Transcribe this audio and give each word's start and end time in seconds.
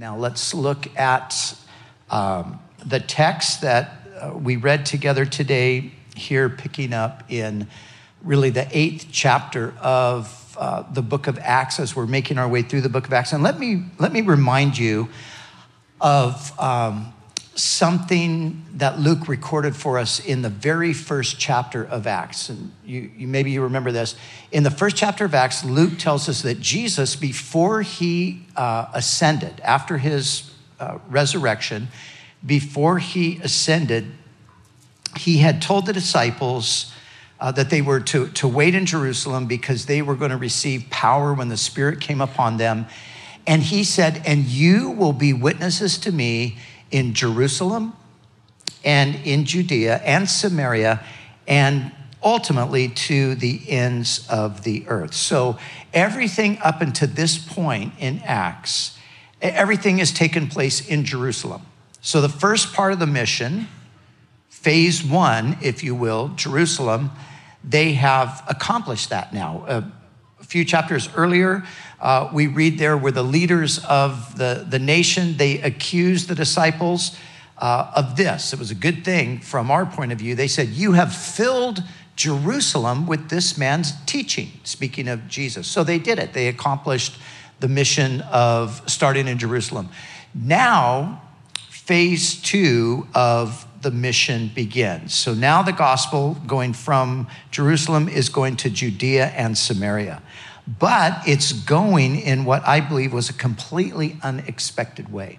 Now 0.00 0.16
let's 0.16 0.54
look 0.54 0.98
at 0.98 1.54
um, 2.08 2.58
the 2.86 3.00
text 3.00 3.60
that 3.60 4.00
uh, 4.18 4.32
we 4.32 4.56
read 4.56 4.86
together 4.86 5.26
today, 5.26 5.92
here 6.16 6.48
picking 6.48 6.94
up 6.94 7.22
in 7.28 7.68
really 8.22 8.48
the 8.48 8.66
eighth 8.72 9.08
chapter 9.12 9.74
of 9.78 10.56
uh, 10.58 10.90
the 10.90 11.02
book 11.02 11.26
of 11.26 11.38
Acts 11.40 11.78
as 11.78 11.94
we're 11.94 12.06
making 12.06 12.38
our 12.38 12.48
way 12.48 12.62
through 12.62 12.80
the 12.80 12.88
book 12.88 13.08
of 13.08 13.12
Acts. 13.12 13.34
And 13.34 13.42
let 13.42 13.58
me, 13.58 13.84
let 13.98 14.10
me 14.10 14.22
remind 14.22 14.78
you 14.78 15.10
of 16.00 16.58
um, 16.58 17.12
something 17.60 18.64
that 18.74 18.98
Luke 18.98 19.28
recorded 19.28 19.76
for 19.76 19.98
us 19.98 20.18
in 20.20 20.42
the 20.42 20.48
very 20.48 20.92
first 20.92 21.38
chapter 21.38 21.84
of 21.84 22.06
Acts. 22.06 22.48
And 22.48 22.72
you, 22.84 23.10
you, 23.16 23.28
maybe 23.28 23.50
you 23.50 23.62
remember 23.62 23.92
this. 23.92 24.14
In 24.52 24.62
the 24.62 24.70
first 24.70 24.96
chapter 24.96 25.24
of 25.24 25.34
Acts, 25.34 25.64
Luke 25.64 25.98
tells 25.98 26.28
us 26.28 26.42
that 26.42 26.60
Jesus, 26.60 27.16
before 27.16 27.82
he 27.82 28.42
uh, 28.56 28.86
ascended, 28.94 29.60
after 29.60 29.98
his 29.98 30.52
uh, 30.78 30.98
resurrection, 31.08 31.88
before 32.44 32.98
he 32.98 33.38
ascended, 33.42 34.06
he 35.16 35.38
had 35.38 35.60
told 35.60 35.86
the 35.86 35.92
disciples 35.92 36.92
uh, 37.40 37.50
that 37.52 37.70
they 37.70 37.82
were 37.82 38.00
to, 38.00 38.28
to 38.28 38.46
wait 38.46 38.74
in 38.74 38.86
Jerusalem 38.86 39.46
because 39.46 39.86
they 39.86 40.02
were 40.02 40.14
going 40.14 40.30
to 40.30 40.36
receive 40.36 40.88
power 40.90 41.34
when 41.34 41.48
the 41.48 41.56
Spirit 41.56 42.00
came 42.00 42.20
upon 42.20 42.58
them. 42.58 42.86
And 43.46 43.62
he 43.62 43.82
said, 43.84 44.22
And 44.26 44.44
you 44.44 44.90
will 44.90 45.12
be 45.12 45.32
witnesses 45.32 45.98
to 45.98 46.12
me 46.12 46.58
in 46.90 47.14
Jerusalem 47.14 47.94
and 48.84 49.14
in 49.24 49.44
Judea 49.44 49.98
and 49.98 50.28
Samaria 50.28 51.04
and 51.46 51.92
ultimately 52.22 52.88
to 52.88 53.34
the 53.34 53.62
ends 53.68 54.26
of 54.28 54.62
the 54.64 54.84
earth. 54.88 55.14
So 55.14 55.58
everything 55.94 56.58
up 56.62 56.80
until 56.80 57.08
this 57.08 57.38
point 57.38 57.94
in 57.98 58.20
Acts, 58.24 58.98
everything 59.40 59.98
has 59.98 60.12
taken 60.12 60.48
place 60.48 60.86
in 60.86 61.04
Jerusalem. 61.04 61.62
So 62.02 62.20
the 62.20 62.28
first 62.28 62.72
part 62.72 62.92
of 62.92 62.98
the 62.98 63.06
mission, 63.06 63.68
phase 64.48 65.02
one, 65.02 65.56
if 65.62 65.82
you 65.82 65.94
will, 65.94 66.28
Jerusalem, 66.36 67.10
they 67.64 67.92
have 67.92 68.42
accomplished 68.48 69.10
that 69.10 69.32
now. 69.32 69.64
A 69.66 70.44
few 70.44 70.64
chapters 70.64 71.08
earlier, 71.14 71.62
uh, 72.00 72.30
we 72.32 72.46
read 72.46 72.78
there 72.78 72.96
where 72.96 73.12
the 73.12 73.22
leaders 73.22 73.78
of 73.84 74.36
the, 74.38 74.66
the 74.68 74.78
nation, 74.78 75.36
they 75.36 75.60
accused 75.60 76.28
the 76.28 76.34
disciples 76.34 77.16
uh, 77.58 77.92
of 77.94 78.16
this. 78.16 78.52
It 78.52 78.58
was 78.58 78.70
a 78.70 78.74
good 78.74 79.04
thing 79.04 79.40
from 79.40 79.70
our 79.70 79.84
point 79.84 80.12
of 80.12 80.18
view. 80.18 80.34
They 80.34 80.48
said, 80.48 80.68
You 80.68 80.92
have 80.92 81.14
filled 81.14 81.82
Jerusalem 82.16 83.06
with 83.06 83.28
this 83.28 83.58
man's 83.58 83.92
teaching, 84.06 84.52
speaking 84.64 85.08
of 85.08 85.28
Jesus. 85.28 85.66
So 85.66 85.84
they 85.84 85.98
did 85.98 86.18
it. 86.18 86.32
They 86.32 86.48
accomplished 86.48 87.18
the 87.60 87.68
mission 87.68 88.22
of 88.22 88.82
starting 88.90 89.28
in 89.28 89.38
Jerusalem. 89.38 89.90
Now, 90.34 91.22
phase 91.68 92.40
two 92.40 93.06
of 93.14 93.66
the 93.82 93.90
mission 93.90 94.50
begins. 94.54 95.14
So 95.14 95.34
now 95.34 95.62
the 95.62 95.72
gospel 95.72 96.36
going 96.46 96.72
from 96.72 97.26
Jerusalem 97.50 98.08
is 98.08 98.28
going 98.28 98.56
to 98.56 98.70
Judea 98.70 99.28
and 99.28 99.56
Samaria. 99.56 100.22
But 100.78 101.22
it's 101.26 101.52
going 101.52 102.20
in 102.20 102.44
what 102.44 102.66
I 102.66 102.80
believe 102.80 103.12
was 103.12 103.28
a 103.28 103.32
completely 103.32 104.16
unexpected 104.22 105.10
way, 105.10 105.38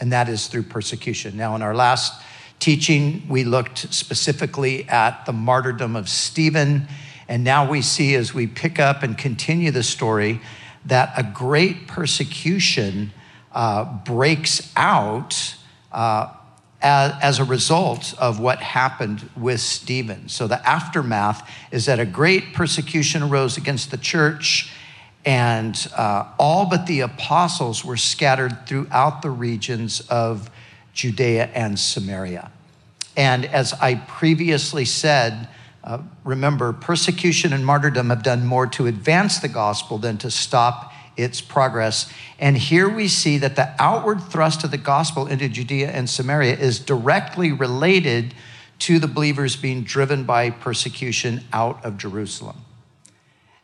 and 0.00 0.12
that 0.12 0.28
is 0.28 0.46
through 0.46 0.62
persecution. 0.64 1.36
Now, 1.36 1.54
in 1.56 1.62
our 1.62 1.74
last 1.74 2.22
teaching, 2.58 3.26
we 3.28 3.44
looked 3.44 3.92
specifically 3.92 4.88
at 4.88 5.26
the 5.26 5.32
martyrdom 5.32 5.94
of 5.94 6.08
Stephen, 6.08 6.86
and 7.28 7.44
now 7.44 7.68
we 7.68 7.82
see 7.82 8.14
as 8.14 8.32
we 8.32 8.46
pick 8.46 8.78
up 8.78 9.02
and 9.02 9.18
continue 9.18 9.70
the 9.70 9.82
story 9.82 10.40
that 10.86 11.12
a 11.16 11.22
great 11.22 11.86
persecution 11.86 13.12
uh, 13.52 13.84
breaks 14.04 14.72
out. 14.76 15.56
Uh, 15.92 16.32
as, 16.82 17.12
as, 17.22 17.38
a 17.38 17.44
result 17.44 18.14
of 18.18 18.38
what 18.38 18.58
happened 18.58 19.28
with 19.36 19.60
Stephen. 19.60 20.28
So, 20.28 20.46
the 20.46 20.66
aftermath 20.68 21.48
is 21.70 21.86
that 21.86 21.98
a 21.98 22.06
great 22.06 22.52
persecution 22.52 23.22
arose 23.22 23.56
against 23.56 23.90
the 23.90 23.96
church, 23.96 24.72
and 25.24 25.88
uh, 25.96 26.26
all 26.38 26.66
but 26.66 26.86
the 26.86 27.00
apostles 27.00 27.84
were 27.84 27.96
scattered 27.96 28.66
throughout 28.66 29.22
the 29.22 29.30
regions 29.30 30.00
of 30.08 30.50
Judea 30.92 31.46
and 31.54 31.78
Samaria. 31.78 32.50
And 33.16 33.44
as 33.46 33.72
I 33.74 33.94
previously 33.94 34.84
said, 34.84 35.48
uh, 35.82 36.02
remember, 36.24 36.72
persecution 36.72 37.52
and 37.52 37.64
martyrdom 37.64 38.10
have 38.10 38.22
done 38.22 38.44
more 38.44 38.66
to 38.66 38.86
advance 38.86 39.38
the 39.38 39.48
gospel 39.48 39.98
than 39.98 40.18
to 40.18 40.30
stop 40.30 40.92
its 41.16 41.40
progress. 41.40 42.12
And 42.38 42.56
here 42.56 42.88
we 42.88 43.08
see 43.08 43.38
that 43.38 43.56
the 43.56 43.74
outward 43.78 44.22
thrust 44.22 44.64
of 44.64 44.70
the 44.70 44.78
gospel 44.78 45.26
into 45.26 45.48
Judea 45.48 45.90
and 45.90 46.08
Samaria 46.08 46.56
is 46.56 46.78
directly 46.78 47.52
related 47.52 48.34
to 48.80 48.98
the 48.98 49.08
believers 49.08 49.56
being 49.56 49.82
driven 49.82 50.24
by 50.24 50.50
persecution 50.50 51.44
out 51.52 51.84
of 51.84 51.96
Jerusalem. 51.96 52.56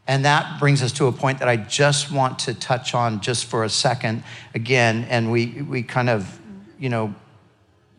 And 0.06 0.24
that 0.24 0.58
brings 0.58 0.82
us 0.82 0.92
to 0.92 1.06
a 1.06 1.12
point 1.12 1.38
that 1.38 1.48
I 1.48 1.56
just 1.56 2.10
want 2.10 2.40
to 2.40 2.54
touch 2.54 2.94
on 2.94 3.20
just 3.20 3.44
for 3.44 3.62
a 3.62 3.68
second 3.68 4.24
again. 4.54 5.06
And 5.08 5.30
we, 5.30 5.62
we 5.62 5.82
kind 5.82 6.10
of, 6.10 6.40
you 6.78 6.88
know, 6.88 7.14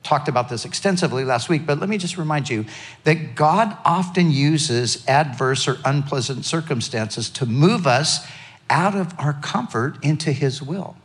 talked 0.04 0.28
about 0.28 0.50
this 0.50 0.66
extensively 0.66 1.24
last 1.24 1.48
week, 1.48 1.66
but 1.66 1.80
let 1.80 1.88
me 1.88 1.98
just 1.98 2.18
remind 2.18 2.50
you 2.50 2.66
that 3.06 3.36
God 3.36 3.78
often 3.86 4.32
uses 4.32 5.08
adverse 5.08 5.68
or 5.68 5.78
unpleasant 5.86 6.44
circumstances 6.44 7.30
to 7.32 7.46
move 7.46 7.88
us 7.88 8.28
out 8.70 8.96
of 8.96 9.14
our 9.20 9.34
comfort 9.34 10.04
into 10.04 10.32
His 10.32 10.62
will. 10.62 10.96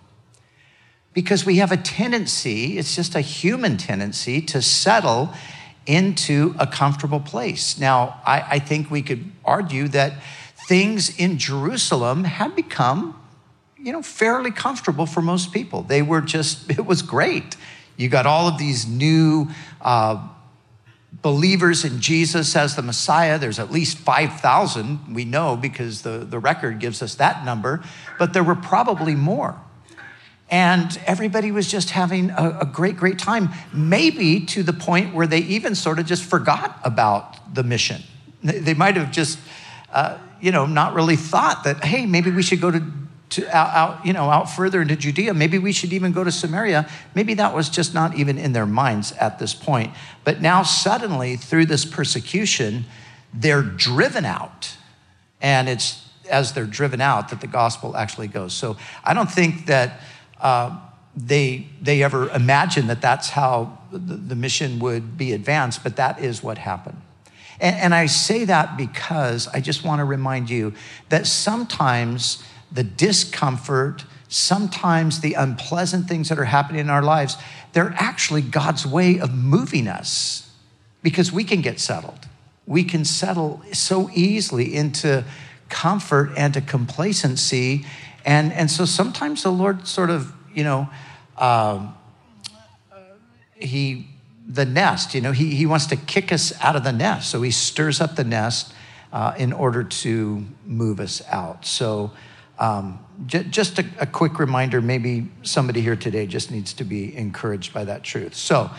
Because 1.14 1.44
we 1.44 1.56
have 1.56 1.72
a 1.72 1.76
tendency, 1.76 2.78
it's 2.78 2.94
just 2.94 3.14
a 3.14 3.20
human 3.20 3.76
tendency, 3.76 4.40
to 4.42 4.62
settle 4.62 5.32
into 5.86 6.54
a 6.58 6.66
comfortable 6.66 7.18
place. 7.18 7.78
Now, 7.78 8.20
I, 8.24 8.44
I 8.50 8.58
think 8.58 8.90
we 8.90 9.02
could 9.02 9.32
argue 9.44 9.88
that 9.88 10.12
things 10.68 11.18
in 11.18 11.38
Jerusalem 11.38 12.24
had 12.24 12.54
become, 12.54 13.18
you 13.78 13.92
know, 13.92 14.02
fairly 14.02 14.50
comfortable 14.50 15.06
for 15.06 15.22
most 15.22 15.52
people. 15.52 15.82
They 15.82 16.02
were 16.02 16.20
just, 16.20 16.70
it 16.78 16.84
was 16.84 17.02
great. 17.02 17.56
You 17.96 18.08
got 18.08 18.26
all 18.26 18.46
of 18.46 18.58
these 18.58 18.86
new 18.86 19.48
uh, 19.80 20.28
believers 21.12 21.84
in 21.84 22.00
Jesus 22.00 22.54
as 22.54 22.76
the 22.76 22.82
Messiah. 22.82 23.38
There's 23.38 23.58
at 23.58 23.70
least 23.70 23.98
5,000, 23.98 25.14
we 25.14 25.24
know, 25.24 25.56
because 25.56 26.02
the, 26.02 26.18
the 26.18 26.38
record 26.38 26.78
gives 26.78 27.02
us 27.02 27.14
that 27.16 27.44
number, 27.44 27.82
but 28.18 28.32
there 28.32 28.44
were 28.44 28.54
probably 28.54 29.14
more. 29.14 29.58
And 30.50 30.98
everybody 31.06 31.50
was 31.50 31.70
just 31.70 31.90
having 31.90 32.30
a, 32.30 32.58
a, 32.62 32.66
great, 32.66 32.96
great 32.96 33.18
time, 33.18 33.50
maybe 33.72 34.40
to 34.46 34.62
the 34.62 34.72
point 34.72 35.14
where 35.14 35.26
they 35.26 35.40
even 35.40 35.74
sort 35.74 35.98
of 35.98 36.06
just 36.06 36.24
forgot 36.24 36.80
about 36.84 37.54
the 37.54 37.62
mission. 37.62 38.02
They 38.42 38.72
might 38.72 38.96
have 38.96 39.10
just, 39.10 39.38
uh, 39.92 40.16
you 40.40 40.52
know, 40.52 40.64
not 40.64 40.94
really 40.94 41.16
thought 41.16 41.64
that, 41.64 41.84
hey, 41.84 42.06
maybe 42.06 42.30
we 42.30 42.42
should 42.42 42.62
go 42.62 42.70
to 42.70 42.80
to 43.30 43.46
out, 43.56 43.74
out, 43.74 44.06
you 44.06 44.12
know, 44.12 44.30
out 44.30 44.50
further 44.50 44.80
into 44.80 44.96
Judea. 44.96 45.34
Maybe 45.34 45.58
we 45.58 45.72
should 45.72 45.92
even 45.92 46.12
go 46.12 46.24
to 46.24 46.32
Samaria. 46.32 46.88
Maybe 47.14 47.34
that 47.34 47.54
was 47.54 47.68
just 47.68 47.94
not 47.94 48.16
even 48.16 48.38
in 48.38 48.52
their 48.52 48.66
minds 48.66 49.12
at 49.12 49.38
this 49.38 49.54
point. 49.54 49.92
But 50.24 50.40
now 50.40 50.62
suddenly, 50.62 51.36
through 51.36 51.66
this 51.66 51.84
persecution, 51.84 52.84
they're 53.34 53.62
driven 53.62 54.24
out. 54.24 54.76
And 55.40 55.68
it's 55.68 56.08
as 56.30 56.52
they're 56.52 56.64
driven 56.64 57.00
out 57.00 57.30
that 57.30 57.40
the 57.40 57.46
gospel 57.46 57.96
actually 57.96 58.28
goes. 58.28 58.52
So 58.52 58.76
I 59.04 59.14
don't 59.14 59.30
think 59.30 59.66
that 59.66 60.00
uh, 60.40 60.78
they, 61.16 61.66
they 61.80 62.02
ever 62.02 62.28
imagined 62.30 62.90
that 62.90 63.00
that's 63.00 63.30
how 63.30 63.78
the, 63.90 63.98
the, 63.98 64.34
mission 64.36 64.78
would 64.78 65.16
be 65.16 65.32
advanced, 65.32 65.82
but 65.82 65.96
that 65.96 66.20
is 66.20 66.42
what 66.42 66.58
happened. 66.58 67.00
And, 67.60 67.76
and 67.76 67.94
I 67.94 68.06
say 68.06 68.44
that 68.44 68.76
because 68.76 69.48
I 69.48 69.60
just 69.60 69.84
want 69.84 70.00
to 70.00 70.04
remind 70.04 70.50
you 70.50 70.74
that 71.08 71.26
sometimes 71.26 72.42
the 72.70 72.84
discomfort, 72.84 74.04
sometimes 74.28 75.20
the 75.20 75.34
unpleasant 75.34 76.06
things 76.06 76.28
that 76.28 76.38
are 76.38 76.44
happening 76.44 76.80
in 76.80 76.90
our 76.90 77.02
lives, 77.02 77.36
they're 77.72 77.94
actually 77.96 78.42
God's 78.42 78.86
way 78.86 79.18
of 79.18 79.34
moving 79.34 79.88
us 79.88 80.50
because 81.02 81.32
we 81.32 81.44
can 81.44 81.60
get 81.60 81.80
settled. 81.80 82.28
We 82.66 82.84
can 82.84 83.04
settle 83.04 83.62
so 83.72 84.10
easily 84.12 84.74
into 84.74 85.24
comfort 85.68 86.30
and 86.36 86.52
to 86.54 86.60
complacency. 86.60 87.86
And, 88.24 88.52
and 88.52 88.70
so 88.70 88.84
sometimes 88.84 89.42
the 89.42 89.50
Lord 89.50 89.86
sort 89.86 90.10
of, 90.10 90.32
you 90.54 90.64
know, 90.64 90.88
um, 91.38 91.94
he, 93.54 94.08
the 94.46 94.64
nest, 94.64 95.14
you 95.14 95.20
know, 95.20 95.32
he, 95.32 95.54
he 95.54 95.66
wants 95.66 95.86
to 95.86 95.96
kick 95.96 96.32
us 96.32 96.52
out 96.62 96.76
of 96.76 96.84
the 96.84 96.92
nest. 96.92 97.30
So 97.30 97.42
he 97.42 97.50
stirs 97.50 98.00
up 98.00 98.16
the 98.16 98.24
nest 98.24 98.72
uh, 99.12 99.34
in 99.38 99.52
order 99.52 99.84
to 99.84 100.44
move 100.66 101.00
us 101.00 101.22
out. 101.28 101.64
So, 101.64 102.12
um, 102.58 102.98
j- 103.26 103.44
just 103.44 103.78
a, 103.78 103.84
a 104.00 104.06
quick 104.06 104.38
reminder 104.38 104.80
maybe 104.80 105.28
somebody 105.42 105.80
here 105.80 105.96
today 105.96 106.26
just 106.26 106.50
needs 106.50 106.72
to 106.74 106.84
be 106.84 107.16
encouraged 107.16 107.72
by 107.72 107.84
that 107.84 108.02
truth. 108.02 108.34
So, 108.34 108.70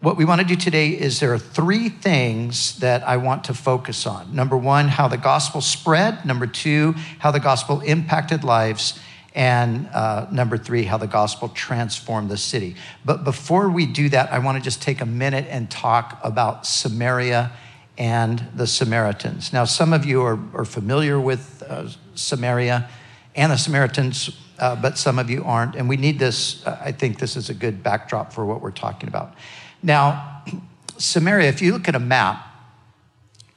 what 0.00 0.18
we 0.18 0.26
want 0.26 0.42
to 0.42 0.46
do 0.46 0.56
today 0.56 0.90
is 0.90 1.20
there 1.20 1.32
are 1.32 1.38
three 1.38 1.88
things 1.88 2.78
that 2.80 3.02
I 3.08 3.16
want 3.16 3.44
to 3.44 3.54
focus 3.54 4.06
on. 4.06 4.34
Number 4.34 4.56
one, 4.56 4.88
how 4.88 5.08
the 5.08 5.16
gospel 5.16 5.62
spread. 5.62 6.24
Number 6.26 6.46
two, 6.46 6.92
how 7.18 7.30
the 7.30 7.40
gospel 7.40 7.80
impacted 7.80 8.44
lives. 8.44 9.00
And 9.34 9.88
uh, 9.88 10.26
number 10.30 10.58
three, 10.58 10.84
how 10.84 10.98
the 10.98 11.06
gospel 11.06 11.48
transformed 11.48 12.30
the 12.30 12.36
city. 12.36 12.76
But 13.06 13.24
before 13.24 13.70
we 13.70 13.86
do 13.86 14.10
that, 14.10 14.32
I 14.32 14.38
want 14.38 14.58
to 14.58 14.62
just 14.62 14.82
take 14.82 15.00
a 15.00 15.06
minute 15.06 15.46
and 15.48 15.70
talk 15.70 16.20
about 16.22 16.66
Samaria 16.66 17.52
and 17.98 18.46
the 18.54 18.66
Samaritans. 18.66 19.52
Now, 19.52 19.64
some 19.64 19.92
of 19.92 20.04
you 20.04 20.22
are, 20.22 20.38
are 20.54 20.64
familiar 20.64 21.18
with 21.18 21.62
uh, 21.66 21.88
Samaria 22.16 22.88
and 23.34 23.52
the 23.52 23.56
Samaritans, 23.56 24.30
uh, 24.58 24.76
but 24.76 24.98
some 24.98 25.18
of 25.18 25.30
you 25.30 25.44
aren't. 25.44 25.76
And 25.76 25.88
we 25.88 25.96
need 25.96 26.18
this, 26.18 26.66
uh, 26.66 26.80
I 26.82 26.92
think 26.92 27.18
this 27.18 27.36
is 27.36 27.50
a 27.50 27.54
good 27.54 27.82
backdrop 27.82 28.32
for 28.32 28.44
what 28.44 28.60
we're 28.60 28.70
talking 28.70 29.08
about. 29.08 29.34
Now, 29.82 30.42
Samaria, 30.98 31.48
if 31.48 31.60
you 31.60 31.72
look 31.72 31.88
at 31.88 31.94
a 31.94 32.00
map, 32.00 32.46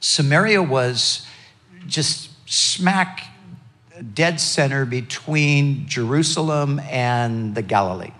Samaria 0.00 0.62
was 0.62 1.26
just 1.86 2.30
smack 2.48 3.26
dead 4.14 4.40
center 4.40 4.84
between 4.84 5.86
Jerusalem 5.86 6.80
and 6.80 7.54
the 7.54 7.62
Galilee. 7.62 8.12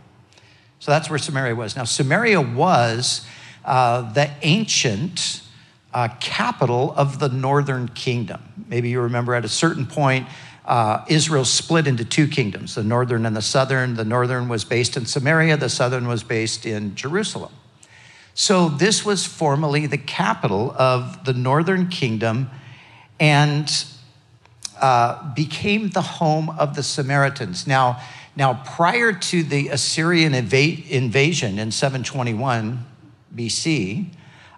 So 0.78 0.90
that's 0.90 1.10
where 1.10 1.18
Samaria 1.18 1.54
was. 1.54 1.76
Now, 1.76 1.84
Samaria 1.84 2.40
was 2.40 3.26
uh, 3.64 4.12
the 4.12 4.30
ancient 4.42 5.42
uh, 5.92 6.08
capital 6.20 6.94
of 6.96 7.18
the 7.18 7.28
northern 7.28 7.88
kingdom. 7.88 8.40
Maybe 8.68 8.90
you 8.90 9.00
remember 9.00 9.34
at 9.34 9.44
a 9.44 9.48
certain 9.48 9.86
point, 9.86 10.28
uh, 10.64 11.04
Israel 11.08 11.44
split 11.44 11.86
into 11.86 12.04
two 12.04 12.28
kingdoms 12.28 12.74
the 12.74 12.84
northern 12.84 13.26
and 13.26 13.36
the 13.36 13.42
southern. 13.42 13.94
The 13.94 14.04
northern 14.04 14.48
was 14.48 14.64
based 14.64 14.96
in 14.96 15.06
Samaria, 15.06 15.56
the 15.56 15.68
southern 15.68 16.06
was 16.06 16.22
based 16.22 16.66
in 16.66 16.94
Jerusalem. 16.94 17.52
So 18.34 18.68
this 18.68 19.04
was 19.04 19.26
formerly 19.26 19.86
the 19.86 19.98
capital 19.98 20.74
of 20.78 21.24
the 21.24 21.32
northern 21.32 21.88
kingdom 21.88 22.50
and 23.18 23.84
uh, 24.80 25.34
became 25.34 25.90
the 25.90 26.00
home 26.00 26.48
of 26.50 26.74
the 26.74 26.82
Samaritans. 26.82 27.66
Now, 27.66 28.00
now, 28.36 28.62
prior 28.64 29.12
to 29.12 29.42
the 29.42 29.68
Assyrian 29.68 30.32
inv- 30.32 30.88
invasion 30.88 31.58
in 31.58 31.72
721 31.72 32.86
BC, 33.34 34.06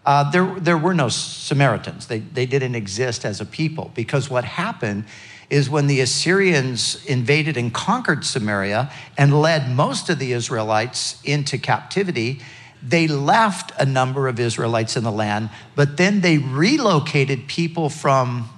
uh, 0.04 0.30
there, 0.30 0.58
there 0.58 0.78
were 0.78 0.94
no 0.94 1.08
Samaritans. 1.08 2.06
They, 2.06 2.18
they 2.18 2.46
didn't 2.46 2.74
exist 2.74 3.24
as 3.24 3.40
a 3.40 3.44
people 3.44 3.92
because 3.94 4.28
what 4.28 4.44
happened 4.44 5.04
is 5.48 5.68
when 5.68 5.86
the 5.86 6.00
Assyrians 6.00 7.04
invaded 7.04 7.56
and 7.56 7.72
conquered 7.72 8.24
Samaria 8.24 8.90
and 9.16 9.38
led 9.40 9.70
most 9.70 10.08
of 10.08 10.18
the 10.18 10.32
Israelites 10.32 11.20
into 11.24 11.58
captivity, 11.58 12.40
they 12.82 13.06
left 13.06 13.70
a 13.78 13.84
number 13.84 14.28
of 14.28 14.40
Israelites 14.40 14.96
in 14.96 15.04
the 15.04 15.12
land, 15.12 15.50
but 15.76 15.98
then 15.98 16.20
they 16.20 16.38
relocated 16.38 17.46
people 17.46 17.88
from 17.88 18.48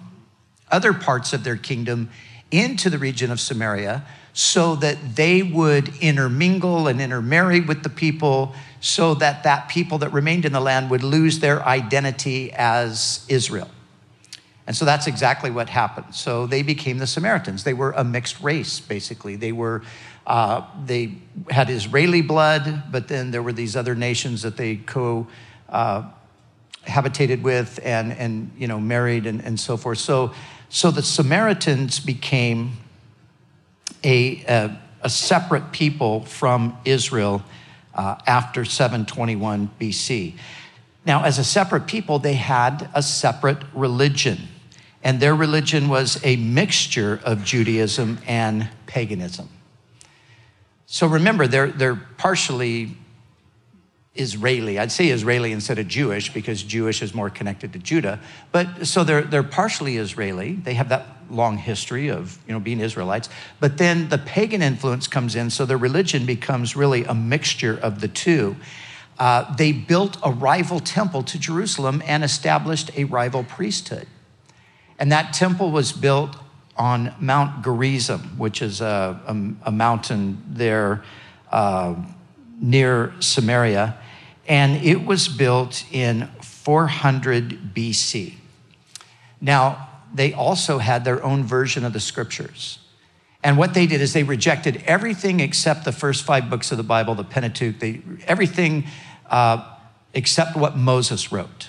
other 0.70 0.94
parts 0.94 1.32
of 1.32 1.44
their 1.44 1.56
kingdom 1.56 2.10
into 2.50 2.88
the 2.88 2.98
region 2.98 3.30
of 3.30 3.40
Samaria 3.40 4.04
so 4.34 4.74
that 4.74 4.98
they 5.14 5.42
would 5.42 5.88
intermingle 6.00 6.88
and 6.88 7.00
intermarry 7.00 7.60
with 7.60 7.84
the 7.84 7.88
people 7.88 8.52
so 8.80 9.14
that 9.14 9.44
that 9.44 9.68
people 9.68 9.96
that 9.98 10.12
remained 10.12 10.44
in 10.44 10.52
the 10.52 10.60
land 10.60 10.90
would 10.90 11.02
lose 11.02 11.38
their 11.38 11.64
identity 11.64 12.52
as 12.52 13.24
Israel. 13.28 13.70
And 14.66 14.74
so 14.74 14.84
that's 14.84 15.06
exactly 15.06 15.50
what 15.50 15.68
happened. 15.68 16.14
So 16.14 16.46
they 16.46 16.62
became 16.62 16.98
the 16.98 17.06
Samaritans. 17.06 17.64
They 17.64 17.74
were 17.74 17.92
a 17.92 18.02
mixed 18.02 18.42
race, 18.42 18.80
basically. 18.80 19.36
They 19.36 19.52
were, 19.52 19.82
uh, 20.26 20.62
they 20.84 21.14
had 21.50 21.70
Israeli 21.70 22.22
blood, 22.22 22.84
but 22.90 23.08
then 23.08 23.30
there 23.30 23.42
were 23.42 23.52
these 23.52 23.76
other 23.76 23.94
nations 23.94 24.42
that 24.42 24.56
they 24.56 24.76
co 24.76 25.26
uh, 25.68 26.10
with 27.42 27.78
and, 27.82 28.12
and 28.12 28.50
you 28.58 28.66
know, 28.66 28.80
married 28.80 29.26
and, 29.26 29.42
and 29.44 29.60
so 29.60 29.76
forth. 29.76 29.98
So, 29.98 30.32
so 30.68 30.90
the 30.90 31.02
Samaritans 31.02 32.00
became 32.00 32.72
a, 34.04 34.44
a, 34.46 34.80
a 35.02 35.10
separate 35.10 35.72
people 35.72 36.24
from 36.24 36.76
Israel 36.84 37.42
uh, 37.94 38.16
after 38.26 38.64
721 38.64 39.70
BC. 39.80 40.34
Now, 41.06 41.24
as 41.24 41.38
a 41.38 41.44
separate 41.44 41.86
people, 41.86 42.18
they 42.18 42.34
had 42.34 42.88
a 42.94 43.02
separate 43.02 43.58
religion 43.74 44.48
and 45.04 45.20
their 45.20 45.34
religion 45.34 45.88
was 45.88 46.18
a 46.24 46.36
mixture 46.36 47.20
of 47.24 47.44
Judaism 47.44 48.18
and 48.26 48.68
paganism. 48.86 49.50
So 50.86 51.06
remember, 51.06 51.46
they're, 51.46 51.68
they're 51.68 52.00
partially 52.16 52.96
Israeli. 54.14 54.78
I'd 54.78 54.92
say 54.92 55.08
Israeli 55.08 55.52
instead 55.52 55.78
of 55.78 55.88
Jewish 55.88 56.32
because 56.32 56.62
Jewish 56.62 57.02
is 57.02 57.14
more 57.14 57.28
connected 57.28 57.74
to 57.74 57.78
Judah. 57.78 58.18
But 58.50 58.86
so 58.86 59.04
they're, 59.04 59.22
they're 59.22 59.42
partially 59.42 59.98
Israeli. 59.98 60.54
They 60.54 60.74
have 60.74 60.88
that 60.88 61.13
long 61.30 61.58
history 61.58 62.08
of 62.08 62.38
you 62.46 62.52
know, 62.52 62.60
being 62.60 62.80
Israelites. 62.80 63.28
But 63.60 63.78
then 63.78 64.08
the 64.08 64.18
pagan 64.18 64.62
influence 64.62 65.06
comes 65.06 65.36
in, 65.36 65.50
so 65.50 65.64
their 65.64 65.78
religion 65.78 66.26
becomes 66.26 66.76
really 66.76 67.04
a 67.04 67.14
mixture 67.14 67.78
of 67.80 68.00
the 68.00 68.08
two. 68.08 68.56
Uh, 69.18 69.54
they 69.54 69.72
built 69.72 70.16
a 70.22 70.30
rival 70.30 70.80
temple 70.80 71.22
to 71.22 71.38
Jerusalem 71.38 72.02
and 72.06 72.24
established 72.24 72.90
a 72.96 73.04
rival 73.04 73.44
priesthood. 73.44 74.06
And 74.98 75.12
that 75.12 75.32
temple 75.32 75.70
was 75.70 75.92
built 75.92 76.36
on 76.76 77.14
Mount 77.20 77.64
Gerizim, 77.64 78.36
which 78.38 78.60
is 78.60 78.80
a, 78.80 79.20
a, 79.26 79.68
a 79.68 79.72
mountain 79.72 80.42
there 80.48 81.04
uh, 81.52 81.94
near 82.60 83.14
Samaria. 83.20 83.96
And 84.46 84.84
it 84.84 85.04
was 85.04 85.28
built 85.28 85.84
in 85.92 86.28
400 86.40 87.74
BC. 87.74 88.34
Now, 89.40 89.88
they 90.14 90.32
also 90.32 90.78
had 90.78 91.04
their 91.04 91.22
own 91.22 91.44
version 91.44 91.84
of 91.84 91.92
the 91.92 92.00
scriptures. 92.00 92.78
And 93.42 93.58
what 93.58 93.74
they 93.74 93.86
did 93.86 94.00
is 94.00 94.14
they 94.14 94.22
rejected 94.22 94.82
everything 94.86 95.40
except 95.40 95.84
the 95.84 95.92
first 95.92 96.24
five 96.24 96.48
books 96.48 96.70
of 96.70 96.78
the 96.78 96.84
Bible, 96.84 97.14
the 97.14 97.24
Pentateuch, 97.24 97.78
they, 97.78 98.00
everything 98.26 98.86
uh, 99.28 99.76
except 100.14 100.56
what 100.56 100.76
Moses 100.76 101.30
wrote. 101.30 101.68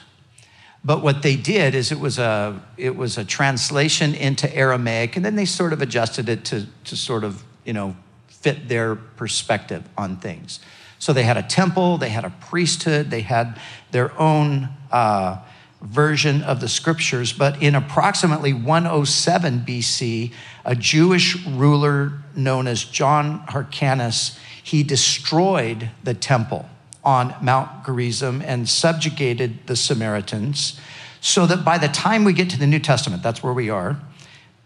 But 0.85 1.01
what 1.01 1.23
they 1.23 1.35
did 1.35 1.73
is 1.73 1.91
it 1.91 1.99
was 1.99 2.19
a, 2.19 2.61
it 2.77 2.95
was 2.95 3.17
a 3.17 3.25
translation 3.25 4.13
into 4.13 4.55
Aramaic, 4.55 5.15
and 5.15 5.25
then 5.25 5.35
they 5.35 5.45
sort 5.45 5.73
of 5.73 5.81
adjusted 5.81 6.29
it 6.29 6.45
to, 6.45 6.67
to 6.85 6.95
sort 6.95 7.23
of, 7.23 7.43
you 7.65 7.73
know, 7.73 7.95
fit 8.27 8.69
their 8.69 8.95
perspective 8.95 9.83
on 9.97 10.17
things. 10.17 10.59
So 10.99 11.11
they 11.11 11.23
had 11.23 11.37
a 11.37 11.43
temple, 11.43 11.97
they 11.97 12.09
had 12.09 12.23
a 12.23 12.29
priesthood, 12.29 13.09
they 13.09 13.21
had 13.21 13.59
their 13.91 14.17
own 14.19 14.69
uh, 14.91 15.39
version 15.85 16.41
of 16.41 16.59
the 16.59 16.67
scriptures. 16.67 17.31
But 17.31 17.61
in 17.61 17.75
approximately 17.75 18.53
107 18.53 19.59
BC, 19.59 20.33
a 20.65 20.75
Jewish 20.75 21.45
ruler 21.45 22.13
known 22.35 22.67
as 22.67 22.83
John 22.83 23.43
Hyrcanus, 23.47 24.37
he 24.61 24.83
destroyed 24.83 25.91
the 26.03 26.13
temple 26.13 26.67
on 27.03 27.35
Mount 27.41 27.85
Gerizim 27.85 28.41
and 28.41 28.67
subjugated 28.67 29.67
the 29.67 29.75
Samaritans, 29.75 30.79
so 31.21 31.45
that 31.45 31.63
by 31.63 31.77
the 31.77 31.87
time 31.87 32.23
we 32.23 32.33
get 32.33 32.49
to 32.49 32.59
the 32.59 32.67
New 32.67 32.79
Testament, 32.79 33.21
that's 33.21 33.43
where 33.43 33.53
we 33.53 33.69
are, 33.69 33.99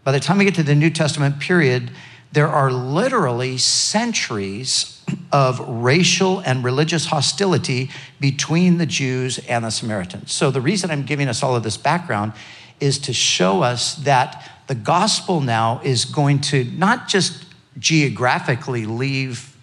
by 0.06 0.14
the 0.14 0.20
time 0.20 0.38
we 0.38 0.46
get 0.46 0.56
to 0.56 0.64
the 0.64 0.76
New 0.76 0.90
Testament 0.90 1.40
period, 1.40 1.92
there 2.32 2.48
are 2.48 2.72
literally 2.72 3.58
centuries 3.58 4.99
of 5.32 5.60
racial 5.68 6.40
and 6.40 6.64
religious 6.64 7.06
hostility 7.06 7.90
between 8.20 8.78
the 8.78 8.86
Jews 8.86 9.40
and 9.48 9.66
the 9.66 9.70
Samaritans. 9.70 10.32
So, 10.32 10.52
the 10.52 10.62
reason 10.62 10.92
I'm 10.92 11.04
giving 11.04 11.28
us 11.28 11.44
all 11.44 11.56
of 11.56 11.64
this 11.64 11.78
background 11.78 12.34
is 12.80 13.00
to 13.00 13.14
show 13.14 13.62
us 13.62 13.96
that 13.96 14.50
the 14.68 14.76
gospel 14.76 15.42
now 15.42 15.82
is 15.84 16.06
going 16.06 16.42
to 16.42 16.64
not 16.64 17.08
just 17.08 17.46
geographically 17.78 18.86
leave 18.86 19.56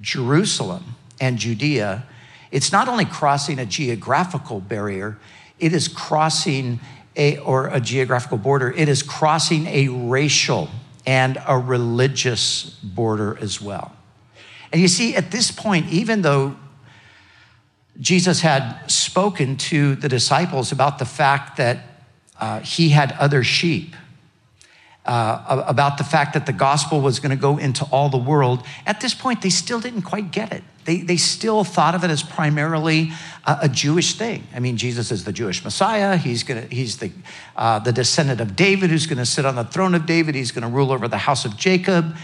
Jerusalem 0.00 0.96
and 1.20 1.38
Judea, 1.38 2.04
it's 2.50 2.72
not 2.72 2.88
only 2.88 3.04
crossing 3.04 3.58
a 3.58 3.66
geographical 3.66 4.60
barrier, 4.60 5.18
it 5.58 5.72
is 5.72 5.88
crossing 5.88 6.80
a, 7.16 7.38
or 7.38 7.68
a 7.68 7.80
geographical 7.80 8.38
border, 8.38 8.72
it 8.72 8.88
is 8.88 9.02
crossing 9.02 9.66
a 9.66 9.88
racial 9.88 10.68
and 11.06 11.38
a 11.46 11.58
religious 11.58 12.70
border 12.82 13.38
as 13.40 13.60
well. 13.60 13.94
And 14.72 14.80
you 14.80 14.88
see, 14.88 15.16
at 15.16 15.30
this 15.30 15.50
point, 15.50 15.90
even 15.90 16.22
though 16.22 16.56
Jesus 18.00 18.40
had 18.40 18.86
spoken 18.86 19.56
to 19.56 19.94
the 19.96 20.08
disciples 20.08 20.72
about 20.72 20.98
the 20.98 21.04
fact 21.04 21.56
that 21.58 21.78
uh, 22.38 22.60
he 22.60 22.90
had 22.90 23.12
other 23.12 23.44
sheep, 23.44 23.94
uh, 25.04 25.64
about 25.66 25.98
the 25.98 26.04
fact 26.04 26.34
that 26.34 26.46
the 26.46 26.52
gospel 26.52 27.00
was 27.00 27.20
going 27.20 27.30
to 27.30 27.36
go 27.36 27.58
into 27.58 27.84
all 27.86 28.08
the 28.08 28.18
world, 28.18 28.64
at 28.86 29.00
this 29.00 29.12
point, 29.12 29.42
they 29.42 29.50
still 29.50 29.80
didn't 29.80 30.02
quite 30.02 30.30
get 30.30 30.52
it. 30.52 30.62
They, 30.84 30.98
they 30.98 31.16
still 31.16 31.62
thought 31.62 31.94
of 31.94 32.04
it 32.04 32.10
as 32.10 32.22
primarily 32.22 33.10
a, 33.46 33.58
a 33.62 33.68
Jewish 33.68 34.14
thing. 34.14 34.46
I 34.54 34.60
mean, 34.60 34.76
Jesus 34.76 35.10
is 35.10 35.24
the 35.24 35.32
Jewish 35.32 35.62
Messiah. 35.62 36.16
He's, 36.16 36.42
gonna, 36.42 36.62
he's 36.62 36.98
the, 36.98 37.10
uh, 37.56 37.80
the 37.80 37.92
descendant 37.92 38.40
of 38.40 38.56
David 38.56 38.90
who's 38.90 39.06
going 39.06 39.18
to 39.18 39.26
sit 39.26 39.44
on 39.44 39.56
the 39.56 39.64
throne 39.64 39.94
of 39.94 40.06
David. 40.06 40.34
He's 40.34 40.52
going 40.52 40.62
to 40.62 40.68
rule 40.68 40.90
over 40.90 41.06
the 41.06 41.18
house 41.18 41.44
of 41.44 41.56
Jacob. 41.56 42.16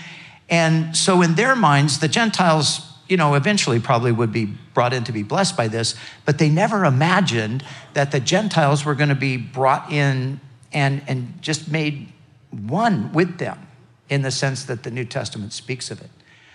And 0.48 0.96
so, 0.96 1.22
in 1.22 1.34
their 1.34 1.56
minds, 1.56 1.98
the 1.98 2.08
Gentiles, 2.08 2.80
you 3.08 3.16
know, 3.16 3.34
eventually 3.34 3.80
probably 3.80 4.12
would 4.12 4.32
be 4.32 4.46
brought 4.74 4.92
in 4.92 5.04
to 5.04 5.12
be 5.12 5.22
blessed 5.22 5.56
by 5.56 5.68
this, 5.68 5.94
but 6.24 6.38
they 6.38 6.48
never 6.48 6.84
imagined 6.84 7.64
that 7.94 8.12
the 8.12 8.20
Gentiles 8.20 8.84
were 8.84 8.94
going 8.94 9.08
to 9.08 9.14
be 9.14 9.36
brought 9.36 9.90
in 9.92 10.40
and, 10.72 11.02
and 11.08 11.40
just 11.40 11.70
made 11.70 12.12
one 12.50 13.12
with 13.12 13.38
them. 13.38 13.66
in 14.08 14.22
the 14.22 14.30
sense 14.30 14.64
that 14.64 14.82
the 14.82 14.90
New 14.90 15.04
Testament 15.04 15.52
speaks 15.52 15.90
of 15.90 16.00
it. 16.00 16.10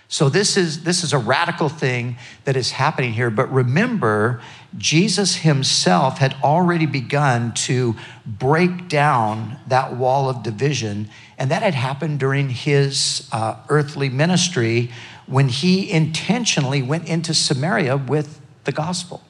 So 0.08 0.28
this 0.28 0.56
is 0.56 0.84
this 0.84 1.04
is 1.04 1.12
a 1.12 1.18
radical 1.18 1.68
thing 1.68 2.16
that 2.44 2.56
is 2.56 2.72
happening 2.72 3.12
here. 3.12 3.30
But 3.30 3.50
remember, 3.52 4.40
Jesus 4.76 5.36
himself 5.36 6.18
had 6.18 6.34
already 6.42 6.86
begun 6.86 7.52
to 7.52 7.94
break 8.26 8.88
down 8.88 9.58
that 9.66 9.96
wall 9.96 10.28
of 10.28 10.42
division, 10.42 11.08
and 11.38 11.50
that 11.50 11.62
had 11.62 11.74
happened 11.74 12.18
during 12.18 12.48
his 12.48 13.28
uh, 13.32 13.56
earthly 13.68 14.08
ministry 14.08 14.90
when 15.26 15.48
he 15.48 15.90
intentionally 15.90 16.82
went 16.82 17.08
into 17.08 17.34
Samaria 17.34 17.96
with 17.96 18.40
the 18.64 18.72
gospel. 18.72 19.22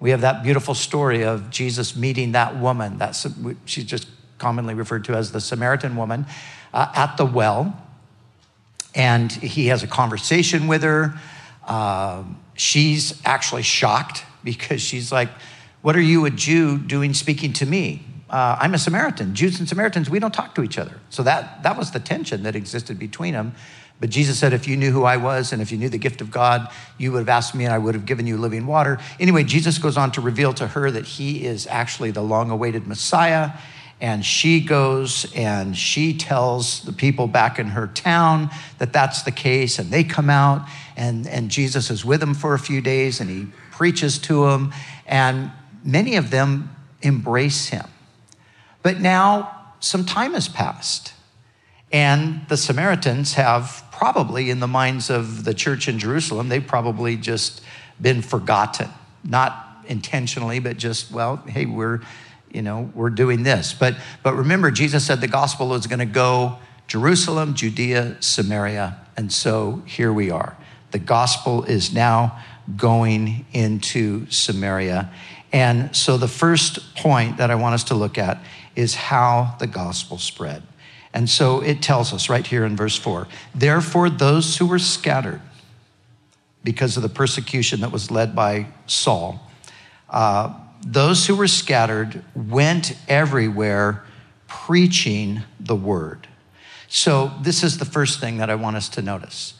We 0.00 0.10
have 0.10 0.20
that 0.20 0.42
beautiful 0.42 0.74
story 0.74 1.24
of 1.24 1.50
Jesus 1.50 1.96
meeting 1.96 2.32
that 2.32 2.56
woman. 2.56 2.98
That's 2.98 3.26
she's 3.64 3.84
just 3.84 4.06
commonly 4.38 4.74
referred 4.74 5.04
to 5.06 5.14
as 5.14 5.32
the 5.32 5.40
Samaritan 5.40 5.96
woman 5.96 6.26
uh, 6.72 6.92
at 6.94 7.16
the 7.16 7.24
well 7.24 7.76
and 8.94 9.30
he 9.30 9.66
has 9.66 9.82
a 9.82 9.86
conversation 9.86 10.66
with 10.66 10.82
her. 10.82 11.14
Uh, 11.66 12.24
she's 12.54 13.20
actually 13.24 13.62
shocked 13.62 14.24
because 14.44 14.80
she's 14.80 15.12
like, 15.12 15.28
What 15.82 15.96
are 15.96 16.00
you, 16.00 16.24
a 16.24 16.30
Jew, 16.30 16.78
doing 16.78 17.14
speaking 17.14 17.52
to 17.54 17.66
me? 17.66 18.04
Uh, 18.30 18.58
I'm 18.60 18.74
a 18.74 18.78
Samaritan. 18.78 19.34
Jews 19.34 19.58
and 19.58 19.68
Samaritans, 19.68 20.10
we 20.10 20.18
don't 20.18 20.34
talk 20.34 20.54
to 20.56 20.62
each 20.62 20.78
other. 20.78 21.00
So 21.08 21.22
that, 21.22 21.62
that 21.62 21.78
was 21.78 21.92
the 21.92 22.00
tension 22.00 22.42
that 22.42 22.54
existed 22.54 22.98
between 22.98 23.32
them. 23.32 23.54
But 24.00 24.10
Jesus 24.10 24.38
said, 24.38 24.52
If 24.52 24.68
you 24.68 24.76
knew 24.76 24.90
who 24.90 25.04
I 25.04 25.16
was 25.16 25.52
and 25.52 25.62
if 25.62 25.72
you 25.72 25.78
knew 25.78 25.88
the 25.88 25.98
gift 25.98 26.20
of 26.20 26.30
God, 26.30 26.70
you 26.98 27.12
would 27.12 27.20
have 27.20 27.28
asked 27.28 27.54
me 27.54 27.64
and 27.64 27.72
I 27.72 27.78
would 27.78 27.94
have 27.94 28.06
given 28.06 28.26
you 28.26 28.36
living 28.36 28.66
water. 28.66 28.98
Anyway, 29.18 29.44
Jesus 29.44 29.78
goes 29.78 29.96
on 29.96 30.12
to 30.12 30.20
reveal 30.20 30.52
to 30.54 30.68
her 30.68 30.90
that 30.90 31.04
he 31.04 31.44
is 31.44 31.66
actually 31.66 32.10
the 32.10 32.22
long 32.22 32.50
awaited 32.50 32.86
Messiah 32.86 33.52
and 34.00 34.24
she 34.24 34.60
goes 34.60 35.32
and 35.34 35.76
she 35.76 36.16
tells 36.16 36.82
the 36.82 36.92
people 36.92 37.26
back 37.26 37.58
in 37.58 37.68
her 37.68 37.88
town 37.88 38.50
that 38.78 38.92
that's 38.92 39.22
the 39.22 39.32
case. 39.32 39.78
And 39.78 39.90
they 39.90 40.04
come 40.04 40.30
out, 40.30 40.68
and, 40.96 41.26
and 41.26 41.50
Jesus 41.50 41.90
is 41.90 42.04
with 42.04 42.20
them 42.20 42.34
for 42.34 42.54
a 42.54 42.58
few 42.58 42.80
days 42.80 43.20
and 43.20 43.28
he 43.28 43.46
preaches 43.78 44.18
to 44.18 44.44
them. 44.46 44.72
And 45.06 45.50
many 45.84 46.16
of 46.16 46.30
them 46.30 46.74
embrace 47.00 47.68
him. 47.68 47.86
But 48.82 49.00
now 49.00 49.72
some 49.80 50.04
time 50.04 50.34
has 50.34 50.48
passed. 50.48 51.14
And 51.90 52.46
the 52.48 52.56
Samaritans 52.56 53.34
have 53.34 53.84
probably, 53.90 54.50
in 54.50 54.60
the 54.60 54.66
minds 54.66 55.08
of 55.08 55.44
the 55.44 55.54
church 55.54 55.88
in 55.88 55.98
Jerusalem, 55.98 56.50
they've 56.50 56.66
probably 56.66 57.16
just 57.16 57.62
been 58.00 58.20
forgotten. 58.20 58.90
Not 59.24 59.66
intentionally, 59.86 60.58
but 60.58 60.76
just, 60.76 61.10
well, 61.10 61.36
hey, 61.46 61.64
we're 61.64 62.00
you 62.50 62.62
know, 62.62 62.90
we're 62.94 63.10
doing 63.10 63.42
this. 63.42 63.74
But, 63.74 63.96
but 64.22 64.34
remember, 64.34 64.70
Jesus 64.70 65.06
said 65.06 65.20
the 65.20 65.28
gospel 65.28 65.68
was 65.68 65.86
going 65.86 65.98
to 65.98 66.06
go 66.06 66.58
Jerusalem, 66.86 67.54
Judea, 67.54 68.16
Samaria. 68.20 68.98
And 69.16 69.30
so 69.32 69.82
here 69.86 70.12
we 70.12 70.30
are. 70.30 70.56
The 70.90 70.98
gospel 70.98 71.64
is 71.64 71.92
now 71.92 72.42
going 72.76 73.46
into 73.52 74.30
Samaria. 74.30 75.10
And 75.52 75.94
so 75.96 76.16
the 76.16 76.28
first 76.28 76.94
point 76.96 77.38
that 77.38 77.50
I 77.50 77.54
want 77.54 77.74
us 77.74 77.84
to 77.84 77.94
look 77.94 78.18
at 78.18 78.42
is 78.76 78.94
how 78.94 79.56
the 79.58 79.66
gospel 79.66 80.18
spread. 80.18 80.62
And 81.14 81.28
so 81.28 81.60
it 81.60 81.82
tells 81.82 82.12
us 82.12 82.28
right 82.28 82.46
here 82.46 82.64
in 82.64 82.76
verse 82.76 82.96
4 82.96 83.26
Therefore, 83.54 84.10
those 84.10 84.56
who 84.56 84.66
were 84.66 84.78
scattered 84.78 85.40
because 86.62 86.96
of 86.96 87.02
the 87.02 87.08
persecution 87.08 87.80
that 87.80 87.92
was 87.92 88.10
led 88.10 88.36
by 88.36 88.66
Saul, 88.86 89.40
uh, 90.10 90.54
those 90.86 91.26
who 91.26 91.34
were 91.34 91.48
scattered 91.48 92.22
went 92.34 92.96
everywhere 93.08 94.04
preaching 94.46 95.42
the 95.58 95.74
word. 95.74 96.28
So, 96.88 97.32
this 97.42 97.62
is 97.62 97.78
the 97.78 97.84
first 97.84 98.20
thing 98.20 98.38
that 98.38 98.48
I 98.48 98.54
want 98.54 98.76
us 98.76 98.88
to 98.90 99.02
notice. 99.02 99.54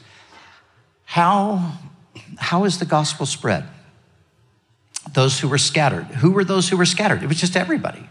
How, 1.05 1.73
how 2.37 2.65
is 2.65 2.79
the 2.79 2.85
gospel 2.85 3.27
spread? 3.27 3.65
Those 5.13 5.41
who 5.41 5.49
were 5.49 5.59
scattered. 5.59 6.05
Who 6.05 6.31
were 6.33 6.45
those 6.45 6.69
who 6.69 6.77
were 6.77 6.85
scattered? 6.85 7.23
It 7.23 7.29
was 7.29 7.41
just 7.41 7.57
everybody. 7.57 8.09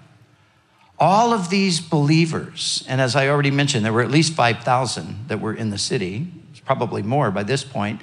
All 1.00 1.32
of 1.32 1.50
these 1.50 1.80
believers, 1.80 2.84
and 2.88 3.00
as 3.00 3.16
I 3.16 3.28
already 3.28 3.52
mentioned, 3.52 3.86
there 3.86 3.94
were 3.94 4.02
at 4.02 4.10
least 4.10 4.34
5,000 4.34 5.28
that 5.28 5.40
were 5.40 5.54
in 5.54 5.70
the 5.70 5.78
city, 5.78 6.28
probably 6.66 7.04
more 7.04 7.30
by 7.30 7.44
this 7.44 7.64
point. 7.64 8.02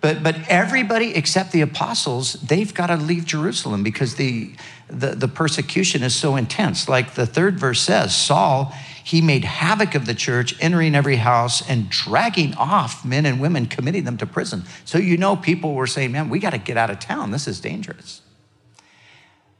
But, 0.00 0.22
but 0.22 0.36
everybody 0.48 1.14
except 1.16 1.52
the 1.52 1.62
apostles, 1.62 2.34
they've 2.34 2.72
got 2.72 2.88
to 2.88 2.96
leave 2.96 3.24
Jerusalem 3.24 3.82
because 3.82 4.14
the, 4.14 4.54
the, 4.88 5.08
the 5.08 5.26
persecution 5.26 6.02
is 6.02 6.14
so 6.14 6.36
intense. 6.36 6.88
Like 6.88 7.14
the 7.14 7.26
third 7.26 7.58
verse 7.58 7.80
says, 7.80 8.14
Saul, 8.14 8.72
he 9.06 9.20
made 9.20 9.44
havoc 9.44 9.94
of 9.94 10.04
the 10.04 10.16
church, 10.16 10.56
entering 10.60 10.96
every 10.96 11.14
house 11.14 11.62
and 11.70 11.88
dragging 11.88 12.52
off 12.54 13.04
men 13.04 13.24
and 13.24 13.40
women, 13.40 13.66
committing 13.66 14.02
them 14.02 14.16
to 14.16 14.26
prison. 14.26 14.64
So 14.84 14.98
you 14.98 15.16
know, 15.16 15.36
people 15.36 15.74
were 15.74 15.86
saying, 15.86 16.10
man, 16.10 16.28
we 16.28 16.40
got 16.40 16.50
to 16.50 16.58
get 16.58 16.76
out 16.76 16.90
of 16.90 16.98
town. 16.98 17.30
This 17.30 17.46
is 17.46 17.60
dangerous. 17.60 18.20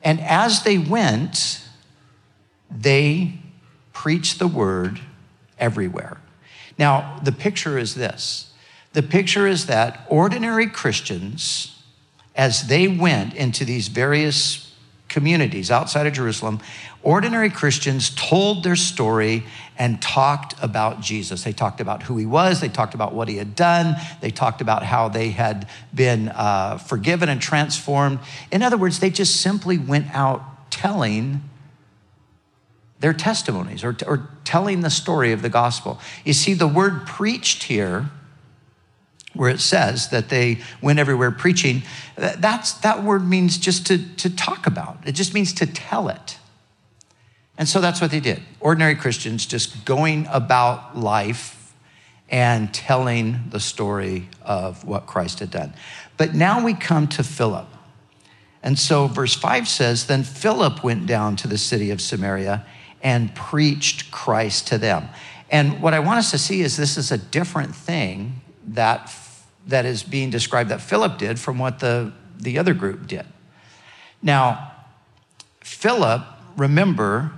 And 0.03 0.21
as 0.21 0.65
they 0.65 0.79
went, 0.79 1.65
they 2.69 3.35
preached 3.93 4.41
the 4.41 4.49
word 4.49 4.99
everywhere. 5.61 6.21
Now, 6.77 7.21
the 7.23 7.31
picture 7.31 7.79
is 7.79 7.95
this 7.95 8.53
the 8.95 9.03
picture 9.05 9.47
is 9.47 9.67
that 9.67 10.09
ordinary 10.11 10.67
Christians, 10.67 11.81
as 12.35 12.67
they 12.67 12.89
went 12.89 13.33
into 13.35 13.65
these 13.65 13.87
various 13.87 14.66
communities 15.09 15.71
outside 15.71 16.07
of 16.07 16.13
Jerusalem, 16.13 16.61
ordinary 17.03 17.51
Christians 17.51 18.11
told 18.11 18.65
their 18.65 18.77
story 18.77 19.45
and 19.79 20.01
talked 20.01 20.55
about 20.63 21.01
Jesus. 21.01 21.45
They 21.45 21.53
talked 21.53 21.81
about 21.81 22.03
who 22.03 22.17
he 22.17 22.27
was, 22.27 22.61
they 22.61 22.69
talked 22.69 22.95
about 22.95 23.15
what 23.15 23.29
he 23.29 23.37
had 23.37 23.55
done, 23.55 23.97
they 24.21 24.31
talked 24.31 24.61
about 24.61 24.83
how 24.83 25.09
they 25.09 25.31
had 25.31 25.69
been 25.95 26.29
uh, 26.31 26.79
forgiven 26.79 27.29
and 27.29 27.41
transformed. 27.41 28.19
In 28.51 28.63
other 28.63 28.77
words, 28.77 28.99
they 28.99 29.11
just 29.11 29.41
simply 29.41 29.79
went 29.79 30.15
out 30.15 30.71
telling 30.71 31.43
their 33.01 33.13
testimonies 33.13 33.85
or, 33.85 33.97
or 34.07 34.31
telling 34.45 34.81
the 34.81 34.91
story 34.91 35.33
of 35.33 35.43
the 35.43 35.49
gospel. 35.49 36.01
You 36.25 36.33
see, 36.33 36.55
the 36.55 36.67
word 36.67 37.07
preached 37.07 37.65
here 37.65 38.11
where 39.37 39.51
it 39.51 39.61
says 39.61 40.09
that 40.09 40.29
they 40.29 40.59
went 40.81 40.99
everywhere 40.99 41.31
preaching, 41.31 41.83
that's, 42.17 42.73
that 42.75 43.03
word 43.03 43.27
means 43.27 43.59
just 43.59 43.87
to, 43.87 43.99
to 44.17 44.35
talk 44.35 44.67
about. 44.67 44.99
It 45.07 45.13
just 45.13 45.35
means 45.35 45.53
to 45.55 45.67
tell 45.67 46.09
it. 46.09 46.39
And 47.59 47.69
so 47.69 47.81
that's 47.81 48.01
what 48.01 48.11
they 48.11 48.21
did. 48.21 48.43
Ordinary 48.61 48.95
Christians 48.95 49.47
just 49.47 49.85
going 49.85 50.27
about 50.31 50.97
life 50.97 51.75
and 52.29 52.73
telling 52.75 53.39
the 53.51 53.61
story 53.61 54.29
of 54.43 54.85
what 54.85 55.07
Christ 55.07 55.39
had 55.39 55.51
done. 55.51 55.75
But 56.17 56.35
now 56.35 56.65
we 56.65 56.75
come 56.75 57.07
to 57.09 57.23
Philip. 57.23 57.69
And 58.63 58.79
so 58.79 59.07
verse 59.07 59.35
5 59.35 59.69
says 59.69 60.07
Then 60.07 60.25
Philip 60.25 60.83
went 60.83 61.07
down 61.07 61.37
to 61.37 61.49
the 61.49 61.59
city 61.59 61.91
of 61.91 62.01
Samaria 62.01 62.67
and 63.03 63.35
preached 63.35 64.11
Christ 64.11 64.67
to 64.69 64.79
them. 64.79 65.09
And 65.51 65.81
what 65.81 65.95
I 65.95 66.01
want 66.01 66.19
us 66.19 66.33
to 66.33 66.39
see 66.39 66.63
is 66.63 66.77
this 66.77 66.97
is 66.97 67.13
a 67.13 67.19
different 67.19 67.75
thing 67.75 68.41
that 68.69 69.09
that 69.67 69.85
is 69.85 70.03
being 70.03 70.31
described 70.31 70.71
that 70.71 70.81
Philip 70.81 71.19
did 71.19 71.39
from 71.39 71.59
what 71.59 71.81
the, 71.81 72.13
the 72.39 72.59
other 72.59 72.75
group 72.75 73.07
did. 73.07 73.27
Now, 74.23 74.73
Philip, 75.61 76.23
remember, 76.57 77.33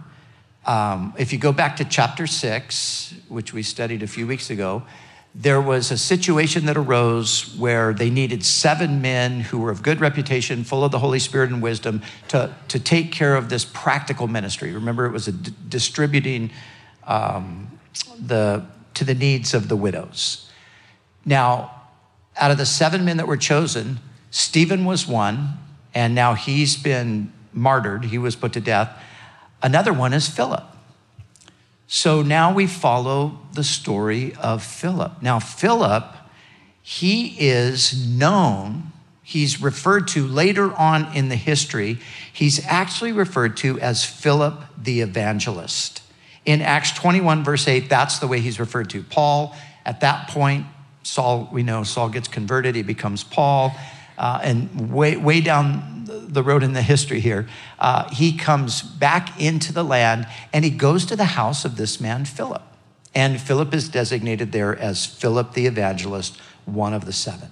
um, 0.67 1.15
if 1.19 1.33
you 1.33 1.39
go 1.39 1.53
back 1.53 1.77
to 1.77 1.85
chapter 1.85 2.27
six, 2.27 3.15
which 3.29 3.53
we 3.53 3.63
studied 3.63 4.03
a 4.03 4.07
few 4.07 4.27
weeks 4.27 4.51
ago, 4.51 4.83
there 5.35 5.61
was 5.61 5.91
a 5.91 5.99
situation 5.99 6.67
that 6.67 6.77
arose 6.77 7.57
where 7.57 7.95
they 7.95 8.11
needed 8.11 8.45
seven 8.45 9.01
men 9.01 9.41
who 9.41 9.59
were 9.59 9.71
of 9.71 9.83
good 9.83 10.01
reputation, 10.01 10.65
full 10.65 10.85
of 10.85 10.91
the 10.91 10.99
Holy 10.99 11.19
Spirit 11.19 11.51
and 11.51 11.63
wisdom, 11.63 12.03
to, 12.29 12.55
to 12.69 12.81
take 12.81 13.13
care 13.13 13.37
of 13.37 13.49
this 13.49 13.65
practical 13.65 14.27
ministry. 14.27 14.73
Remember, 14.73 15.07
it 15.07 15.13
was 15.13 15.29
a 15.29 15.33
d- 15.33 15.53
distributing 15.69 16.51
um, 17.07 17.79
the, 18.19 18.67
to 18.95 19.05
the 19.05 19.15
needs 19.15 19.55
of 19.55 19.69
the 19.69 19.77
widows. 19.77 20.51
Now, 21.25 21.78
out 22.39 22.51
of 22.51 22.59
the 22.59 22.67
seven 22.67 23.05
men 23.05 23.17
that 23.19 23.27
were 23.27 23.37
chosen, 23.37 23.99
Stephen 24.31 24.85
was 24.85 25.07
one, 25.07 25.55
and 25.95 26.15
now 26.15 26.35
he's 26.35 26.77
been 26.77 27.33
martyred. 27.53 28.07
He 28.07 28.19
was 28.19 28.37
put 28.37 28.53
to 28.55 28.61
death. 28.61 28.91
Another 29.63 29.93
one 29.93 30.13
is 30.13 30.29
Philip. 30.29 30.65
So 31.87 32.23
now 32.23 32.53
we 32.53 32.67
follow 32.67 33.39
the 33.55 33.65
story 33.65 34.35
of 34.35 34.63
Philip. 34.63 35.23
Now, 35.23 35.39
Philip, 35.39 36.05
he 36.83 37.35
is 37.39 38.07
known, 38.07 38.93
he's 39.23 39.61
referred 39.61 40.07
to 40.09 40.27
later 40.27 40.73
on 40.75 41.17
in 41.17 41.31
the 41.31 41.37
history, 41.37 41.99
he's 42.31 42.65
actually 42.67 43.13
referred 43.13 43.57
to 43.59 43.81
as 43.81 44.05
Philip 44.05 44.63
the 44.77 45.01
evangelist. 45.01 46.03
In 46.45 46.61
Acts 46.61 46.93
21, 46.93 47.43
verse 47.43 47.67
8, 47.67 47.89
that's 47.89 48.19
the 48.19 48.27
way 48.27 48.41
he's 48.41 48.61
referred 48.61 48.91
to. 48.91 49.03
Paul, 49.03 49.57
at 49.85 50.01
that 50.01 50.29
point, 50.29 50.67
Saul, 51.09 51.49
we 51.51 51.63
know 51.63 51.85
Saul 51.85 52.11
gets 52.11 52.29
converted, 52.29 52.75
he 52.75 52.83
becomes 52.83 53.25
Paul. 53.25 53.75
Uh, 54.19 54.41
and 54.43 54.93
way, 54.93 55.17
way 55.17 55.41
down 55.41 56.05
the 56.05 56.43
road 56.43 56.63
in 56.63 56.73
the 56.73 56.83
history 56.83 57.21
here, 57.21 57.49
uh, 57.79 58.09
he 58.11 58.37
comes 58.37 58.83
back 58.83 59.41
into 59.41 59.73
the 59.73 59.85
land 59.85 60.27
and 60.53 60.65
he 60.65 60.71
goes 60.71 61.07
to 61.07 61.17
the 61.17 61.25
house 61.25 61.65
of 61.65 61.77
this 61.77 62.01
man, 62.01 62.25
Philip. 62.25 62.63
And 63.15 63.41
Philip 63.41 63.73
is 63.73 63.89
designated 63.89 64.53
there 64.53 64.77
as 64.77 65.07
Philip 65.07 65.55
the 65.55 65.67
evangelist, 65.67 66.39
one 66.67 66.93
of 66.93 67.07
the 67.07 67.13
seven. 67.13 67.49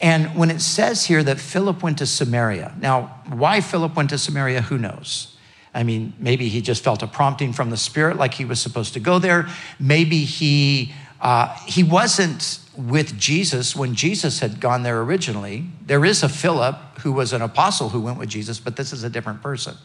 And 0.00 0.34
when 0.34 0.50
it 0.50 0.60
says 0.60 1.06
here 1.06 1.22
that 1.22 1.38
Philip 1.38 1.82
went 1.82 1.98
to 1.98 2.06
Samaria, 2.06 2.74
now, 2.80 3.22
why 3.28 3.60
Philip 3.60 3.96
went 3.96 4.10
to 4.10 4.18
Samaria, 4.18 4.62
who 4.62 4.76
knows? 4.76 5.36
I 5.72 5.84
mean, 5.84 6.14
maybe 6.18 6.48
he 6.48 6.60
just 6.60 6.82
felt 6.82 7.02
a 7.02 7.06
prompting 7.06 7.52
from 7.52 7.70
the 7.70 7.76
Spirit 7.76 8.16
like 8.16 8.34
he 8.34 8.44
was 8.44 8.60
supposed 8.60 8.94
to 8.94 9.00
go 9.00 9.18
there. 9.18 9.48
Maybe 9.78 10.24
he, 10.24 10.92
uh, 11.20 11.54
he 11.66 11.82
wasn't 11.82 12.60
with 12.76 13.18
Jesus 13.18 13.76
when 13.76 13.94
Jesus 13.94 14.40
had 14.40 14.60
gone 14.60 14.82
there 14.82 15.02
originally. 15.02 15.66
There 15.84 16.04
is 16.04 16.22
a 16.22 16.28
Philip 16.28 16.76
who 17.00 17.12
was 17.12 17.32
an 17.32 17.42
apostle 17.42 17.90
who 17.90 18.00
went 18.00 18.18
with 18.18 18.28
Jesus, 18.28 18.58
but 18.58 18.76
this 18.76 18.92
is 18.92 19.04
a 19.04 19.10
different 19.10 19.42
person. 19.42 19.76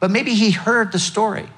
But 0.00 0.10
maybe 0.10 0.34
he 0.34 0.50
heard 0.50 0.92
the 0.92 0.98
story 0.98 1.48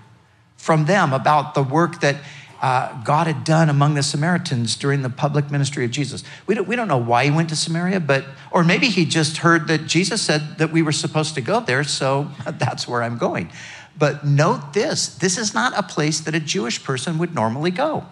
from 0.56 0.86
them 0.86 1.12
about 1.12 1.54
the 1.54 1.62
work 1.62 2.00
that 2.00 2.16
uh, 2.60 3.02
God 3.02 3.26
had 3.26 3.44
done 3.44 3.68
among 3.68 3.94
the 3.94 4.02
Samaritans 4.02 4.76
during 4.76 5.02
the 5.02 5.10
public 5.10 5.50
ministry 5.50 5.84
of 5.84 5.90
Jesus. 5.90 6.24
We 6.46 6.54
don't, 6.54 6.66
we 6.66 6.76
don't 6.76 6.88
know 6.88 6.98
why 6.98 7.24
he 7.26 7.30
went 7.30 7.50
to 7.50 7.56
Samaria, 7.56 8.00
but, 8.00 8.24
or 8.50 8.64
maybe 8.64 8.88
he 8.88 9.04
just 9.04 9.38
heard 9.38 9.68
that 9.68 9.86
Jesus 9.86 10.22
said 10.22 10.58
that 10.58 10.72
we 10.72 10.80
were 10.80 10.92
supposed 10.92 11.34
to 11.34 11.40
go 11.40 11.60
there, 11.60 11.84
so 11.84 12.30
that's 12.58 12.88
where 12.88 13.02
I'm 13.02 13.18
going. 13.18 13.50
But 13.96 14.26
note 14.26 14.72
this 14.72 15.06
this 15.06 15.38
is 15.38 15.54
not 15.54 15.72
a 15.76 15.82
place 15.82 16.20
that 16.20 16.34
a 16.34 16.40
Jewish 16.40 16.82
person 16.82 17.18
would 17.18 17.34
normally 17.34 17.70
go. 17.70 18.06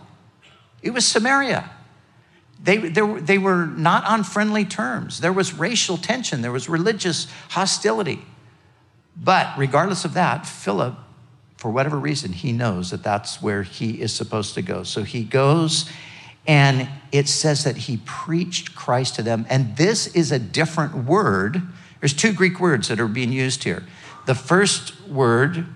It 0.83 0.91
was 0.91 1.07
Samaria. 1.07 1.71
They, 2.63 2.77
they, 2.77 3.01
they 3.01 3.39
were 3.39 3.67
not 3.67 4.05
on 4.05 4.25
friendly 4.25 4.65
terms. 4.65 5.21
There 5.21 5.33
was 5.33 5.55
racial 5.55 5.97
tension, 5.97 6.43
there 6.43 6.53
was 6.53 6.69
religious 6.69 7.27
hostility. 7.51 8.25
But 9.17 9.57
regardless 9.59 10.05
of 10.05 10.15
that, 10.15 10.47
Philip 10.47 10.97
for 11.63 11.71
whatever 11.71 11.97
reason, 11.97 12.33
he 12.33 12.51
knows 12.51 12.91
that 12.91 13.05
that's 13.05 13.41
where 13.41 13.63
he 13.63 14.01
is 14.03 14.13
supposed 14.13 14.55
to 14.55 14.63
go. 14.63 14.83
So 14.83 15.05
he 15.05 15.23
goes, 15.23 15.89
and 16.45 16.89
it 17.13 17.29
says 17.29 17.63
that 17.63 17.77
he 17.77 17.99
preached 17.99 18.75
Christ 18.75 19.15
to 19.15 19.23
them. 19.23 19.47
And 19.49 19.77
this 19.77 20.09
is 20.09 20.33
a 20.33 20.41
different 20.41 21.05
word. 21.05 21.63
There's 22.01 22.15
two 22.15 22.33
Greek 22.33 22.59
words 22.59 22.89
that 22.89 22.99
are 22.99 23.07
being 23.07 23.31
used 23.31 23.63
here. 23.63 23.85
The 24.27 24.35
first 24.35 25.07
word 25.07 25.67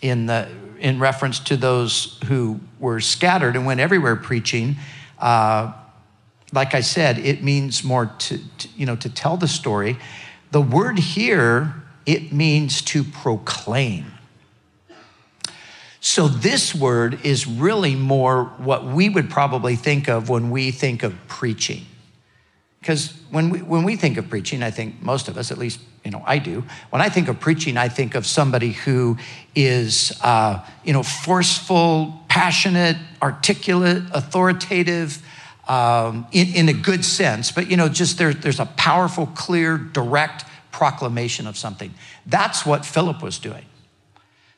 in, 0.00 0.26
the, 0.26 0.48
in 0.82 0.98
reference 0.98 1.38
to 1.38 1.56
those 1.56 2.18
who 2.26 2.58
were 2.80 3.00
scattered 3.00 3.54
and 3.54 3.64
went 3.64 3.78
everywhere 3.78 4.16
preaching, 4.16 4.76
uh, 5.20 5.72
like 6.52 6.74
I 6.74 6.80
said, 6.80 7.18
it 7.18 7.42
means 7.42 7.84
more 7.84 8.06
to, 8.06 8.38
to, 8.58 8.68
you 8.76 8.84
know, 8.84 8.96
to 8.96 9.08
tell 9.08 9.36
the 9.36 9.46
story. 9.46 9.96
The 10.50 10.60
word 10.60 10.98
here, 10.98 11.72
it 12.04 12.32
means 12.32 12.82
to 12.82 13.04
proclaim. 13.04 14.06
So, 16.00 16.26
this 16.26 16.74
word 16.74 17.24
is 17.24 17.46
really 17.46 17.94
more 17.94 18.46
what 18.58 18.84
we 18.84 19.08
would 19.08 19.30
probably 19.30 19.76
think 19.76 20.08
of 20.08 20.28
when 20.28 20.50
we 20.50 20.72
think 20.72 21.04
of 21.04 21.14
preaching. 21.28 21.86
Because 22.82 23.12
when 23.30 23.48
we, 23.48 23.62
when 23.62 23.84
we 23.84 23.94
think 23.94 24.16
of 24.16 24.28
preaching, 24.28 24.60
I 24.60 24.72
think 24.72 25.00
most 25.00 25.28
of 25.28 25.38
us, 25.38 25.52
at 25.52 25.56
least 25.56 25.78
you 26.04 26.10
know 26.10 26.24
I 26.26 26.38
do. 26.38 26.64
When 26.90 27.00
I 27.00 27.08
think 27.08 27.28
of 27.28 27.38
preaching, 27.38 27.76
I 27.76 27.88
think 27.88 28.16
of 28.16 28.26
somebody 28.26 28.72
who 28.72 29.18
is 29.54 30.12
uh, 30.20 30.66
you 30.84 30.92
know 30.92 31.04
forceful, 31.04 32.24
passionate, 32.28 32.96
articulate, 33.22 34.02
authoritative, 34.12 35.24
um, 35.68 36.26
in, 36.32 36.48
in 36.56 36.68
a 36.68 36.72
good 36.72 37.04
sense. 37.04 37.52
But 37.52 37.70
you 37.70 37.76
know, 37.76 37.88
just 37.88 38.18
there, 38.18 38.34
there's 38.34 38.58
a 38.58 38.66
powerful, 38.66 39.26
clear, 39.26 39.78
direct 39.78 40.44
proclamation 40.72 41.46
of 41.46 41.56
something. 41.56 41.94
That's 42.26 42.66
what 42.66 42.84
Philip 42.84 43.22
was 43.22 43.38
doing. 43.38 43.64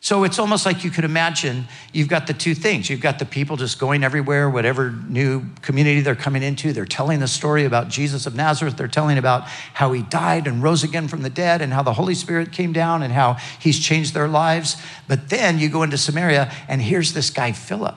So 0.04 0.24
it's 0.24 0.38
almost 0.38 0.66
like 0.66 0.84
you 0.84 0.90
could 0.90 1.04
imagine 1.06 1.66
you've 1.94 2.08
got 2.08 2.26
the 2.26 2.34
two 2.34 2.54
things. 2.54 2.90
You've 2.90 3.00
got 3.00 3.18
the 3.18 3.24
people 3.24 3.56
just 3.56 3.78
going 3.78 4.04
everywhere, 4.04 4.50
whatever 4.50 4.90
new 4.90 5.46
community 5.62 6.02
they're 6.02 6.14
coming 6.14 6.42
into. 6.42 6.74
They're 6.74 6.84
telling 6.84 7.20
the 7.20 7.26
story 7.26 7.64
about 7.64 7.88
Jesus 7.88 8.26
of 8.26 8.34
Nazareth. 8.34 8.76
They're 8.76 8.86
telling 8.86 9.16
about 9.16 9.44
how 9.44 9.92
he 9.92 10.02
died 10.02 10.46
and 10.46 10.62
rose 10.62 10.84
again 10.84 11.08
from 11.08 11.22
the 11.22 11.30
dead 11.30 11.62
and 11.62 11.72
how 11.72 11.82
the 11.82 11.94
Holy 11.94 12.14
Spirit 12.14 12.52
came 12.52 12.70
down 12.70 13.02
and 13.02 13.14
how 13.14 13.38
he's 13.58 13.80
changed 13.80 14.12
their 14.12 14.28
lives. 14.28 14.76
But 15.08 15.30
then 15.30 15.58
you 15.58 15.70
go 15.70 15.82
into 15.82 15.96
Samaria 15.96 16.52
and 16.68 16.82
here's 16.82 17.14
this 17.14 17.30
guy, 17.30 17.52
Philip. 17.52 17.96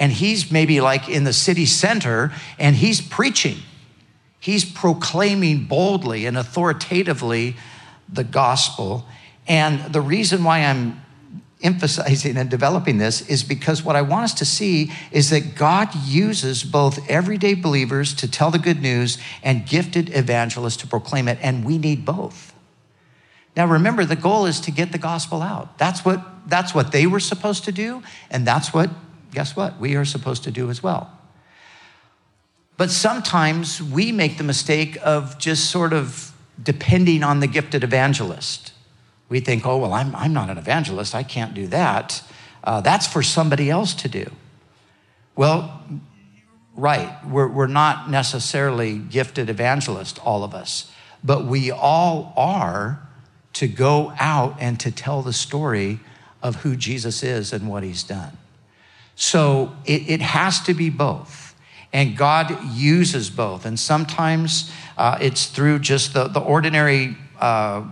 And 0.00 0.10
he's 0.10 0.50
maybe 0.50 0.80
like 0.80 1.08
in 1.08 1.22
the 1.22 1.32
city 1.32 1.66
center 1.66 2.32
and 2.58 2.74
he's 2.74 3.00
preaching. 3.00 3.58
He's 4.40 4.64
proclaiming 4.64 5.66
boldly 5.66 6.26
and 6.26 6.36
authoritatively 6.36 7.54
the 8.12 8.24
gospel. 8.24 9.06
And 9.48 9.92
the 9.92 10.00
reason 10.00 10.44
why 10.44 10.58
I'm 10.58 11.00
emphasizing 11.62 12.36
and 12.36 12.48
developing 12.48 12.98
this 12.98 13.28
is 13.28 13.42
because 13.42 13.82
what 13.82 13.96
I 13.96 14.02
want 14.02 14.24
us 14.24 14.34
to 14.34 14.44
see 14.44 14.92
is 15.10 15.30
that 15.30 15.56
God 15.56 15.88
uses 16.06 16.62
both 16.62 17.10
everyday 17.10 17.54
believers 17.54 18.14
to 18.14 18.30
tell 18.30 18.50
the 18.50 18.58
good 18.58 18.80
news 18.80 19.18
and 19.42 19.66
gifted 19.66 20.14
evangelists 20.14 20.76
to 20.78 20.86
proclaim 20.86 21.26
it, 21.26 21.38
and 21.42 21.64
we 21.64 21.78
need 21.78 22.04
both. 22.04 22.54
Now 23.56 23.66
remember, 23.66 24.04
the 24.04 24.14
goal 24.14 24.46
is 24.46 24.60
to 24.60 24.70
get 24.70 24.92
the 24.92 24.98
gospel 24.98 25.42
out. 25.42 25.78
That's 25.78 26.04
what, 26.04 26.20
that's 26.48 26.74
what 26.74 26.92
they 26.92 27.06
were 27.06 27.18
supposed 27.18 27.64
to 27.64 27.72
do, 27.72 28.02
and 28.30 28.46
that's 28.46 28.72
what, 28.72 28.90
guess 29.32 29.56
what, 29.56 29.80
we 29.80 29.96
are 29.96 30.04
supposed 30.04 30.44
to 30.44 30.52
do 30.52 30.70
as 30.70 30.80
well. 30.82 31.10
But 32.76 32.90
sometimes 32.90 33.82
we 33.82 34.12
make 34.12 34.38
the 34.38 34.44
mistake 34.44 34.96
of 35.02 35.38
just 35.38 35.70
sort 35.70 35.92
of 35.92 36.32
depending 36.62 37.24
on 37.24 37.40
the 37.40 37.48
gifted 37.48 37.82
evangelist. 37.82 38.72
We 39.28 39.40
think, 39.40 39.66
oh, 39.66 39.78
well, 39.78 39.92
I'm, 39.92 40.14
I'm 40.16 40.32
not 40.32 40.50
an 40.50 40.58
evangelist. 40.58 41.14
I 41.14 41.22
can't 41.22 41.54
do 41.54 41.66
that. 41.68 42.22
Uh, 42.64 42.80
that's 42.80 43.06
for 43.06 43.22
somebody 43.22 43.70
else 43.70 43.94
to 43.94 44.08
do. 44.08 44.30
Well, 45.36 45.82
right, 46.74 47.24
we're, 47.26 47.48
we're 47.48 47.66
not 47.66 48.10
necessarily 48.10 48.98
gifted 48.98 49.50
evangelists, 49.50 50.18
all 50.18 50.44
of 50.44 50.54
us, 50.54 50.90
but 51.22 51.44
we 51.44 51.70
all 51.70 52.32
are 52.36 53.06
to 53.54 53.68
go 53.68 54.12
out 54.18 54.56
and 54.60 54.78
to 54.80 54.90
tell 54.90 55.22
the 55.22 55.32
story 55.32 56.00
of 56.42 56.56
who 56.56 56.76
Jesus 56.76 57.22
is 57.22 57.52
and 57.52 57.68
what 57.68 57.82
he's 57.82 58.02
done. 58.02 58.36
So 59.16 59.76
it, 59.84 60.08
it 60.08 60.20
has 60.20 60.60
to 60.62 60.74
be 60.74 60.90
both. 60.90 61.56
And 61.92 62.16
God 62.16 62.56
uses 62.72 63.30
both. 63.30 63.64
And 63.64 63.78
sometimes 63.78 64.70
uh, 64.96 65.18
it's 65.20 65.46
through 65.46 65.80
just 65.80 66.14
the, 66.14 66.28
the 66.28 66.40
ordinary 66.40 67.16
uh, 67.40 67.82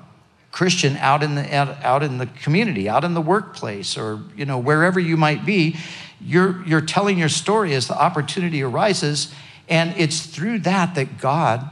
Christian 0.57 0.97
out 0.97 1.23
in 1.23 1.35
the 1.35 1.55
out, 1.55 1.85
out 1.85 2.03
in 2.03 2.17
the 2.17 2.25
community, 2.25 2.89
out 2.89 3.05
in 3.05 3.13
the 3.13 3.21
workplace, 3.21 3.99
or 3.99 4.23
you 4.35 4.47
know 4.47 4.57
wherever 4.57 4.99
you 4.99 5.15
might 5.15 5.45
be, 5.45 5.77
you're 6.19 6.67
you're 6.67 6.81
telling 6.81 7.19
your 7.19 7.29
story 7.29 7.75
as 7.75 7.89
the 7.89 7.95
opportunity 7.95 8.63
arises, 8.63 9.35
and 9.69 9.93
it's 9.99 10.25
through 10.25 10.61
that 10.61 10.95
that 10.95 11.19
God 11.19 11.69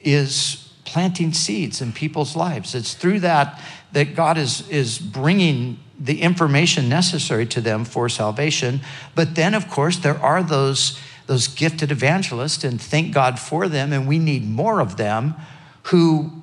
is 0.00 0.70
planting 0.84 1.32
seeds 1.32 1.80
in 1.80 1.94
people's 1.94 2.36
lives. 2.36 2.74
It's 2.74 2.92
through 2.92 3.20
that 3.20 3.58
that 3.92 4.14
God 4.14 4.36
is 4.36 4.68
is 4.68 4.98
bringing 4.98 5.78
the 5.98 6.20
information 6.20 6.90
necessary 6.90 7.46
to 7.46 7.62
them 7.62 7.86
for 7.86 8.10
salvation. 8.10 8.82
But 9.14 9.34
then, 9.34 9.54
of 9.54 9.66
course, 9.66 9.96
there 9.96 10.18
are 10.18 10.42
those 10.42 11.00
those 11.26 11.48
gifted 11.48 11.90
evangelists, 11.90 12.64
and 12.64 12.78
thank 12.78 13.14
God 13.14 13.38
for 13.38 13.66
them, 13.66 13.94
and 13.94 14.06
we 14.06 14.18
need 14.18 14.46
more 14.46 14.80
of 14.80 14.98
them 14.98 15.36
who 15.84 16.39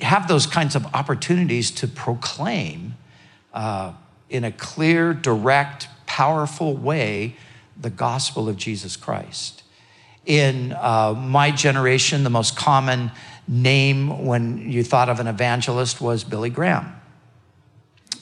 have 0.00 0.28
those 0.28 0.46
kinds 0.46 0.74
of 0.74 0.86
opportunities 0.94 1.70
to 1.72 1.88
proclaim 1.88 2.94
uh, 3.52 3.92
in 4.28 4.44
a 4.44 4.52
clear, 4.52 5.12
direct, 5.12 5.88
powerful 6.06 6.76
way 6.76 7.36
the 7.80 7.90
gospel 7.90 8.48
of 8.48 8.56
Jesus 8.56 8.96
Christ. 8.96 9.62
In 10.24 10.72
uh, 10.72 11.14
my 11.14 11.50
generation, 11.50 12.22
the 12.22 12.30
most 12.30 12.56
common 12.56 13.10
name 13.48 14.24
when 14.24 14.70
you 14.70 14.84
thought 14.84 15.08
of 15.08 15.20
an 15.20 15.26
evangelist 15.26 16.00
was 16.00 16.22
Billy 16.24 16.50
Graham. 16.50 16.94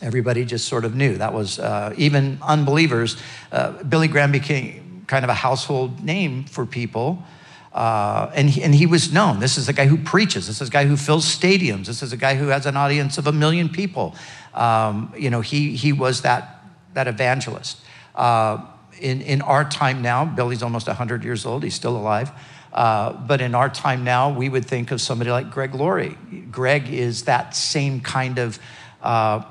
Everybody 0.00 0.46
just 0.46 0.66
sort 0.66 0.84
of 0.84 0.94
knew. 0.94 1.18
That 1.18 1.34
was, 1.34 1.58
uh, 1.58 1.92
even 1.98 2.38
unbelievers, 2.40 3.16
uh, 3.52 3.82
Billy 3.82 4.08
Graham 4.08 4.32
became 4.32 5.04
kind 5.06 5.24
of 5.24 5.28
a 5.28 5.34
household 5.34 6.02
name 6.02 6.44
for 6.44 6.64
people. 6.64 7.22
Uh, 7.72 8.30
and, 8.34 8.50
he, 8.50 8.62
and 8.62 8.74
he 8.74 8.86
was 8.86 9.12
known. 9.12 9.38
This 9.38 9.56
is 9.56 9.68
a 9.68 9.72
guy 9.72 9.86
who 9.86 9.96
preaches. 9.96 10.46
This 10.48 10.60
is 10.60 10.68
a 10.68 10.70
guy 10.70 10.86
who 10.86 10.96
fills 10.96 11.24
stadiums. 11.24 11.86
This 11.86 12.02
is 12.02 12.12
a 12.12 12.16
guy 12.16 12.34
who 12.34 12.48
has 12.48 12.66
an 12.66 12.76
audience 12.76 13.16
of 13.16 13.26
a 13.26 13.32
million 13.32 13.68
people. 13.68 14.14
Um, 14.54 15.12
you 15.16 15.30
know, 15.30 15.40
he, 15.40 15.76
he 15.76 15.92
was 15.92 16.22
that, 16.22 16.64
that 16.94 17.06
evangelist. 17.06 17.78
Uh, 18.14 18.66
in, 19.00 19.20
in 19.22 19.40
our 19.42 19.64
time 19.68 20.02
now, 20.02 20.24
Billy's 20.24 20.62
almost 20.62 20.88
100 20.88 21.22
years 21.22 21.46
old. 21.46 21.62
He's 21.62 21.74
still 21.74 21.96
alive. 21.96 22.32
Uh, 22.72 23.12
but 23.12 23.40
in 23.40 23.54
our 23.54 23.68
time 23.68 24.04
now, 24.04 24.32
we 24.32 24.48
would 24.48 24.64
think 24.64 24.90
of 24.90 25.00
somebody 25.00 25.30
like 25.30 25.50
Greg 25.50 25.74
Laurie. 25.74 26.16
Greg 26.50 26.88
is 26.88 27.24
that 27.24 27.54
same 27.54 28.00
kind 28.00 28.38
of 28.38 28.58
uh, 29.02 29.44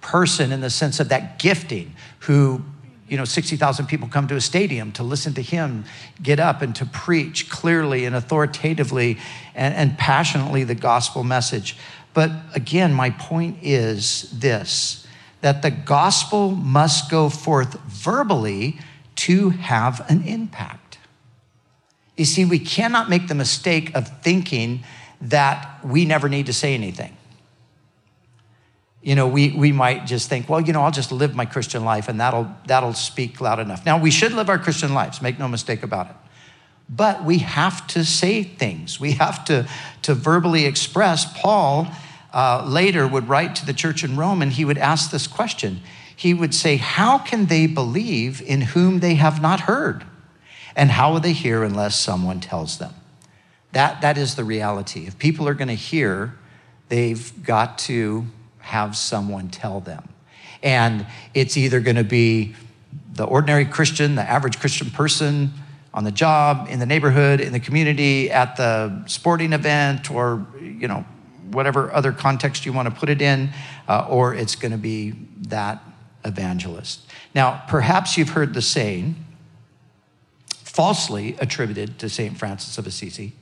person 0.00 0.52
in 0.52 0.60
the 0.60 0.70
sense 0.70 1.00
of 1.00 1.08
that 1.10 1.38
gifting 1.38 1.94
who 2.20 2.62
you 3.08 3.16
know 3.16 3.24
60,000 3.24 3.86
people 3.86 4.08
come 4.08 4.28
to 4.28 4.36
a 4.36 4.40
stadium 4.40 4.92
to 4.92 5.02
listen 5.02 5.34
to 5.34 5.42
him 5.42 5.84
get 6.22 6.38
up 6.38 6.62
and 6.62 6.74
to 6.76 6.86
preach 6.86 7.48
clearly 7.48 8.04
and 8.04 8.14
authoritatively 8.14 9.18
and, 9.54 9.74
and 9.74 9.98
passionately 9.98 10.64
the 10.64 10.74
gospel 10.74 11.24
message 11.24 11.76
but 12.14 12.30
again 12.54 12.92
my 12.92 13.10
point 13.10 13.58
is 13.62 14.30
this 14.38 15.06
that 15.40 15.62
the 15.62 15.70
gospel 15.70 16.50
must 16.50 17.10
go 17.10 17.28
forth 17.28 17.80
verbally 17.82 18.78
to 19.14 19.50
have 19.50 20.08
an 20.08 20.22
impact. 20.24 20.98
You 22.16 22.24
see, 22.24 22.44
we 22.44 22.58
cannot 22.58 23.08
make 23.08 23.28
the 23.28 23.34
mistake 23.34 23.94
of 23.94 24.22
thinking 24.22 24.84
that 25.20 25.84
we 25.84 26.04
never 26.04 26.28
need 26.28 26.46
to 26.46 26.52
say 26.52 26.74
anything. 26.74 27.16
You 29.02 29.14
know, 29.14 29.28
we, 29.28 29.52
we 29.52 29.72
might 29.72 30.06
just 30.06 30.28
think, 30.28 30.48
well, 30.48 30.60
you 30.60 30.72
know, 30.72 30.82
I'll 30.82 30.90
just 30.90 31.12
live 31.12 31.34
my 31.34 31.44
Christian 31.44 31.84
life 31.84 32.08
and 32.08 32.20
that'll, 32.20 32.50
that'll 32.66 32.94
speak 32.94 33.40
loud 33.40 33.60
enough. 33.60 33.86
Now, 33.86 34.00
we 34.00 34.10
should 34.10 34.32
live 34.32 34.48
our 34.48 34.58
Christian 34.58 34.92
lives, 34.92 35.22
make 35.22 35.38
no 35.38 35.46
mistake 35.46 35.82
about 35.82 36.10
it. 36.10 36.16
But 36.88 37.24
we 37.24 37.38
have 37.38 37.86
to 37.88 38.04
say 38.04 38.42
things. 38.42 38.98
We 38.98 39.12
have 39.12 39.44
to, 39.46 39.68
to 40.02 40.14
verbally 40.14 40.64
express. 40.64 41.30
Paul 41.38 41.88
uh, 42.32 42.64
later 42.66 43.06
would 43.06 43.28
write 43.28 43.54
to 43.56 43.66
the 43.66 43.72
church 43.72 44.02
in 44.02 44.16
Rome 44.16 44.42
and 44.42 44.52
he 44.52 44.64
would 44.64 44.78
ask 44.78 45.10
this 45.10 45.26
question. 45.26 45.80
He 46.14 46.34
would 46.34 46.54
say, 46.54 46.76
How 46.76 47.18
can 47.18 47.46
they 47.46 47.66
believe 47.66 48.42
in 48.42 48.60
whom 48.62 49.00
they 49.00 49.14
have 49.14 49.40
not 49.40 49.60
heard? 49.60 50.04
And 50.74 50.90
how 50.90 51.12
will 51.12 51.20
they 51.20 51.32
hear 51.32 51.62
unless 51.62 51.98
someone 51.98 52.40
tells 52.40 52.78
them? 52.78 52.94
That, 53.72 54.00
that 54.00 54.16
is 54.16 54.34
the 54.34 54.44
reality. 54.44 55.06
If 55.06 55.18
people 55.18 55.46
are 55.48 55.54
going 55.54 55.68
to 55.68 55.74
hear, 55.74 56.34
they've 56.88 57.32
got 57.44 57.78
to 57.80 58.26
have 58.68 58.94
someone 58.96 59.48
tell 59.48 59.80
them. 59.80 60.06
And 60.62 61.06
it's 61.32 61.56
either 61.56 61.80
going 61.80 61.96
to 61.96 62.04
be 62.04 62.54
the 63.14 63.24
ordinary 63.24 63.64
Christian, 63.64 64.14
the 64.14 64.22
average 64.22 64.60
Christian 64.60 64.90
person 64.90 65.52
on 65.94 66.04
the 66.04 66.12
job, 66.12 66.68
in 66.70 66.78
the 66.78 66.86
neighborhood, 66.86 67.40
in 67.40 67.52
the 67.52 67.60
community, 67.60 68.30
at 68.30 68.56
the 68.56 69.04
sporting 69.06 69.54
event, 69.54 70.10
or, 70.10 70.46
you 70.60 70.86
know, 70.86 71.04
whatever 71.50 71.90
other 71.92 72.12
context 72.12 72.66
you 72.66 72.72
want 72.74 72.88
to 72.88 72.94
put 72.94 73.08
it 73.08 73.22
in, 73.22 73.50
uh, 73.88 74.06
or 74.08 74.34
it's 74.34 74.54
going 74.54 74.72
to 74.72 74.78
be 74.78 75.14
that 75.48 75.82
evangelist. 76.26 77.00
Now, 77.34 77.64
perhaps 77.68 78.18
you've 78.18 78.30
heard 78.30 78.52
the 78.52 78.62
saying, 78.62 79.16
falsely 80.50 81.36
attributed 81.40 81.98
to 82.00 82.08
St. 82.10 82.36
Francis 82.36 82.76
of 82.76 82.86
Assisi. 82.86 83.32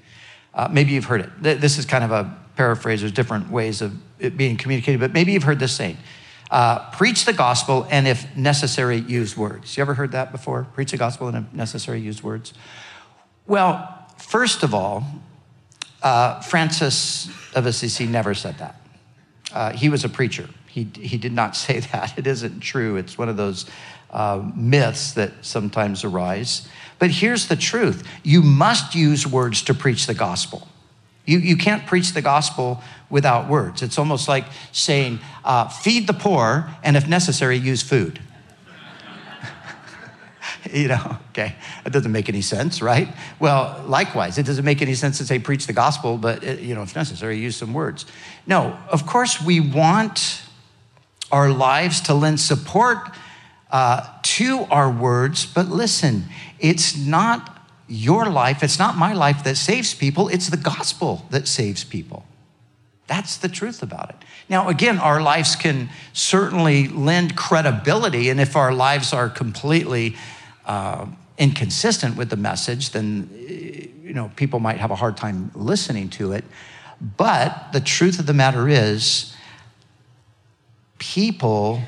Uh, 0.55 0.69
maybe 0.71 0.93
you've 0.93 1.07
heard 1.07 1.21
it. 1.21 1.61
This 1.61 1.79
is 1.79 1.85
kind 1.85 2.05
of 2.05 2.13
a 2.13 2.39
paraphrase, 2.55 3.01
there's 3.01 3.13
different 3.13 3.51
ways 3.51 3.83
of 3.83 3.93
it 4.19 4.37
being 4.37 4.57
communicated, 4.57 5.01
but 5.01 5.13
maybe 5.13 5.33
you've 5.33 5.45
heard 5.45 5.59
this 5.59 5.73
saying. 5.73 5.99
Uh, 6.49 6.91
preach 6.93 7.25
the 7.25 7.33
gospel 7.33 7.89
and 7.91 8.07
if 8.07 8.37
necessary 8.37 8.99
use 8.99 9.37
words 9.37 9.77
you 9.77 9.81
ever 9.81 9.95
heard 9.95 10.13
that 10.13 10.31
before 10.31 10.65
preach 10.75 10.93
the 10.93 10.97
gospel 10.97 11.27
and 11.27 11.37
if 11.37 11.53
necessary 11.53 12.01
use 12.01 12.23
words 12.23 12.55
well 13.49 14.07
first 14.17 14.63
of 14.63 14.73
all 14.73 15.05
uh, 16.07 16.41
Francis 16.41 17.29
of 17.55 17.67
Assisi 17.67 18.07
never 18.07 18.33
said 18.33 18.59
that. 18.59 18.81
Uh, 19.53 19.73
he 19.73 19.89
was 19.89 20.05
a 20.05 20.09
preacher. 20.09 20.49
He, 20.69 20.89
he 20.95 21.17
did 21.17 21.33
not 21.33 21.57
say 21.65 21.81
that. 21.81 22.17
It 22.17 22.27
isn't 22.27 22.61
true. 22.61 22.97
It's 22.97 23.19
one 23.19 23.29
of 23.29 23.37
those 23.37 23.67
uh, 24.11 24.49
myths 24.55 25.13
that 25.13 25.33
sometimes 25.43 26.05
arise. 26.05 26.69
But 26.99 27.11
here's 27.11 27.49
the 27.49 27.57
truth 27.57 28.07
you 28.23 28.43
must 28.43 28.95
use 28.95 29.27
words 29.27 29.63
to 29.63 29.75
preach 29.75 30.07
the 30.07 30.15
gospel. 30.15 30.69
You, 31.27 31.39
you 31.39 31.57
can't 31.57 31.87
preach 31.87 32.13
the 32.13 32.23
gospel 32.23 32.83
without 33.11 33.49
words. 33.49 33.83
It's 33.83 33.99
almost 33.99 34.29
like 34.29 34.45
saying, 34.73 35.19
uh, 35.45 35.69
feed 35.69 36.07
the 36.07 36.13
poor, 36.13 36.71
and 36.83 36.97
if 36.97 37.09
necessary, 37.09 37.57
use 37.57 37.83
food. 37.83 38.21
you 40.73 40.89
know, 40.89 41.19
okay, 41.31 41.57
that 41.83 41.93
doesn't 41.93 42.13
make 42.13 42.29
any 42.29 42.43
sense, 42.43 42.81
right? 42.81 43.09
Well, 43.41 43.83
likewise, 43.87 44.39
it 44.39 44.47
doesn't 44.47 44.65
make 44.65 44.83
any 44.83 44.95
sense 44.95 45.19
to 45.19 45.27
say 45.27 45.41
preach 45.41 45.67
the 45.67 45.73
gospel, 45.73 46.17
but, 46.17 46.45
it, 46.45 46.59
uh, 46.59 46.63
you 46.63 46.75
know, 46.75 46.83
if 46.83 46.95
necessary, 46.95 47.39
use 47.39 47.57
some 47.57 47.75
words. 47.75 48.07
No, 48.47 48.79
of 48.89 49.05
course, 49.05 49.43
we 49.43 49.59
want 49.59 50.43
our 51.33 51.51
lives 51.51 52.01
to 52.03 52.15
lend 52.15 52.39
support 52.39 52.99
uh, 53.71 54.07
to 54.23 54.65
our 54.71 54.91
words, 54.91 55.45
but 55.45 55.67
listen, 55.67 56.25
it's 56.61 56.97
not 56.97 57.56
your 57.89 58.27
life, 58.27 58.63
it's 58.63 58.79
not 58.79 58.97
my 58.97 59.13
life 59.13 59.45
that 59.45 59.57
saves 59.57 59.95
people, 59.95 60.29
it's 60.29 60.49
the 60.49 60.57
gospel 60.57 61.27
that 61.31 61.47
saves 61.47 61.85
people. 61.85 62.25
That's 63.07 63.37
the 63.37 63.49
truth 63.49 63.83
about 63.83 64.11
it. 64.11 64.17
Now, 64.49 64.69
again, 64.69 64.99
our 64.99 65.21
lives 65.21 65.55
can 65.55 65.91
certainly 66.13 66.89
lend 66.89 67.37
credibility, 67.37 68.31
and 68.31 68.41
if 68.41 68.57
our 68.57 68.73
lives 68.73 69.13
are 69.13 69.29
completely 69.29 70.17
uh, 70.65 71.07
inconsistent 71.39 72.17
with 72.17 72.31
the 72.31 72.37
message, 72.37 72.91
then 72.91 73.31
you 74.03 74.13
know 74.13 74.31
people 74.37 74.59
might 74.59 74.79
have 74.79 74.91
a 74.91 74.97
hard 74.97 75.17
time 75.17 75.51
listening 75.55 76.09
to 76.11 76.33
it. 76.33 76.45
But 77.01 77.73
the 77.73 77.81
truth 77.81 78.19
of 78.19 78.27
the 78.27 78.35
matter 78.35 78.69
is, 78.69 79.37
people 80.99 81.83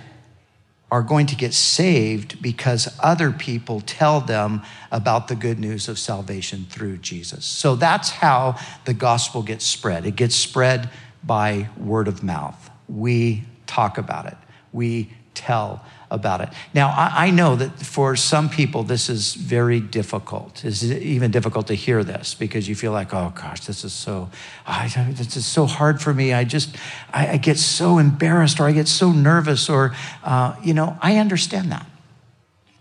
are 0.91 1.03
going 1.03 1.27
to 1.27 1.37
get 1.37 1.53
saved 1.53 2.41
because 2.41 2.89
other 3.01 3.31
people 3.31 3.81
tell 3.83 4.21
them 4.21 4.63
about 4.91 5.29
the 5.29 5.35
good 5.35 5.59
news 5.59 5.89
of 5.89 5.99
salvation 5.99 6.67
through 6.71 6.97
Jesus. 6.97 7.45
So 7.45 7.77
that's 7.77 8.09
how 8.09 8.57
the 8.87 8.95
gospel 8.95 9.43
gets 9.43 9.67
spread. 9.67 10.07
It 10.07 10.17
gets 10.17 10.35
spread 10.35 10.89
by 11.23 11.69
word 11.77 12.09
of 12.09 12.23
mouth. 12.23 12.71
We 12.89 13.45
talk 13.67 13.99
about 13.99 14.27
it, 14.27 14.37
we 14.73 15.11
tell 15.35 15.85
about 16.11 16.41
it. 16.41 16.49
Now, 16.75 16.89
I, 16.89 17.27
I, 17.27 17.31
know 17.31 17.57
that 17.57 17.79
for 17.81 18.17
some 18.17 18.49
people, 18.49 18.83
this 18.83 19.09
is 19.09 19.35
very 19.35 19.81
difficult. 19.81 20.65
It's 20.65 20.83
even 20.83 21.31
difficult 21.31 21.67
to 21.67 21.75
hear 21.75 22.03
this 22.03 22.35
because 22.35 22.69
you 22.69 22.75
feel 22.75 22.93
like, 22.93 23.13
oh 23.13 23.33
gosh, 23.35 23.61
this 23.67 23.85
is 23.85 23.93
so, 23.93 24.31
I, 24.67 24.89
this 25.11 25.37
is 25.37 25.45
so 25.45 25.67
hard 25.67 26.01
for 26.01 26.15
me. 26.15 26.33
I 26.33 26.45
just, 26.45 26.77
I, 27.13 27.33
I, 27.33 27.37
get 27.37 27.59
so 27.59 27.99
embarrassed 27.99 28.59
or 28.59 28.65
I 28.65 28.73
get 28.73 28.89
so 28.89 29.13
nervous 29.13 29.69
or, 29.69 29.95
uh, 30.25 30.57
you 30.63 30.73
know, 30.73 30.97
I 31.03 31.17
understand 31.17 31.71
that. 31.73 31.87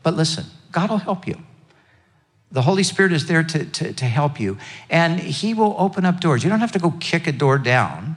But 0.04 0.16
listen, 0.16 0.46
God 0.72 0.90
will 0.90 0.98
help 0.98 1.28
you. 1.28 1.42
The 2.52 2.62
Holy 2.62 2.84
Spirit 2.84 3.12
is 3.12 3.28
there 3.28 3.44
to, 3.44 3.66
to, 3.66 3.92
to 3.92 4.06
help 4.06 4.40
you, 4.40 4.58
and 4.90 5.20
He 5.20 5.54
will 5.54 5.76
open 5.78 6.06
up 6.06 6.22
doors. 6.22 6.46
You 6.46 6.50
don't 6.50 6.62
have 6.62 6.72
to 6.72 6.80
go 6.80 6.94
kick 7.02 7.28
a 7.28 7.34
door 7.34 7.58
down, 7.58 8.16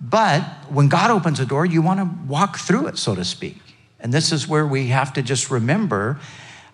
but 0.00 0.40
when 0.70 0.88
God 0.88 1.10
opens 1.10 1.40
a 1.40 1.46
door, 1.46 1.66
you 1.66 1.82
want 1.82 1.98
to 1.98 2.08
walk 2.28 2.58
through 2.58 2.86
it, 2.86 2.96
so 2.96 3.16
to 3.16 3.24
speak. 3.24 3.56
And 4.00 4.12
this 4.12 4.32
is 4.32 4.46
where 4.46 4.66
we 4.66 4.88
have 4.88 5.12
to 5.14 5.22
just 5.22 5.50
remember 5.50 6.20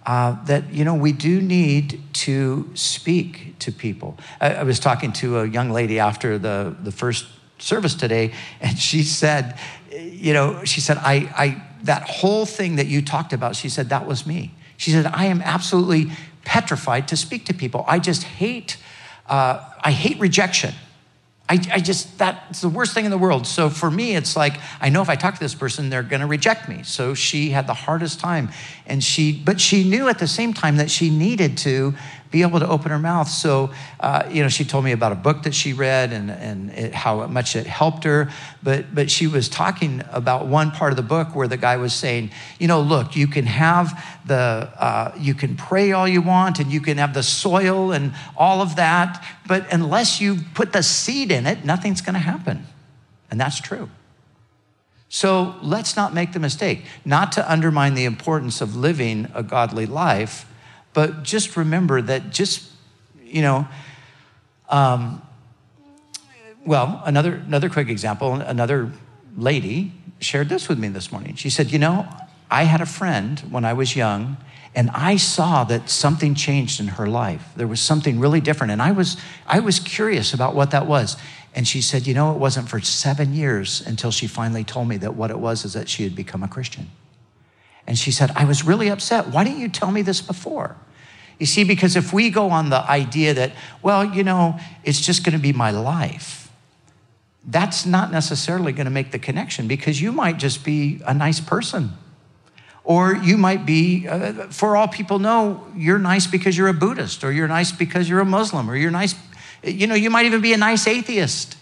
uh, 0.04 0.42
that, 0.44 0.72
you 0.72 0.84
know, 0.84 0.94
we 0.94 1.12
do 1.12 1.40
need 1.40 2.00
to 2.12 2.68
speak 2.74 3.54
to 3.60 3.70
people. 3.70 4.18
I, 4.40 4.54
I 4.54 4.62
was 4.64 4.80
talking 4.80 5.12
to 5.14 5.38
a 5.38 5.46
young 5.46 5.70
lady 5.70 6.00
after 6.00 6.38
the, 6.38 6.74
the 6.82 6.90
first 6.90 7.26
service 7.58 7.94
today, 7.94 8.32
and 8.60 8.76
she 8.78 9.02
said, 9.02 9.58
you 9.92 10.32
know, 10.32 10.64
she 10.64 10.80
said, 10.80 10.98
I, 10.98 11.32
I, 11.36 11.62
that 11.84 12.02
whole 12.02 12.46
thing 12.46 12.76
that 12.76 12.86
you 12.86 13.02
talked 13.02 13.32
about, 13.32 13.54
she 13.54 13.68
said, 13.68 13.90
that 13.90 14.06
was 14.06 14.26
me. 14.26 14.54
She 14.76 14.90
said, 14.90 15.06
I 15.06 15.26
am 15.26 15.40
absolutely 15.42 16.10
petrified 16.44 17.06
to 17.08 17.16
speak 17.16 17.46
to 17.46 17.54
people. 17.54 17.84
I 17.86 18.00
just 18.00 18.24
hate, 18.24 18.78
uh, 19.28 19.64
I 19.80 19.92
hate 19.92 20.18
rejection. 20.18 20.74
I, 21.52 21.58
I 21.70 21.80
just, 21.80 22.16
that's 22.16 22.62
the 22.62 22.68
worst 22.70 22.94
thing 22.94 23.04
in 23.04 23.10
the 23.10 23.18
world. 23.18 23.46
So 23.46 23.68
for 23.68 23.90
me, 23.90 24.16
it's 24.16 24.36
like, 24.36 24.54
I 24.80 24.88
know 24.88 25.02
if 25.02 25.10
I 25.10 25.16
talk 25.16 25.34
to 25.34 25.40
this 25.40 25.54
person, 25.54 25.90
they're 25.90 26.02
going 26.02 26.20
to 26.20 26.26
reject 26.26 26.66
me. 26.66 26.82
So 26.82 27.12
she 27.12 27.50
had 27.50 27.66
the 27.66 27.74
hardest 27.74 28.20
time. 28.20 28.48
And 28.86 29.04
she, 29.04 29.34
but 29.34 29.60
she 29.60 29.84
knew 29.84 30.08
at 30.08 30.18
the 30.18 30.26
same 30.26 30.54
time 30.54 30.78
that 30.78 30.90
she 30.90 31.10
needed 31.10 31.58
to 31.58 31.92
be 32.32 32.42
able 32.42 32.58
to 32.58 32.68
open 32.68 32.90
her 32.90 32.98
mouth. 32.98 33.28
So, 33.28 33.70
uh, 34.00 34.28
you 34.28 34.42
know, 34.42 34.48
she 34.48 34.64
told 34.64 34.84
me 34.84 34.90
about 34.90 35.12
a 35.12 35.16
book 35.16 35.44
that 35.44 35.54
she 35.54 35.74
read 35.74 36.12
and, 36.12 36.30
and 36.30 36.70
it, 36.70 36.94
how 36.94 37.26
much 37.28 37.54
it 37.54 37.66
helped 37.66 38.02
her. 38.04 38.32
But, 38.62 38.92
but 38.92 39.10
she 39.10 39.28
was 39.28 39.48
talking 39.48 40.02
about 40.10 40.46
one 40.46 40.72
part 40.72 40.92
of 40.92 40.96
the 40.96 41.02
book 41.02 41.36
where 41.36 41.46
the 41.46 41.58
guy 41.58 41.76
was 41.76 41.92
saying, 41.92 42.30
you 42.58 42.66
know, 42.66 42.80
look, 42.80 43.14
you 43.14 43.28
can 43.28 43.46
have 43.46 43.92
the, 44.26 44.34
uh, 44.34 45.14
you 45.18 45.34
can 45.34 45.56
pray 45.56 45.92
all 45.92 46.08
you 46.08 46.22
want 46.22 46.58
and 46.58 46.72
you 46.72 46.80
can 46.80 46.98
have 46.98 47.14
the 47.14 47.22
soil 47.22 47.92
and 47.92 48.14
all 48.36 48.62
of 48.62 48.76
that. 48.76 49.24
But 49.46 49.72
unless 49.72 50.20
you 50.20 50.38
put 50.54 50.72
the 50.72 50.82
seed 50.82 51.30
in 51.30 51.46
it, 51.46 51.64
nothing's 51.64 52.00
going 52.00 52.14
to 52.14 52.20
happen. 52.20 52.66
And 53.30 53.38
that's 53.38 53.60
true. 53.60 53.88
So 55.10 55.56
let's 55.60 55.94
not 55.94 56.14
make 56.14 56.32
the 56.32 56.40
mistake, 56.40 56.86
not 57.04 57.32
to 57.32 57.52
undermine 57.52 57.92
the 57.92 58.06
importance 58.06 58.62
of 58.62 58.74
living 58.74 59.30
a 59.34 59.42
godly 59.42 59.84
life, 59.84 60.46
but 60.94 61.22
just 61.22 61.56
remember 61.56 62.02
that 62.02 62.30
just, 62.30 62.68
you 63.24 63.42
know, 63.42 63.66
um, 64.68 65.22
well, 66.64 67.02
another, 67.04 67.34
another 67.34 67.68
quick 67.68 67.88
example, 67.88 68.34
another 68.34 68.92
lady 69.36 69.92
shared 70.20 70.48
this 70.48 70.68
with 70.68 70.78
me 70.78 70.88
this 70.88 71.10
morning. 71.10 71.34
She 71.34 71.50
said, 71.50 71.72
You 71.72 71.78
know, 71.78 72.08
I 72.50 72.64
had 72.64 72.80
a 72.80 72.86
friend 72.86 73.40
when 73.50 73.64
I 73.64 73.72
was 73.72 73.96
young, 73.96 74.36
and 74.74 74.90
I 74.90 75.16
saw 75.16 75.64
that 75.64 75.90
something 75.90 76.34
changed 76.34 76.80
in 76.80 76.88
her 76.88 77.06
life. 77.06 77.44
There 77.56 77.66
was 77.66 77.80
something 77.80 78.20
really 78.20 78.40
different, 78.40 78.70
and 78.72 78.80
I 78.80 78.92
was, 78.92 79.16
I 79.46 79.60
was 79.60 79.80
curious 79.80 80.32
about 80.32 80.54
what 80.54 80.70
that 80.70 80.86
was. 80.86 81.16
And 81.54 81.66
she 81.66 81.82
said, 81.82 82.06
You 82.06 82.14
know, 82.14 82.32
it 82.32 82.38
wasn't 82.38 82.68
for 82.68 82.80
seven 82.80 83.34
years 83.34 83.82
until 83.86 84.10
she 84.10 84.26
finally 84.26 84.64
told 84.64 84.88
me 84.88 84.96
that 84.98 85.14
what 85.14 85.30
it 85.30 85.38
was 85.38 85.64
is 85.64 85.72
that 85.72 85.88
she 85.88 86.04
had 86.04 86.14
become 86.14 86.42
a 86.42 86.48
Christian. 86.48 86.90
And 87.86 87.98
she 87.98 88.10
said, 88.10 88.30
I 88.36 88.44
was 88.44 88.64
really 88.64 88.88
upset. 88.88 89.28
Why 89.28 89.44
didn't 89.44 89.60
you 89.60 89.68
tell 89.68 89.90
me 89.90 90.02
this 90.02 90.20
before? 90.20 90.76
You 91.38 91.46
see, 91.46 91.64
because 91.64 91.96
if 91.96 92.12
we 92.12 92.30
go 92.30 92.50
on 92.50 92.70
the 92.70 92.88
idea 92.88 93.34
that, 93.34 93.52
well, 93.82 94.04
you 94.04 94.22
know, 94.22 94.58
it's 94.84 95.00
just 95.00 95.24
going 95.24 95.36
to 95.36 95.42
be 95.42 95.52
my 95.52 95.70
life, 95.70 96.50
that's 97.44 97.84
not 97.84 98.12
necessarily 98.12 98.72
going 98.72 98.84
to 98.84 98.92
make 98.92 99.10
the 99.10 99.18
connection 99.18 99.66
because 99.66 100.00
you 100.00 100.12
might 100.12 100.38
just 100.38 100.64
be 100.64 101.00
a 101.04 101.12
nice 101.12 101.40
person. 101.40 101.92
Or 102.84 103.14
you 103.14 103.36
might 103.36 103.64
be, 103.64 104.08
uh, 104.08 104.48
for 104.48 104.76
all 104.76 104.88
people 104.88 105.18
know, 105.18 105.66
you're 105.76 105.98
nice 105.98 106.26
because 106.26 106.56
you're 106.56 106.68
a 106.68 106.74
Buddhist, 106.74 107.22
or 107.22 107.30
you're 107.30 107.48
nice 107.48 107.70
because 107.70 108.08
you're 108.08 108.20
a 108.20 108.24
Muslim, 108.24 108.68
or 108.68 108.76
you're 108.76 108.90
nice, 108.90 109.14
you 109.62 109.86
know, 109.86 109.94
you 109.94 110.10
might 110.10 110.26
even 110.26 110.40
be 110.40 110.52
a 110.52 110.56
nice 110.56 110.86
atheist. 110.88 111.56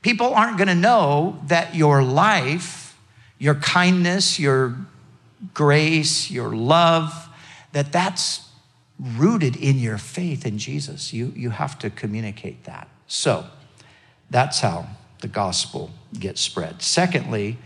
People 0.00 0.32
aren't 0.32 0.56
going 0.56 0.68
to 0.68 0.74
know 0.74 1.38
that 1.48 1.74
your 1.74 2.02
life, 2.02 2.79
your 3.40 3.56
kindness, 3.56 4.38
your 4.38 4.76
grace, 5.54 6.30
your 6.30 6.54
love, 6.54 7.28
that 7.72 7.90
that's 7.90 8.48
rooted 9.00 9.56
in 9.56 9.78
your 9.78 9.98
faith 9.98 10.46
in 10.46 10.58
Jesus. 10.58 11.12
You, 11.12 11.32
you 11.34 11.50
have 11.50 11.78
to 11.80 11.90
communicate 11.90 12.64
that. 12.64 12.88
So 13.08 13.46
that's 14.28 14.60
how 14.60 14.86
the 15.22 15.28
gospel 15.28 15.90
gets 16.18 16.42
spread. 16.42 16.82
Secondly, 16.82 17.56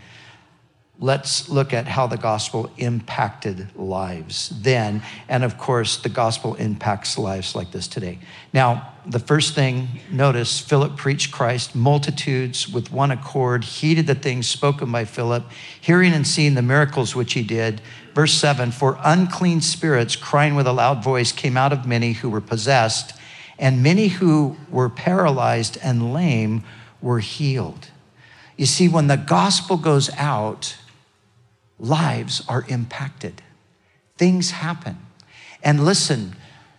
let's 0.99 1.49
look 1.49 1.73
at 1.73 1.87
how 1.87 2.07
the 2.07 2.17
gospel 2.17 2.71
impacted 2.77 3.67
lives 3.75 4.49
then. 4.61 5.01
And 5.27 5.43
of 5.43 5.57
course, 5.57 5.97
the 5.97 6.09
gospel 6.09 6.55
impacts 6.55 7.17
lives 7.17 7.53
like 7.53 7.71
this 7.71 7.87
today. 7.87 8.19
Now, 8.53 8.93
the 9.05 9.19
first 9.19 9.55
thing, 9.55 9.87
notice 10.09 10.59
Philip 10.59 10.95
preached 10.95 11.31
Christ. 11.31 11.75
Multitudes 11.75 12.69
with 12.69 12.91
one 12.91 13.11
accord 13.11 13.63
heeded 13.63 14.07
the 14.07 14.15
things 14.15 14.47
spoken 14.47 14.91
by 14.91 15.05
Philip, 15.05 15.43
hearing 15.79 16.13
and 16.13 16.25
seeing 16.25 16.55
the 16.55 16.61
miracles 16.61 17.15
which 17.15 17.33
he 17.33 17.43
did. 17.43 17.81
Verse 18.13 18.33
7 18.33 18.71
For 18.71 18.97
unclean 19.03 19.61
spirits, 19.61 20.15
crying 20.15 20.55
with 20.55 20.65
a 20.65 20.73
loud 20.73 21.03
voice, 21.03 21.31
came 21.31 21.57
out 21.57 21.73
of 21.73 21.85
many 21.85 22.13
who 22.13 22.29
were 22.29 22.41
possessed, 22.41 23.13
and 23.59 23.83
many 23.83 24.07
who 24.07 24.55
were 24.69 24.89
paralyzed 24.89 25.77
and 25.83 26.13
lame 26.13 26.63
were 27.01 27.19
healed. 27.19 27.89
You 28.57 28.65
see, 28.65 28.87
when 28.87 29.07
the 29.07 29.17
gospel 29.17 29.75
goes 29.75 30.09
out, 30.15 30.77
lives 31.79 32.43
are 32.47 32.65
impacted, 32.67 33.41
things 34.17 34.51
happen. 34.51 34.97
And 35.63 35.83
listen, 35.83 36.35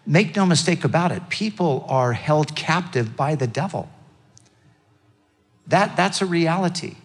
make 0.07 0.37
no 0.37 0.47
mistake 0.47 0.85
about 0.85 1.13
it, 1.13 1.29
people 1.29 1.85
are 1.89 2.13
held 2.13 2.55
captive 2.55 3.17
by 3.17 3.35
the 3.35 3.47
devil. 3.47 3.91
That, 5.67 5.97
that's 5.97 6.23
a 6.23 6.27
reality. 6.27 6.97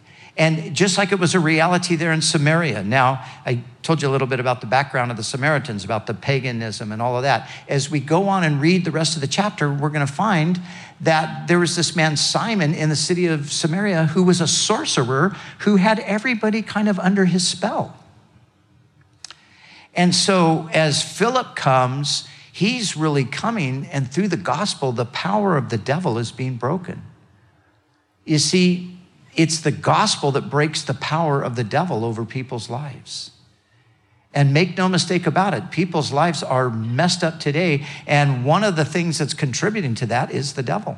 And 0.42 0.76
just 0.76 0.98
like 0.98 1.12
it 1.12 1.20
was 1.20 1.36
a 1.36 1.40
reality 1.40 1.96
there 1.96 2.12
in 2.12 2.20
Samaria. 2.24 2.84
Now, 2.84 3.24
I 3.46 3.62
told 3.84 4.02
you 4.02 4.08
a 4.08 4.10
little 4.10 4.26
bit 4.26 4.40
about 4.40 4.60
the 4.60 4.66
background 4.66 5.12
of 5.12 5.18
the 5.18 5.24
Samaritans, 5.24 5.86
about 5.86 6.08
the 6.08 6.16
paganism 6.16 6.92
and 6.92 7.00
all 7.00 7.16
of 7.16 7.22
that. 7.22 7.48
As 7.70 7.92
we 7.92 8.00
go 8.00 8.28
on 8.28 8.44
and 8.44 8.60
read 8.60 8.84
the 8.84 8.90
rest 8.90 9.14
of 9.14 9.22
the 9.22 9.28
chapter, 9.28 9.72
we're 9.72 9.92
going 9.92 10.04
to 10.06 10.12
find 10.12 10.60
that 11.00 11.48
there 11.48 11.60
was 11.60 11.76
this 11.76 11.96
man, 11.96 12.18
Simon, 12.18 12.74
in 12.74 12.90
the 12.90 12.96
city 12.96 13.28
of 13.28 13.52
Samaria, 13.52 14.08
who 14.08 14.24
was 14.24 14.42
a 14.42 14.48
sorcerer 14.48 15.36
who 15.60 15.76
had 15.76 16.00
everybody 16.00 16.64
kind 16.64 16.90
of 16.90 16.98
under 16.98 17.26
his 17.26 17.48
spell. 17.48 17.96
And 19.94 20.16
so, 20.16 20.72
as 20.74 21.04
Philip 21.04 21.56
comes, 21.56 22.28
he's 22.52 22.98
really 22.98 23.26
coming, 23.26 23.86
and 23.92 24.12
through 24.12 24.30
the 24.30 24.38
gospel, 24.38 24.92
the 24.92 25.06
power 25.06 25.56
of 25.56 25.70
the 25.70 25.78
devil 25.78 26.18
is 26.18 26.32
being 26.32 26.56
broken. 26.56 27.04
You 28.26 28.40
see, 28.40 28.98
it's 29.36 29.62
the 29.62 29.72
gospel 29.72 30.32
that 30.32 30.50
breaks 30.50 30.82
the 30.84 30.94
power 30.94 31.42
of 31.42 31.56
the 31.56 31.64
devil 31.64 32.04
over 32.04 32.26
people's 32.26 32.70
lives. 32.70 33.32
And 34.34 34.54
make 34.54 34.78
no 34.78 34.88
mistake 34.88 35.28
about 35.28 35.54
it, 35.54 35.72
people's 35.72 36.12
lives 36.12 36.42
are 36.42 36.70
messed 36.70 37.24
up 37.24 37.40
today. 37.40 37.86
And 38.08 38.46
one 38.46 38.64
of 38.64 38.76
the 38.76 38.86
things 38.86 39.18
that's 39.18 39.34
contributing 39.34 39.94
to 39.96 40.06
that 40.06 40.32
is 40.32 40.54
the 40.54 40.64
devil. 40.64 40.98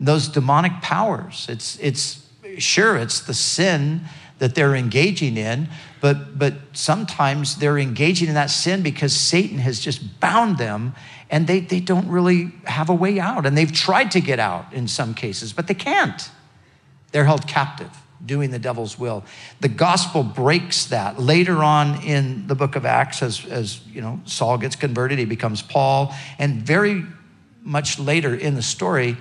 Those 0.00 0.26
demonic 0.28 0.72
powers. 0.82 1.46
It's, 1.48 1.78
it's 1.78 2.26
sure, 2.58 2.96
it's 2.96 3.20
the 3.20 3.34
sin 3.34 4.02
that 4.38 4.56
they're 4.56 4.74
engaging 4.74 5.36
in, 5.36 5.68
but, 6.00 6.36
but 6.36 6.54
sometimes 6.72 7.56
they're 7.56 7.78
engaging 7.78 8.26
in 8.26 8.34
that 8.34 8.50
sin 8.50 8.82
because 8.82 9.14
Satan 9.14 9.58
has 9.58 9.78
just 9.78 10.18
bound 10.18 10.58
them 10.58 10.96
and 11.30 11.46
they, 11.46 11.60
they 11.60 11.78
don't 11.78 12.08
really 12.08 12.50
have 12.64 12.88
a 12.88 12.94
way 12.94 13.20
out. 13.20 13.46
And 13.46 13.56
they've 13.56 13.70
tried 13.70 14.10
to 14.10 14.20
get 14.20 14.40
out 14.40 14.72
in 14.72 14.88
some 14.88 15.14
cases, 15.14 15.52
but 15.52 15.68
they 15.68 15.74
can't. 15.74 16.28
They're 17.12 17.24
held 17.24 17.46
captive, 17.46 17.90
doing 18.24 18.50
the 18.50 18.58
devil's 18.58 18.98
will. 18.98 19.24
The 19.60 19.68
gospel 19.68 20.22
breaks 20.22 20.86
that. 20.86 21.20
Later 21.20 21.62
on 21.62 22.02
in 22.02 22.46
the 22.46 22.54
book 22.54 22.74
of 22.74 22.84
Acts, 22.84 23.22
as, 23.22 23.44
as 23.46 23.86
you 23.86 24.00
know, 24.00 24.20
Saul 24.24 24.58
gets 24.58 24.76
converted, 24.76 25.18
he 25.18 25.24
becomes 25.24 25.62
Paul, 25.62 26.14
and 26.38 26.62
very 26.62 27.04
much 27.62 27.98
later 27.98 28.34
in 28.34 28.54
the 28.54 28.62
story, 28.62 29.16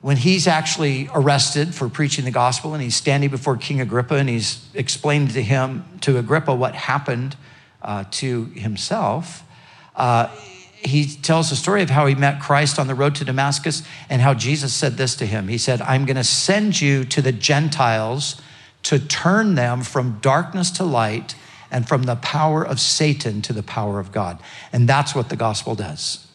when 0.00 0.16
he's 0.16 0.46
actually 0.46 1.08
arrested 1.12 1.74
for 1.74 1.88
preaching 1.88 2.24
the 2.24 2.30
gospel 2.30 2.72
and 2.72 2.82
he's 2.82 2.94
standing 2.94 3.30
before 3.30 3.56
King 3.56 3.80
Agrippa 3.80 4.14
and 4.14 4.28
he's 4.28 4.64
explained 4.74 5.32
to 5.32 5.42
him, 5.42 5.84
to 6.02 6.18
Agrippa, 6.18 6.54
what 6.54 6.74
happened 6.74 7.36
uh, 7.82 8.04
to 8.12 8.44
himself, 8.46 9.42
uh, 9.96 10.28
he 10.84 11.06
tells 11.06 11.50
the 11.50 11.56
story 11.56 11.82
of 11.82 11.90
how 11.90 12.06
he 12.06 12.14
met 12.14 12.40
Christ 12.40 12.78
on 12.78 12.86
the 12.86 12.94
road 12.94 13.14
to 13.16 13.24
Damascus 13.24 13.82
and 14.08 14.22
how 14.22 14.34
Jesus 14.34 14.72
said 14.72 14.96
this 14.96 15.16
to 15.16 15.26
him. 15.26 15.48
He 15.48 15.58
said, 15.58 15.80
I'm 15.82 16.04
going 16.04 16.16
to 16.16 16.24
send 16.24 16.80
you 16.80 17.04
to 17.06 17.20
the 17.20 17.32
Gentiles 17.32 18.40
to 18.84 18.98
turn 18.98 19.54
them 19.54 19.82
from 19.82 20.18
darkness 20.20 20.70
to 20.72 20.84
light 20.84 21.34
and 21.70 21.86
from 21.86 22.04
the 22.04 22.16
power 22.16 22.64
of 22.64 22.80
Satan 22.80 23.42
to 23.42 23.52
the 23.52 23.62
power 23.62 23.98
of 23.98 24.12
God. 24.12 24.38
And 24.72 24.88
that's 24.88 25.14
what 25.14 25.28
the 25.28 25.36
gospel 25.36 25.74
does. 25.74 26.26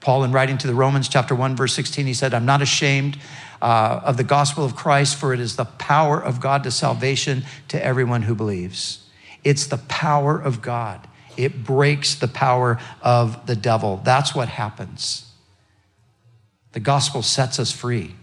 Paul, 0.00 0.24
in 0.24 0.32
writing 0.32 0.58
to 0.58 0.66
the 0.66 0.74
Romans, 0.74 1.08
chapter 1.08 1.34
1, 1.34 1.56
verse 1.56 1.72
16, 1.74 2.06
he 2.06 2.14
said, 2.14 2.34
I'm 2.34 2.44
not 2.44 2.60
ashamed 2.60 3.18
uh, 3.60 4.00
of 4.04 4.16
the 4.16 4.24
gospel 4.24 4.64
of 4.64 4.74
Christ, 4.74 5.16
for 5.16 5.32
it 5.32 5.40
is 5.40 5.56
the 5.56 5.64
power 5.64 6.22
of 6.22 6.40
God 6.40 6.64
to 6.64 6.70
salvation 6.70 7.44
to 7.68 7.82
everyone 7.82 8.22
who 8.22 8.34
believes. 8.34 9.08
It's 9.44 9.66
the 9.66 9.78
power 9.78 10.40
of 10.40 10.60
God. 10.60 11.08
It 11.36 11.64
breaks 11.64 12.14
the 12.14 12.28
power 12.28 12.78
of 13.00 13.46
the 13.46 13.56
devil. 13.56 14.00
That's 14.04 14.34
what 14.34 14.48
happens. 14.48 15.26
The 16.72 16.80
gospel 16.80 17.22
sets 17.22 17.58
us 17.58 17.70
free 17.70 18.14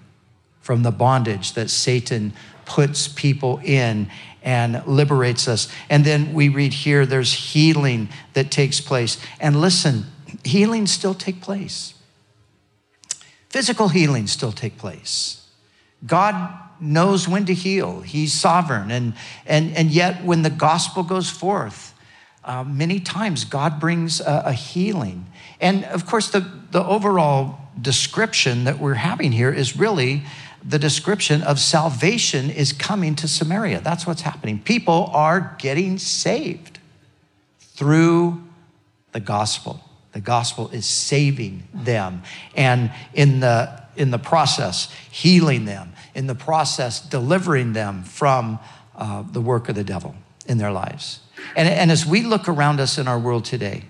from 0.62 0.84
the 0.84 0.92
bondage 0.92 1.54
that 1.54 1.70
Satan 1.70 2.34
puts 2.66 3.08
people 3.08 3.60
in 3.64 4.10
and 4.44 4.86
liberates 4.86 5.48
us. 5.48 5.68
And 5.90 6.06
then 6.06 6.34
we 6.34 6.50
read 6.50 6.74
here 6.74 7.06
there's 7.06 7.34
healing 7.34 8.10
that 8.34 8.52
takes 8.52 8.80
place. 8.80 9.18
And 9.40 9.60
listen, 9.60 10.06
healing 10.44 10.88
still 10.88 11.14
take 11.14 11.42
place. 11.42 11.94
Physical 13.50 13.88
healing 13.90 14.28
still 14.28 14.52
take 14.52 14.78
place. 14.78 15.48
God 16.06 16.54
knows 16.80 17.28
when 17.28 17.46
to 17.46 17.54
heal. 17.54 18.02
He's 18.02 18.34
sovereign. 18.34 18.92
And, 18.92 19.14
and, 19.46 19.76
and 19.76 19.90
yet 19.92 20.24
when 20.24 20.44
the 20.44 20.50
gospel 20.50 21.04
goes 21.04 21.30
forth, 21.30 21.89
uh, 22.50 22.64
many 22.64 23.00
times 23.00 23.46
God 23.46 23.80
brings 23.80 24.20
a, 24.20 24.44
a 24.48 24.54
healing. 24.54 25.28
And 25.62 25.86
of 25.86 26.08
course, 26.08 26.32
the, 26.32 26.50
the 26.72 26.84
overall 26.84 27.60
description 27.80 28.64
that 28.64 28.80
we're 28.80 28.96
having 28.96 29.32
here 29.32 29.52
is 29.52 29.78
really 29.78 30.24
the 30.66 30.80
description 30.80 31.44
of 31.44 31.60
salvation 31.60 32.50
is 32.50 32.74
coming 32.74 33.16
to 33.18 33.28
Samaria. 33.28 33.82
That's 33.82 34.08
what's 34.08 34.22
happening. 34.22 34.60
People 34.60 35.12
are 35.14 35.56
getting 35.60 36.00
saved 36.00 36.80
through 37.60 38.44
the 39.12 39.20
gospel. 39.20 39.82
The 40.14 40.20
gospel 40.20 40.70
is 40.70 40.88
saving 40.88 41.68
them. 41.72 42.24
And 42.56 42.92
in 43.14 43.42
the, 43.42 43.84
in 43.96 44.10
the 44.10 44.18
process, 44.18 44.92
healing 45.12 45.66
them. 45.66 45.94
In 46.16 46.26
the 46.26 46.36
process, 46.36 47.00
delivering 47.00 47.74
them 47.74 48.04
from 48.04 48.58
uh, 48.96 49.22
the 49.22 49.40
work 49.40 49.70
of 49.70 49.76
the 49.76 49.84
devil 49.84 50.16
in 50.48 50.58
their 50.58 50.72
lives. 50.72 51.20
And, 51.56 51.68
and 51.68 51.92
as 51.92 52.06
we 52.06 52.22
look 52.22 52.48
around 52.48 52.80
us 52.80 52.98
in 52.98 53.08
our 53.08 53.20
world 53.20 53.46
today, 53.46 53.84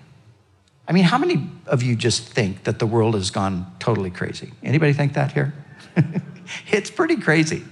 I 0.88 0.92
mean, 0.92 1.04
how 1.04 1.18
many 1.18 1.48
of 1.66 1.82
you 1.82 1.94
just 1.94 2.28
think 2.28 2.64
that 2.64 2.78
the 2.78 2.86
world 2.86 3.14
has 3.14 3.30
gone 3.30 3.72
totally 3.78 4.10
crazy? 4.10 4.52
Anybody 4.62 4.92
think 4.92 5.12
that 5.14 5.32
here? 5.32 5.54
it's 6.66 6.90
pretty 6.90 7.16
crazy. 7.16 7.62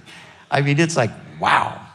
I 0.49 0.61
mean, 0.61 0.79
it's 0.79 0.95
like, 0.95 1.11
wow. 1.39 1.85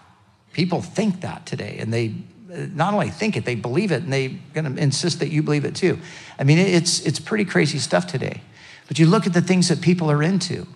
People 0.53 0.83
think 0.83 1.23
that 1.23 1.47
today, 1.47 1.79
and 1.81 1.92
they 1.92 2.14
uh, 2.53 2.66
not 2.75 2.94
only 2.94 3.11
think 3.11 3.37
it, 3.37 3.44
they 3.44 3.55
believe 3.55 3.90
it, 3.90 4.03
and 4.03 4.12
they're 4.12 4.31
going 4.53 4.75
to 4.75 4.81
insist 4.81 5.20
that 5.20 5.31
you 5.31 5.42
believe 5.42 5.64
it 5.64 5.75
too. 5.75 5.99
I 6.38 6.44
mean, 6.44 6.59
it's, 6.59 7.01
it's 7.01 7.18
pretty 7.18 7.44
crazy 7.44 7.79
stuff 7.79 8.07
today. 8.07 8.42
But 8.87 8.99
you 8.99 9.07
look 9.07 9.27
at 9.27 9.33
the 9.33 9.40
things 9.40 9.68
that 9.68 9.81
people 9.81 10.11
are 10.11 10.23
into, 10.23 10.66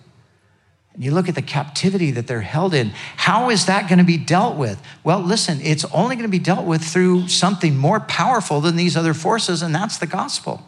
and 0.99 1.05
you 1.05 1.11
look 1.11 1.29
at 1.29 1.35
the 1.35 1.41
captivity 1.41 2.11
that 2.11 2.27
they're 2.27 2.41
held 2.41 2.73
in. 2.73 2.89
How 3.15 3.49
is 3.49 3.67
that 3.67 3.87
going 3.87 3.99
to 3.99 4.03
be 4.03 4.17
dealt 4.17 4.57
with? 4.57 4.83
Well, 5.05 5.21
listen, 5.21 5.61
it's 5.61 5.85
only 5.93 6.17
going 6.17 6.27
to 6.27 6.29
be 6.29 6.39
dealt 6.39 6.65
with 6.65 6.83
through 6.83 7.29
something 7.29 7.77
more 7.77 8.01
powerful 8.01 8.59
than 8.59 8.75
these 8.75 8.97
other 8.97 9.13
forces, 9.13 9.61
and 9.61 9.73
that's 9.73 9.97
the 9.97 10.07
gospel. 10.07 10.61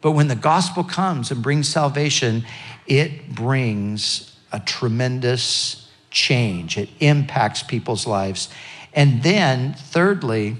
But 0.00 0.12
when 0.12 0.28
the 0.28 0.36
gospel 0.36 0.84
comes 0.84 1.32
and 1.32 1.42
brings 1.42 1.68
salvation, 1.68 2.44
it 2.86 3.34
brings 3.34 4.36
a 4.52 4.60
tremendous 4.60 5.90
change. 6.12 6.78
It 6.78 6.88
impacts 7.00 7.64
people's 7.64 8.06
lives. 8.06 8.48
And 8.94 9.24
then, 9.24 9.74
thirdly, 9.74 10.58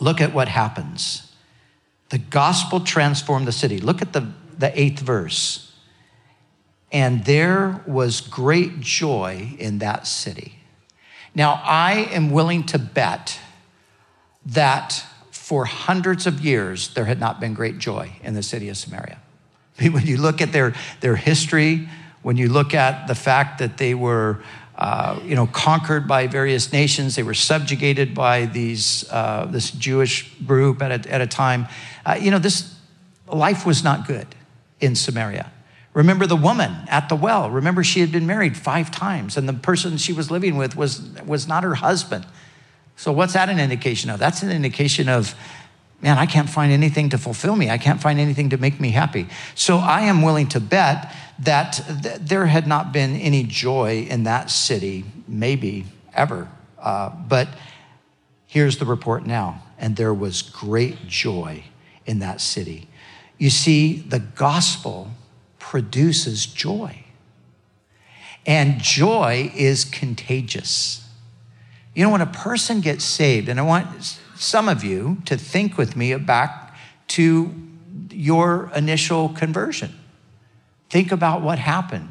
look 0.00 0.20
at 0.20 0.34
what 0.34 0.48
happens. 0.48 1.32
The 2.08 2.18
gospel 2.18 2.80
transformed 2.80 3.46
the 3.46 3.52
city. 3.52 3.78
Look 3.78 4.02
at 4.02 4.12
the, 4.12 4.32
the 4.58 4.76
eighth 4.76 4.98
verse. 4.98 5.69
And 6.92 7.24
there 7.24 7.82
was 7.86 8.20
great 8.20 8.80
joy 8.80 9.54
in 9.58 9.78
that 9.78 10.06
city. 10.06 10.56
Now, 11.34 11.60
I 11.64 12.08
am 12.10 12.30
willing 12.30 12.64
to 12.66 12.78
bet 12.78 13.38
that 14.46 15.04
for 15.30 15.64
hundreds 15.64 16.26
of 16.26 16.40
years 16.40 16.92
there 16.94 17.04
had 17.04 17.20
not 17.20 17.40
been 17.40 17.54
great 17.54 17.78
joy 17.78 18.12
in 18.22 18.34
the 18.34 18.42
city 18.42 18.68
of 18.68 18.76
Samaria. 18.76 19.18
When 19.90 20.06
you 20.06 20.18
look 20.18 20.42
at 20.42 20.52
their, 20.52 20.74
their 21.00 21.16
history, 21.16 21.88
when 22.22 22.36
you 22.36 22.48
look 22.48 22.74
at 22.74 23.06
the 23.06 23.14
fact 23.14 23.58
that 23.60 23.78
they 23.78 23.94
were 23.94 24.42
uh, 24.80 25.20
you 25.26 25.34
know, 25.34 25.46
conquered 25.46 26.08
by 26.08 26.26
various 26.26 26.72
nations. 26.72 27.14
They 27.14 27.22
were 27.22 27.34
subjugated 27.34 28.14
by 28.14 28.46
these, 28.46 29.04
uh, 29.10 29.44
this 29.44 29.70
Jewish 29.70 30.34
group 30.46 30.80
at 30.80 31.06
a, 31.06 31.12
at 31.12 31.20
a 31.20 31.26
time. 31.26 31.68
Uh, 32.06 32.16
you 32.18 32.30
know, 32.30 32.38
this 32.38 32.74
life 33.28 33.66
was 33.66 33.84
not 33.84 34.06
good 34.06 34.26
in 34.80 34.96
Samaria. 34.96 35.52
Remember 35.92 36.26
the 36.26 36.36
woman 36.36 36.76
at 36.88 37.08
the 37.08 37.16
well. 37.16 37.50
Remember 37.50 37.82
she 37.82 38.00
had 38.00 38.12
been 38.12 38.26
married 38.26 38.56
five 38.56 38.90
times, 38.90 39.36
and 39.36 39.48
the 39.48 39.52
person 39.52 39.96
she 39.96 40.12
was 40.12 40.30
living 40.30 40.56
with 40.56 40.76
was, 40.76 41.10
was 41.26 41.48
not 41.48 41.64
her 41.64 41.74
husband. 41.74 42.26
So, 42.96 43.12
what's 43.12 43.32
that 43.32 43.48
an 43.48 43.58
indication 43.58 44.10
of? 44.10 44.20
That's 44.20 44.42
an 44.42 44.50
indication 44.50 45.08
of, 45.08 45.34
man, 46.00 46.18
I 46.18 46.26
can't 46.26 46.48
find 46.48 46.70
anything 46.70 47.08
to 47.08 47.18
fulfill 47.18 47.56
me. 47.56 47.70
I 47.70 47.78
can't 47.78 48.00
find 48.00 48.20
anything 48.20 48.50
to 48.50 48.58
make 48.58 48.78
me 48.78 48.90
happy. 48.90 49.26
So, 49.54 49.78
I 49.78 50.02
am 50.02 50.22
willing 50.22 50.48
to 50.48 50.60
bet 50.60 51.12
that 51.40 51.82
th- 52.02 52.18
there 52.20 52.46
had 52.46 52.68
not 52.68 52.92
been 52.92 53.16
any 53.16 53.42
joy 53.42 54.06
in 54.08 54.24
that 54.24 54.50
city, 54.50 55.04
maybe 55.26 55.86
ever. 56.14 56.48
Uh, 56.78 57.08
but 57.08 57.48
here's 58.46 58.78
the 58.78 58.84
report 58.84 59.26
now. 59.26 59.62
And 59.78 59.96
there 59.96 60.14
was 60.14 60.42
great 60.42 61.06
joy 61.06 61.64
in 62.06 62.18
that 62.20 62.40
city. 62.40 62.86
You 63.38 63.48
see, 63.50 64.00
the 64.00 64.18
gospel 64.18 65.10
produces 65.70 66.46
joy. 66.46 67.04
And 68.44 68.80
joy 68.80 69.52
is 69.54 69.84
contagious. 69.84 71.08
You 71.94 72.02
know, 72.02 72.10
when 72.10 72.22
a 72.22 72.26
person 72.26 72.80
gets 72.80 73.04
saved, 73.04 73.48
and 73.48 73.60
I 73.60 73.62
want 73.62 74.18
some 74.34 74.68
of 74.68 74.82
you 74.82 75.18
to 75.26 75.36
think 75.36 75.78
with 75.78 75.94
me 75.94 76.12
back 76.16 76.74
to 77.08 77.54
your 78.10 78.72
initial 78.74 79.28
conversion. 79.28 79.94
Think 80.88 81.12
about 81.12 81.40
what 81.40 81.60
happened, 81.60 82.10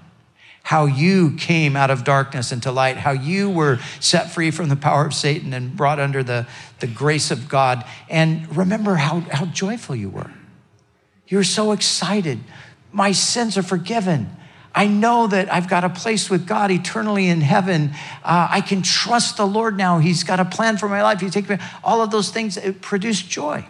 how 0.64 0.86
you 0.86 1.36
came 1.36 1.76
out 1.76 1.92
of 1.92 2.06
darkness 2.06 2.54
into 2.54 2.72
light, 2.72 2.96
how 2.96 3.12
you 3.12 3.50
were 3.50 3.80
set 4.00 4.32
free 4.32 4.52
from 4.52 4.70
the 4.70 4.78
power 4.78 5.06
of 5.06 5.14
Satan 5.14 5.54
and 5.54 5.76
brought 5.76 6.00
under 6.00 6.24
the, 6.24 6.48
the 6.80 6.88
grace 6.88 7.30
of 7.30 7.50
God. 7.50 7.84
And 8.08 8.56
remember 8.56 8.96
how, 8.96 9.20
how 9.20 9.48
joyful 9.48 9.98
you 9.98 10.10
were. 10.10 10.32
You 11.28 11.38
were 11.38 11.44
so 11.44 11.74
excited 11.74 12.40
my 12.92 13.12
sins 13.12 13.58
are 13.58 13.64
forgiven. 13.64 14.30
I 14.74 14.88
know 14.88 15.28
that 15.28 15.52
I've 15.52 15.68
got 15.68 15.84
a 15.84 15.90
place 15.90 16.30
with 16.30 16.48
God 16.48 16.72
eternally 16.72 17.28
in 17.28 17.42
heaven. 17.42 17.92
Uh, 18.24 18.48
I 18.50 18.62
can 18.62 18.82
trust 18.82 19.38
the 19.38 19.46
Lord 19.46 19.78
now. 19.78 20.00
He's 20.00 20.24
got 20.24 20.40
a 20.40 20.46
plan 20.46 20.78
for 20.78 20.88
my 20.88 21.02
life. 21.02 21.20
He 21.20 21.30
take 21.30 21.50
me. 21.50 21.58
All 21.84 22.02
of 22.02 22.12
those 22.12 22.30
things 22.30 22.58
produced 22.82 23.30
joy. 23.30 23.66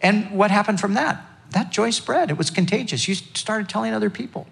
And 0.00 0.32
what 0.32 0.50
happened 0.50 0.80
from 0.80 0.94
that? 0.94 1.24
That 1.50 1.70
joy 1.70 1.90
spread. 1.90 2.30
It 2.30 2.36
was 2.36 2.50
contagious. 2.50 3.06
You 3.06 3.14
started 3.14 3.68
telling 3.68 3.92
other 3.92 4.10
people. 4.10 4.46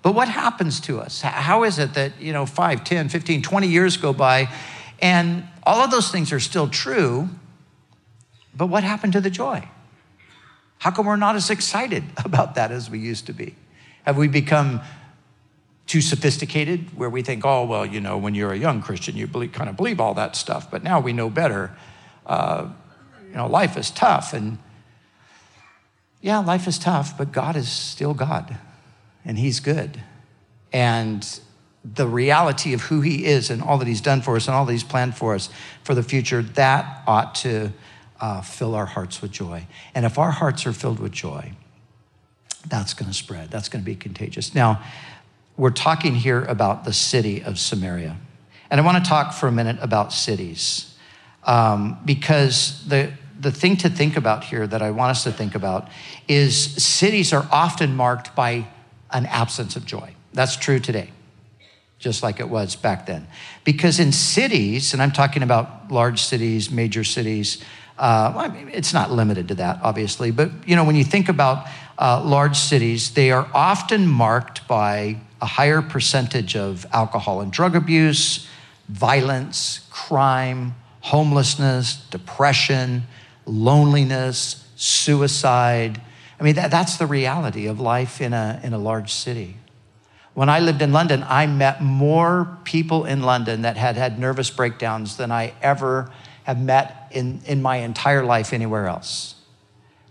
But 0.00 0.14
what 0.14 0.28
happens 0.28 0.80
to 0.82 1.00
us? 1.00 1.20
How 1.20 1.64
is 1.64 1.78
it 1.78 1.94
that, 1.94 2.20
you 2.20 2.32
know, 2.32 2.46
5, 2.46 2.84
10, 2.84 3.08
15, 3.08 3.42
20 3.42 3.66
years 3.66 3.96
go 3.96 4.12
by 4.12 4.48
and 5.00 5.44
all 5.64 5.84
of 5.84 5.90
those 5.90 6.10
things 6.10 6.32
are 6.32 6.40
still 6.40 6.68
true, 6.68 7.28
but 8.54 8.66
what 8.66 8.84
happened 8.84 9.12
to 9.12 9.20
the 9.20 9.30
joy? 9.30 9.68
How 10.78 10.90
come 10.90 11.06
we're 11.06 11.16
not 11.16 11.36
as 11.36 11.50
excited 11.50 12.04
about 12.24 12.54
that 12.54 12.70
as 12.70 12.90
we 12.90 12.98
used 12.98 13.26
to 13.26 13.32
be? 13.32 13.54
Have 14.04 14.16
we 14.16 14.28
become 14.28 14.80
too 15.86 16.00
sophisticated 16.02 16.96
where 16.96 17.08
we 17.08 17.22
think, 17.22 17.44
oh, 17.44 17.64
well, 17.64 17.84
you 17.84 18.00
know, 18.00 18.18
when 18.18 18.34
you're 18.34 18.52
a 18.52 18.58
young 18.58 18.82
Christian, 18.82 19.16
you 19.16 19.26
believe, 19.26 19.52
kind 19.52 19.70
of 19.70 19.76
believe 19.76 20.00
all 20.00 20.14
that 20.14 20.36
stuff, 20.36 20.70
but 20.70 20.82
now 20.82 21.00
we 21.00 21.14
know 21.14 21.30
better. 21.30 21.74
Uh, 22.26 22.68
you 23.28 23.36
know, 23.36 23.46
life 23.46 23.76
is 23.76 23.90
tough. 23.90 24.34
And 24.34 24.58
yeah, 26.20 26.38
life 26.38 26.68
is 26.68 26.78
tough, 26.78 27.16
but 27.16 27.32
God 27.32 27.56
is 27.56 27.70
still 27.70 28.12
God, 28.12 28.56
and 29.24 29.38
He's 29.38 29.60
good. 29.60 30.02
And 30.72 31.26
the 31.84 32.06
reality 32.06 32.74
of 32.74 32.82
who 32.82 33.00
He 33.00 33.24
is 33.24 33.48
and 33.50 33.62
all 33.62 33.78
that 33.78 33.88
He's 33.88 34.02
done 34.02 34.20
for 34.20 34.36
us 34.36 34.46
and 34.46 34.54
all 34.54 34.66
that 34.66 34.72
He's 34.72 34.84
planned 34.84 35.16
for 35.16 35.34
us 35.34 35.48
for 35.84 35.94
the 35.94 36.02
future, 36.02 36.42
that 36.42 37.02
ought 37.06 37.34
to 37.36 37.72
uh, 38.20 38.40
fill 38.40 38.74
our 38.74 38.86
hearts 38.86 39.22
with 39.22 39.32
joy. 39.32 39.66
And 39.94 40.04
if 40.04 40.18
our 40.18 40.30
hearts 40.30 40.66
are 40.66 40.72
filled 40.72 41.00
with 41.00 41.12
joy, 41.12 41.52
that's 42.68 42.94
going 42.94 43.10
to 43.10 43.14
spread. 43.14 43.50
That's 43.50 43.68
going 43.68 43.82
to 43.82 43.86
be 43.86 43.94
contagious. 43.94 44.54
Now, 44.54 44.82
we're 45.56 45.70
talking 45.70 46.14
here 46.14 46.44
about 46.44 46.84
the 46.84 46.92
city 46.92 47.42
of 47.42 47.58
Samaria. 47.58 48.16
And 48.70 48.80
I 48.80 48.84
want 48.84 49.02
to 49.02 49.08
talk 49.08 49.32
for 49.32 49.48
a 49.48 49.52
minute 49.52 49.78
about 49.80 50.12
cities 50.12 50.94
um, 51.44 51.98
because 52.04 52.86
the, 52.86 53.12
the 53.40 53.50
thing 53.50 53.76
to 53.78 53.88
think 53.88 54.16
about 54.16 54.44
here 54.44 54.66
that 54.66 54.82
I 54.82 54.90
want 54.90 55.10
us 55.10 55.24
to 55.24 55.32
think 55.32 55.54
about 55.54 55.88
is 56.26 56.56
cities 56.82 57.32
are 57.32 57.48
often 57.50 57.96
marked 57.96 58.34
by 58.34 58.68
an 59.10 59.26
absence 59.26 59.74
of 59.74 59.86
joy. 59.86 60.14
That's 60.34 60.56
true 60.56 60.78
today, 60.78 61.10
just 61.98 62.22
like 62.22 62.40
it 62.40 62.48
was 62.48 62.76
back 62.76 63.06
then. 63.06 63.26
Because 63.64 63.98
in 63.98 64.12
cities, 64.12 64.92
and 64.92 65.02
I'm 65.02 65.12
talking 65.12 65.42
about 65.42 65.90
large 65.90 66.22
cities, 66.22 66.70
major 66.70 67.04
cities, 67.04 67.64
uh, 67.98 68.32
I 68.36 68.48
mean, 68.48 68.70
it's 68.72 68.94
not 68.94 69.10
limited 69.10 69.48
to 69.48 69.54
that, 69.56 69.80
obviously, 69.82 70.30
but 70.30 70.50
you 70.66 70.76
know, 70.76 70.84
when 70.84 70.96
you 70.96 71.04
think 71.04 71.28
about 71.28 71.66
uh, 71.98 72.22
large 72.24 72.56
cities, 72.56 73.14
they 73.14 73.30
are 73.32 73.48
often 73.52 74.06
marked 74.06 74.66
by 74.68 75.16
a 75.40 75.46
higher 75.46 75.82
percentage 75.82 76.56
of 76.56 76.86
alcohol 76.92 77.40
and 77.40 77.52
drug 77.52 77.74
abuse, 77.74 78.48
violence, 78.88 79.86
crime, 79.90 80.74
homelessness, 81.00 81.96
depression, 82.10 83.02
loneliness, 83.46 84.64
suicide. 84.76 86.00
I 86.38 86.44
mean, 86.44 86.54
that, 86.54 86.70
that's 86.70 86.96
the 86.96 87.06
reality 87.06 87.66
of 87.66 87.80
life 87.80 88.20
in 88.20 88.32
a, 88.32 88.60
in 88.62 88.72
a 88.72 88.78
large 88.78 89.12
city. 89.12 89.56
When 90.34 90.48
I 90.48 90.60
lived 90.60 90.82
in 90.82 90.92
London, 90.92 91.24
I 91.28 91.46
met 91.46 91.82
more 91.82 92.58
people 92.62 93.04
in 93.04 93.22
London 93.22 93.62
that 93.62 93.76
had 93.76 93.96
had 93.96 94.20
nervous 94.20 94.50
breakdowns 94.50 95.16
than 95.16 95.32
I 95.32 95.52
ever 95.60 96.12
have 96.48 96.58
met 96.58 97.08
in, 97.10 97.42
in 97.44 97.60
my 97.60 97.76
entire 97.76 98.24
life 98.24 98.54
anywhere 98.54 98.86
else. 98.86 99.34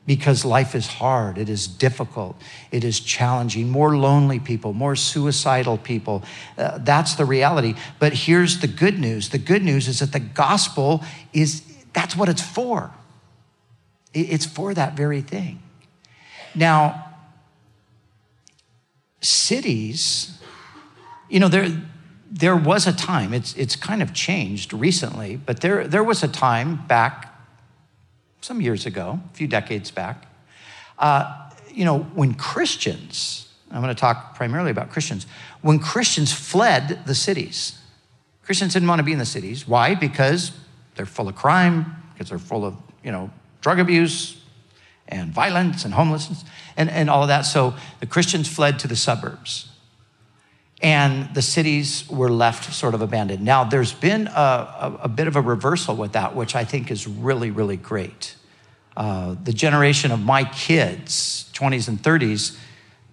Because 0.06 0.46
life 0.46 0.76
is 0.76 0.86
hard, 0.86 1.40
it 1.40 1.50
is 1.50 1.68
difficult, 1.68 2.40
it 2.72 2.84
is 2.84 3.00
challenging. 3.00 3.70
More 3.70 3.98
lonely 3.98 4.40
people, 4.40 4.72
more 4.72 4.96
suicidal 4.96 5.80
people. 5.80 6.24
Uh, 6.56 6.78
that's 6.78 7.16
the 7.16 7.26
reality. 7.26 7.74
But 7.98 8.14
here's 8.14 8.60
the 8.60 8.68
good 8.68 9.00
news 9.00 9.30
the 9.30 9.40
good 9.40 9.64
news 9.64 9.88
is 9.88 10.00
that 10.00 10.14
the 10.14 10.20
gospel 10.20 11.04
is 11.34 11.64
that's 11.92 12.16
what 12.16 12.30
it's 12.30 12.42
for. 12.42 12.92
It's 14.14 14.46
for 14.46 14.74
that 14.76 14.96
very 14.96 15.22
thing. 15.22 15.62
Now, 16.54 17.16
cities, 19.22 20.40
you 21.30 21.40
know, 21.40 21.48
there 21.48 21.68
there 22.30 22.56
was 22.56 22.88
a 22.88 22.94
time, 22.94 23.34
it's, 23.34 23.56
it's 23.56 23.76
kind 23.76 24.02
of 24.02 24.14
changed 24.14 24.74
recently, 24.74 25.38
but 25.38 25.62
there, 25.62 25.88
there 25.88 26.04
was 26.04 26.24
a 26.24 26.28
time 26.28 26.86
back 26.88 27.34
some 28.42 28.62
years 28.62 28.86
ago, 28.86 29.20
a 29.32 29.36
few 29.36 29.48
decades 29.48 29.92
back, 29.92 30.28
uh, 31.00 31.50
you 31.72 31.86
know, 31.86 32.00
when 32.00 32.34
Christians, 32.34 33.54
I'm 33.72 33.82
going 33.82 33.94
to 33.94 34.00
talk 34.00 34.36
primarily 34.36 34.72
about 34.72 34.90
Christians, 34.90 35.26
when 35.62 35.80
Christians 35.80 36.34
fled 36.34 37.06
the 37.06 37.16
cities. 37.16 37.80
Christians 38.44 38.74
didn't 38.74 38.88
want 38.88 39.00
to 39.00 39.04
be 39.04 39.12
in 39.12 39.20
the 39.20 39.26
cities. 39.26 39.68
Why? 39.68 39.96
Because 39.96 40.52
they're 40.96 41.06
full 41.06 41.28
of 41.28 41.36
crime, 41.36 41.86
because 42.14 42.30
they're 42.30 42.40
full 42.40 42.66
of, 42.66 42.76
you 43.04 43.12
know, 43.12 43.30
drug 43.62 43.80
abuse 43.80 44.42
and 45.08 45.32
violence 45.34 45.86
and 45.86 45.94
homelessness 45.94 46.44
and, 46.76 46.90
and 46.90 47.10
all 47.10 47.22
of 47.22 47.28
that. 47.28 47.42
So 47.42 47.76
the 48.00 48.06
Christians 48.06 48.48
fled 48.48 48.80
to 48.80 48.88
the 48.88 48.96
suburbs 48.96 49.70
and 50.82 51.34
the 51.34 51.42
cities 51.42 52.08
were 52.10 52.30
left 52.30 52.72
sort 52.74 52.94
of 52.94 53.02
abandoned. 53.02 53.44
Now, 53.44 53.64
there's 53.64 53.94
been 53.94 54.28
a, 54.28 54.32
a, 54.32 55.00
a 55.04 55.08
bit 55.08 55.28
of 55.28 55.36
a 55.36 55.42
reversal 55.42 55.96
with 55.96 56.14
that, 56.14 56.36
which 56.36 56.56
I 56.56 56.64
think 56.64 56.92
is 56.92 57.08
really, 57.08 57.50
really 57.50 57.78
great. 57.78 58.36
Uh, 58.96 59.36
the 59.44 59.54
generation 59.54 60.12
of 60.12 60.20
my 60.20 60.44
kids, 60.44 61.50
20s 61.54 61.88
and 61.88 62.02
30s, 62.02 62.58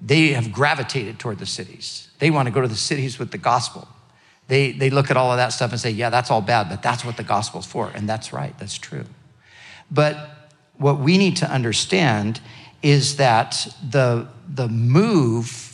they 0.00 0.28
have 0.28 0.52
gravitated 0.52 1.18
toward 1.18 1.38
the 1.38 1.46
cities. 1.46 2.08
They 2.18 2.30
want 2.30 2.46
to 2.46 2.52
go 2.52 2.60
to 2.60 2.68
the 2.68 2.74
cities 2.74 3.18
with 3.18 3.30
the 3.30 3.38
gospel. 3.38 3.88
They, 4.48 4.72
they 4.72 4.90
look 4.90 5.10
at 5.10 5.16
all 5.16 5.30
of 5.30 5.38
that 5.38 5.48
stuff 5.48 5.70
and 5.70 5.80
say, 5.80 5.90
yeah, 5.90 6.10
that's 6.10 6.30
all 6.30 6.42
bad, 6.42 6.68
but 6.68 6.82
that's 6.82 7.04
what 7.04 7.16
the 7.16 7.22
gospel's 7.22 7.64
for. 7.64 7.90
And 7.94 8.06
that's 8.06 8.32
right, 8.32 8.56
that's 8.58 8.76
true. 8.76 9.04
But 9.90 10.16
what 10.76 10.98
we 10.98 11.16
need 11.16 11.36
to 11.36 11.50
understand 11.50 12.40
is 12.82 13.16
that 13.16 13.74
the, 13.88 14.28
the 14.46 14.68
move 14.68 15.73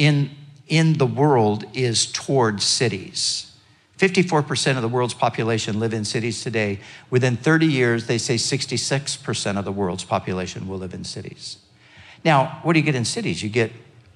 in, 0.00 0.30
in 0.66 0.94
the 0.94 1.04
world 1.04 1.64
is 1.74 2.06
toward 2.06 2.62
cities. 2.62 3.52
54% 3.98 4.76
of 4.76 4.82
the 4.82 4.88
world's 4.88 5.12
population 5.12 5.78
live 5.78 5.92
in 5.92 6.06
cities 6.06 6.42
today. 6.42 6.78
Within 7.10 7.36
30 7.36 7.66
years, 7.66 8.06
they 8.06 8.16
say 8.16 8.36
66% 8.36 9.58
of 9.58 9.64
the 9.66 9.72
world's 9.72 10.04
population 10.04 10.66
will 10.66 10.78
live 10.78 10.94
in 10.94 11.04
cities. 11.04 11.58
Now, 12.24 12.60
what 12.62 12.72
do 12.72 12.78
you 12.78 12.84
get 12.84 12.94
in 12.94 13.04
cities? 13.04 13.42
You 13.42 13.50
get 13.50 13.72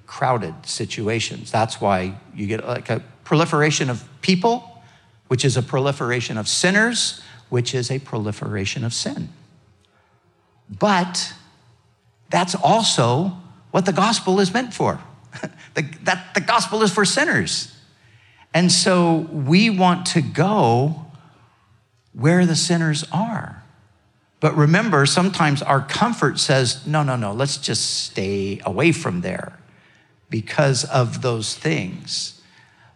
crowded 0.07 0.55
situations. 0.65 1.51
That's 1.51 1.79
why 1.79 2.17
you 2.33 2.47
get 2.47 2.67
like 2.67 2.89
a 2.89 3.03
proliferation 3.23 3.91
of 3.91 4.03
people, 4.21 4.81
which 5.27 5.45
is 5.45 5.55
a 5.55 5.61
proliferation 5.61 6.35
of 6.39 6.47
sinners, 6.47 7.21
which 7.49 7.75
is 7.75 7.91
a 7.91 7.99
proliferation 7.99 8.83
of 8.83 8.91
sin. 8.91 9.29
But 10.67 11.31
that's 12.31 12.55
also 12.55 13.37
what 13.69 13.85
the 13.85 13.93
gospel 13.93 14.39
is 14.39 14.51
meant 14.51 14.73
for. 14.73 14.99
the, 15.73 15.81
that 16.03 16.33
the 16.33 16.41
gospel 16.41 16.81
is 16.83 16.91
for 16.91 17.05
sinners. 17.05 17.75
And 18.53 18.71
so 18.71 19.27
we 19.31 19.69
want 19.69 20.05
to 20.07 20.21
go 20.21 21.05
where 22.13 22.45
the 22.45 22.55
sinners 22.55 23.03
are. 23.11 23.63
But 24.39 24.55
remember, 24.55 25.05
sometimes 25.05 25.61
our 25.61 25.81
comfort 25.81 26.39
says, 26.39 26.85
no, 26.85 27.03
no, 27.03 27.15
no, 27.15 27.33
let's 27.33 27.57
just 27.57 28.05
stay 28.05 28.61
away 28.65 28.91
from 28.91 29.21
there 29.21 29.59
because 30.29 30.83
of 30.85 31.21
those 31.21 31.55
things. 31.55 32.41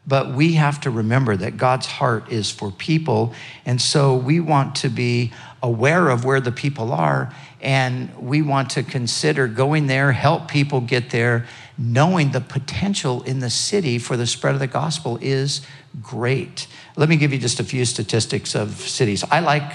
But 0.08 0.34
we 0.34 0.54
have 0.54 0.82
to 0.82 0.90
remember 0.90 1.36
that 1.38 1.58
God's 1.58 1.86
heart 1.86 2.32
is 2.32 2.50
for 2.50 2.72
people. 2.72 3.34
And 3.66 3.82
so 3.82 4.16
we 4.16 4.40
want 4.40 4.76
to 4.78 4.90
be 4.90 5.32
aware 5.62 6.10
of 6.10 6.26
where 6.26 6.42
the 6.42 6.52
people 6.52 6.92
are. 6.94 7.34
And 7.62 8.16
we 8.18 8.42
want 8.42 8.72
to 8.72 8.84
consider 8.84 9.48
going 9.48 9.88
there, 9.88 10.12
help 10.12 10.48
people 10.48 10.82
get 10.82 11.10
there, 11.10 11.46
knowing 11.80 12.32
the 12.32 12.42
potential 12.42 13.24
in 13.24 13.40
the 13.40 13.50
city 13.50 13.98
for 13.98 14.18
the 14.18 14.28
spread 14.28 14.54
of 14.54 14.60
the 14.60 14.68
gospel 14.68 15.18
is 15.22 15.62
great. 16.02 16.68
Let 16.98 17.08
me 17.08 17.16
give 17.16 17.32
you 17.32 17.40
just 17.40 17.62
a 17.62 17.64
few 17.64 17.86
statistics 17.86 18.54
of 18.54 18.72
cities. 18.72 19.24
I 19.32 19.40
like, 19.40 19.72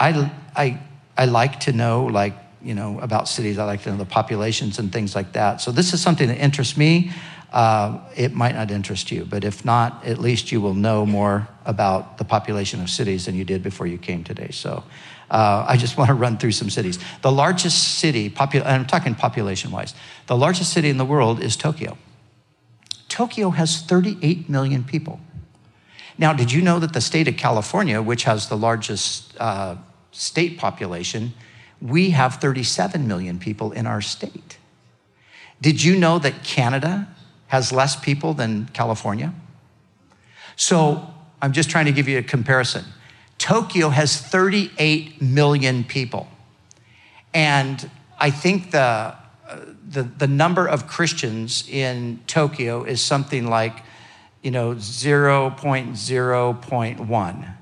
I, 0.00 0.32
I, 0.56 0.80
I 1.16 1.26
like 1.26 1.60
to 1.60 1.72
know, 1.72 2.06
like, 2.06 2.34
you 2.62 2.74
know, 2.74 2.98
about 3.00 3.28
cities. 3.28 3.58
I 3.58 3.64
like 3.64 3.82
to 3.82 3.90
know 3.90 3.98
the 3.98 4.06
populations 4.06 4.78
and 4.78 4.90
things 4.90 5.14
like 5.14 5.34
that. 5.34 5.60
So 5.60 5.72
this 5.72 5.92
is 5.92 6.00
something 6.00 6.28
that 6.28 6.38
interests 6.38 6.76
me. 6.78 7.12
Uh, 7.52 7.98
it 8.16 8.32
might 8.32 8.54
not 8.54 8.70
interest 8.70 9.12
you, 9.12 9.26
but 9.26 9.44
if 9.44 9.62
not, 9.62 10.06
at 10.06 10.18
least 10.18 10.52
you 10.52 10.60
will 10.62 10.72
know 10.72 11.04
more 11.04 11.46
about 11.66 12.16
the 12.16 12.24
population 12.24 12.80
of 12.80 12.88
cities 12.88 13.26
than 13.26 13.34
you 13.34 13.44
did 13.44 13.62
before 13.62 13.86
you 13.86 13.98
came 13.98 14.24
today. 14.24 14.48
So 14.52 14.84
uh, 15.32 15.64
I 15.68 15.76
just 15.76 15.96
want 15.98 16.08
to 16.08 16.14
run 16.14 16.38
through 16.38 16.52
some 16.52 16.70
cities. 16.70 16.98
The 17.22 17.32
largest 17.32 17.98
city, 17.98 18.30
popu- 18.30 18.64
I'm 18.64 18.86
talking 18.86 19.16
population 19.16 19.72
wise, 19.72 19.94
the 20.28 20.36
largest 20.36 20.72
city 20.72 20.88
in 20.88 20.98
the 20.98 21.04
world 21.04 21.42
is 21.42 21.56
Tokyo. 21.56 21.98
Tokyo 23.08 23.50
has 23.50 23.82
38 23.82 24.48
million 24.48 24.84
people. 24.84 25.20
Now, 26.16 26.32
did 26.32 26.52
you 26.52 26.62
know 26.62 26.78
that 26.78 26.92
the 26.92 27.00
state 27.00 27.26
of 27.26 27.36
California, 27.36 28.00
which 28.00 28.24
has 28.24 28.48
the 28.48 28.56
largest 28.56 29.34
uh, 29.40 29.76
state 30.12 30.58
population, 30.58 31.32
we 31.80 32.10
have 32.10 32.36
37 32.36 33.08
million 33.08 33.40
people 33.40 33.72
in 33.72 33.86
our 33.86 34.00
state. 34.00 34.58
Did 35.60 35.82
you 35.82 35.96
know 35.96 36.18
that 36.20 36.44
Canada 36.44 37.08
has 37.52 37.70
less 37.70 37.94
people 37.96 38.32
than 38.32 38.64
California. 38.72 39.30
So 40.56 41.06
I'm 41.42 41.52
just 41.52 41.68
trying 41.68 41.84
to 41.84 41.92
give 41.92 42.08
you 42.08 42.16
a 42.16 42.22
comparison. 42.22 42.82
Tokyo 43.42 43.88
has 43.88 44.20
38 44.20 45.20
million 45.20 45.82
people. 45.82 46.28
And 47.34 47.90
I 48.16 48.30
think 48.30 48.70
the, 48.70 49.16
the, 49.88 50.04
the 50.04 50.28
number 50.28 50.68
of 50.68 50.86
Christians 50.86 51.68
in 51.68 52.20
Tokyo 52.28 52.84
is 52.84 53.00
something 53.00 53.48
like, 53.48 53.82
you 54.42 54.52
know, 54.52 54.76
0.0.1. 54.76 57.54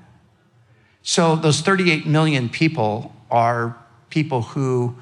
So 1.01 1.35
those 1.35 1.61
38 1.61 2.05
million 2.05 2.47
people 2.47 3.15
are 3.31 3.75
people 4.11 4.43
who 4.43 4.95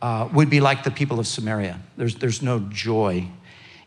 uh, 0.00 0.28
would 0.32 0.50
be 0.50 0.58
like 0.58 0.82
the 0.82 0.90
people 0.90 1.20
of 1.20 1.28
Samaria. 1.28 1.78
There's, 1.96 2.16
there's 2.16 2.42
no 2.42 2.58
joy 2.58 3.28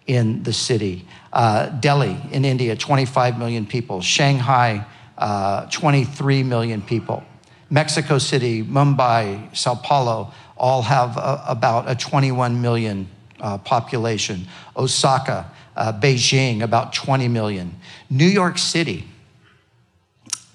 in 0.08 0.44
the 0.44 0.54
city. 0.54 1.06
Uh, 1.34 1.68
Delhi 1.68 2.18
in 2.32 2.46
India, 2.46 2.78
25 2.78 3.38
million 3.38 3.66
people. 3.66 4.00
Shanghai, 4.00 4.86
uh, 5.18 5.66
23 5.68 6.44
million 6.44 6.82
people. 6.82 7.24
Mexico 7.70 8.18
City, 8.18 8.64
Mumbai, 8.64 9.56
Sao 9.56 9.76
Paulo 9.76 10.32
all 10.58 10.84
have 10.84 11.18
a, 11.18 11.44
about 11.48 11.90
a 11.90 11.96
21 11.96 12.62
million 12.62 13.08
uh, 13.42 13.58
population. 13.58 14.48
Osaka, 14.78 15.52
uh, 15.76 15.92
Beijing, 15.94 16.62
about 16.62 16.94
20 16.94 17.28
million. 17.28 17.76
New 18.10 18.28
York 18.28 18.58
City, 18.58 19.06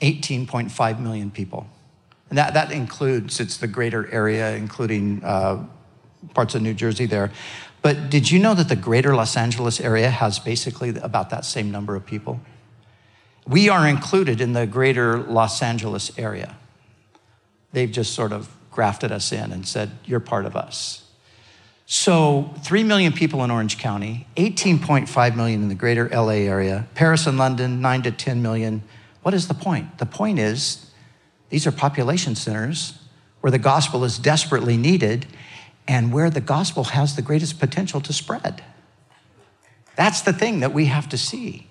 18.5 0.01 1.01
million 1.01 1.31
people. 1.31 1.67
And 2.29 2.39
that, 2.39 2.55
that 2.55 2.71
includes, 2.71 3.41
it's 3.41 3.57
the 3.57 3.67
greater 3.67 4.11
area, 4.13 4.55
including 4.55 5.23
uh, 5.25 5.65
parts 6.33 6.55
of 6.55 6.63
New 6.63 6.75
Jersey 6.75 7.07
there. 7.07 7.33
But 7.83 8.11
did 8.11 8.31
you 8.31 8.39
know 8.39 8.55
that 8.55 8.69
the 8.69 8.77
greater 8.77 9.15
Los 9.15 9.37
Angeles 9.37 9.81
area 9.81 10.11
has 10.11 10.39
basically 10.39 10.91
about 10.91 11.31
that 11.31 11.45
same 11.45 11.71
number 11.71 11.97
of 11.97 12.07
people? 12.07 12.41
We 13.47 13.68
are 13.68 13.86
included 13.86 14.41
in 14.41 14.53
the 14.53 14.66
greater 14.66 15.18
Los 15.18 15.62
Angeles 15.62 16.16
area. 16.18 16.57
They've 17.72 17.91
just 17.91 18.14
sort 18.14 18.32
of 18.32 18.49
grafted 18.70 19.12
us 19.12 19.32
in 19.32 19.53
and 19.53 19.66
said, 19.66 19.91
You're 20.05 20.20
part 20.20 20.47
of 20.47 20.57
us. 20.57 21.05
So, 21.86 22.55
3 22.62 22.84
million 22.84 23.12
people 23.12 23.43
in 23.43 23.51
Orange 23.51 23.78
County, 23.78 24.28
18.5 24.36 25.36
million 25.36 25.62
in 25.62 25.68
the 25.68 25.74
greater 25.74 26.09
LA 26.09 26.47
area, 26.47 26.86
Paris 26.95 27.26
and 27.26 27.36
London, 27.36 27.80
9 27.80 28.03
to 28.03 28.12
10 28.12 28.41
million. 28.43 28.82
What 29.22 29.34
is 29.34 29.49
the 29.49 29.55
point? 29.55 29.99
The 29.99 30.07
point 30.07 30.38
is, 30.38 30.91
these 31.49 31.66
are 31.66 31.72
population 31.72 32.36
centers 32.36 32.97
where 33.41 33.51
the 33.51 33.59
gospel 33.59 34.05
is 34.05 34.18
desperately 34.18 34.76
needed, 34.76 35.26
and 35.88 36.12
where 36.12 36.30
the 36.30 36.41
gospel 36.41 36.84
has 36.84 37.16
the 37.16 37.22
greatest 37.22 37.59
potential 37.59 38.01
to 38.03 38.12
spread. 38.12 38.62
That's 39.97 40.20
the 40.20 40.32
thing 40.32 40.61
that 40.61 40.72
we 40.72 40.86
have 40.86 41.09
to 41.09 41.18
see. 41.18 41.66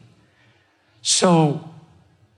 So, 1.02 1.70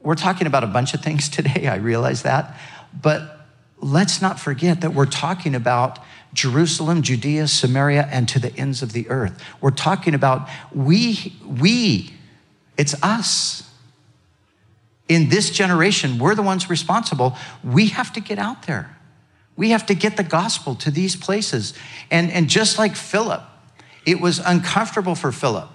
we're 0.02 0.16
talking 0.16 0.48
about 0.48 0.64
a 0.64 0.68
bunch 0.68 0.94
of 0.94 1.02
things 1.02 1.30
today, 1.30 1.68
I 1.68 1.76
realize 1.76 2.24
that, 2.24 2.58
but 3.00 3.42
let's 3.80 4.22
not 4.22 4.40
forget 4.40 4.82
that 4.82 4.94
we're 4.94 5.06
talking 5.06 5.56
about 5.56 6.00
Jerusalem, 6.34 7.02
Judea, 7.02 7.48
Samaria, 7.48 8.08
and 8.12 8.28
to 8.30 8.40
the 8.40 8.56
ends 8.56 8.82
of 8.82 8.94
the 8.94 9.10
earth. 9.10 9.44
We're 9.60 9.72
talking 9.72 10.14
about 10.14 10.48
we, 10.74 11.36
we, 11.46 12.14
it's 12.78 12.96
us. 13.04 13.70
In 15.10 15.28
this 15.28 15.50
generation, 15.50 16.20
we're 16.20 16.36
the 16.36 16.42
ones 16.42 16.70
responsible. 16.70 17.36
We 17.64 17.88
have 17.88 18.14
to 18.14 18.22
get 18.22 18.40
out 18.40 18.64
there. 18.64 18.96
We 19.58 19.72
have 19.72 19.86
to 19.88 19.94
get 19.94 20.16
the 20.16 20.24
gospel 20.24 20.76
to 20.76 20.92
these 20.92 21.18
places. 21.18 21.74
And, 22.10 22.32
and 22.32 22.50
just 22.50 22.80
like 22.80 22.96
Philip, 22.96 23.44
it 24.06 24.22
was 24.22 24.40
uncomfortable 24.40 25.16
for 25.16 25.34
Philip. 25.34 25.70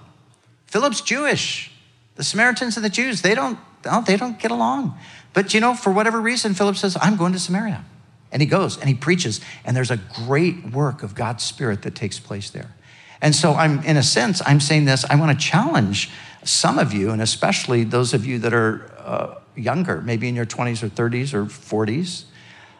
Philip's 0.65 1.01
Jewish. 1.01 1.71
The 2.17 2.23
Samaritans 2.23 2.75
and 2.75 2.85
the 2.85 2.89
Jews, 2.89 3.21
they 3.21 3.33
don't, 3.33 3.57
they 4.05 4.17
don't 4.17 4.39
get 4.39 4.51
along. 4.51 4.97
But 5.33 5.53
you 5.53 5.59
know, 5.59 5.73
for 5.73 5.91
whatever 5.91 6.19
reason, 6.19 6.53
Philip 6.53 6.75
says, 6.75 6.97
I'm 6.99 7.15
going 7.15 7.33
to 7.33 7.39
Samaria. 7.39 7.85
And 8.31 8.41
he 8.41 8.47
goes 8.47 8.77
and 8.77 8.89
he 8.89 8.95
preaches, 8.95 9.39
and 9.63 9.75
there's 9.77 9.91
a 9.91 9.97
great 9.97 10.71
work 10.71 11.03
of 11.03 11.15
God's 11.15 11.43
Spirit 11.43 11.83
that 11.83 11.95
takes 11.95 12.19
place 12.19 12.49
there. 12.49 12.75
And 13.21 13.35
so 13.35 13.53
I'm, 13.53 13.83
in 13.83 13.97
a 13.97 14.03
sense, 14.03 14.41
I'm 14.45 14.59
saying 14.59 14.85
this, 14.85 15.05
I 15.05 15.15
want 15.15 15.39
to 15.39 15.45
challenge 15.45 16.11
some 16.43 16.77
of 16.77 16.93
you, 16.93 17.11
and 17.11 17.21
especially 17.21 17.83
those 17.83 18.13
of 18.13 18.25
you 18.25 18.39
that 18.39 18.53
are 18.53 18.91
uh, 18.99 19.35
younger, 19.55 20.01
maybe 20.01 20.27
in 20.27 20.35
your 20.35 20.45
20s 20.45 20.83
or 20.83 20.89
30s 20.89 21.33
or 21.33 21.45
40s, 21.45 22.25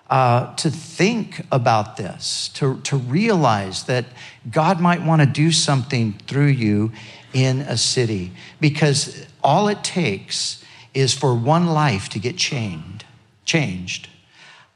uh, 0.10 0.56
to 0.56 0.70
think 0.70 1.46
about 1.52 1.98
this, 1.98 2.50
to, 2.50 2.80
to 2.82 2.96
realize 2.96 3.84
that 3.84 4.06
God 4.50 4.80
might 4.80 5.02
want 5.02 5.22
to 5.22 5.26
do 5.26 5.52
something 5.52 6.14
through 6.28 6.48
you 6.48 6.92
in 7.34 7.62
a 7.62 7.78
city. 7.78 8.32
Because 8.60 9.26
all 9.44 9.68
it 9.68 9.84
takes 9.84 10.64
is 10.94 11.14
for 11.14 11.34
one 11.34 11.68
life 11.68 12.10
to 12.10 12.20
get 12.20 12.38
changed, 12.38 13.06
changed. 13.46 14.10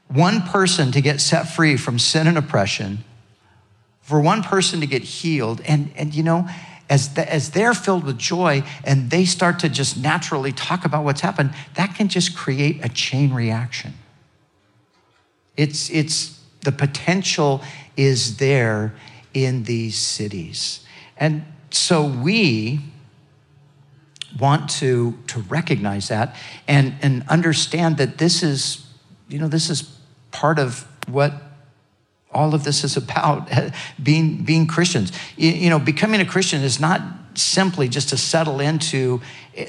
One 0.08 0.42
person 0.42 0.92
to 0.92 1.00
get 1.00 1.20
set 1.20 1.48
free 1.48 1.76
from 1.76 1.98
sin 1.98 2.26
and 2.26 2.36
oppression, 2.36 3.04
for 4.02 4.20
one 4.20 4.42
person 4.42 4.80
to 4.80 4.86
get 4.86 5.02
healed. 5.02 5.60
And, 5.62 5.92
and 5.96 6.14
you 6.14 6.22
know, 6.22 6.48
as, 6.90 7.14
the, 7.14 7.32
as 7.32 7.50
they're 7.52 7.74
filled 7.74 8.04
with 8.04 8.18
joy 8.18 8.62
and 8.84 9.10
they 9.10 9.24
start 9.24 9.58
to 9.60 9.68
just 9.68 9.96
naturally 9.96 10.52
talk 10.52 10.84
about 10.84 11.04
what's 11.04 11.22
happened, 11.22 11.54
that 11.74 11.94
can 11.94 12.08
just 12.08 12.36
create 12.36 12.84
a 12.84 12.88
chain 12.88 13.32
reaction. 13.32 13.94
It's, 15.56 15.90
it's 15.90 16.38
the 16.60 16.72
potential 16.72 17.62
is 17.96 18.36
there 18.36 18.94
in 19.34 19.64
these 19.64 19.96
cities. 19.96 20.84
And 21.16 21.44
so 21.74 22.04
we 22.04 22.80
want 24.38 24.70
to, 24.70 25.18
to 25.26 25.40
recognize 25.40 26.08
that 26.08 26.36
and, 26.66 26.94
and 27.02 27.24
understand 27.28 27.98
that 27.98 28.18
this 28.18 28.42
is, 28.42 28.86
you 29.28 29.38
know, 29.38 29.48
this 29.48 29.68
is 29.70 29.96
part 30.30 30.58
of 30.58 30.86
what 31.06 31.34
all 32.32 32.54
of 32.54 32.64
this 32.64 32.82
is 32.82 32.96
about 32.96 33.50
being, 34.02 34.44
being 34.44 34.66
Christians. 34.66 35.12
You, 35.36 35.50
you 35.50 35.70
know, 35.70 35.78
becoming 35.78 36.20
a 36.20 36.24
Christian 36.24 36.62
is 36.62 36.80
not 36.80 37.02
simply 37.34 37.88
just 37.88 38.10
to 38.10 38.16
settle 38.16 38.60
into 38.60 39.20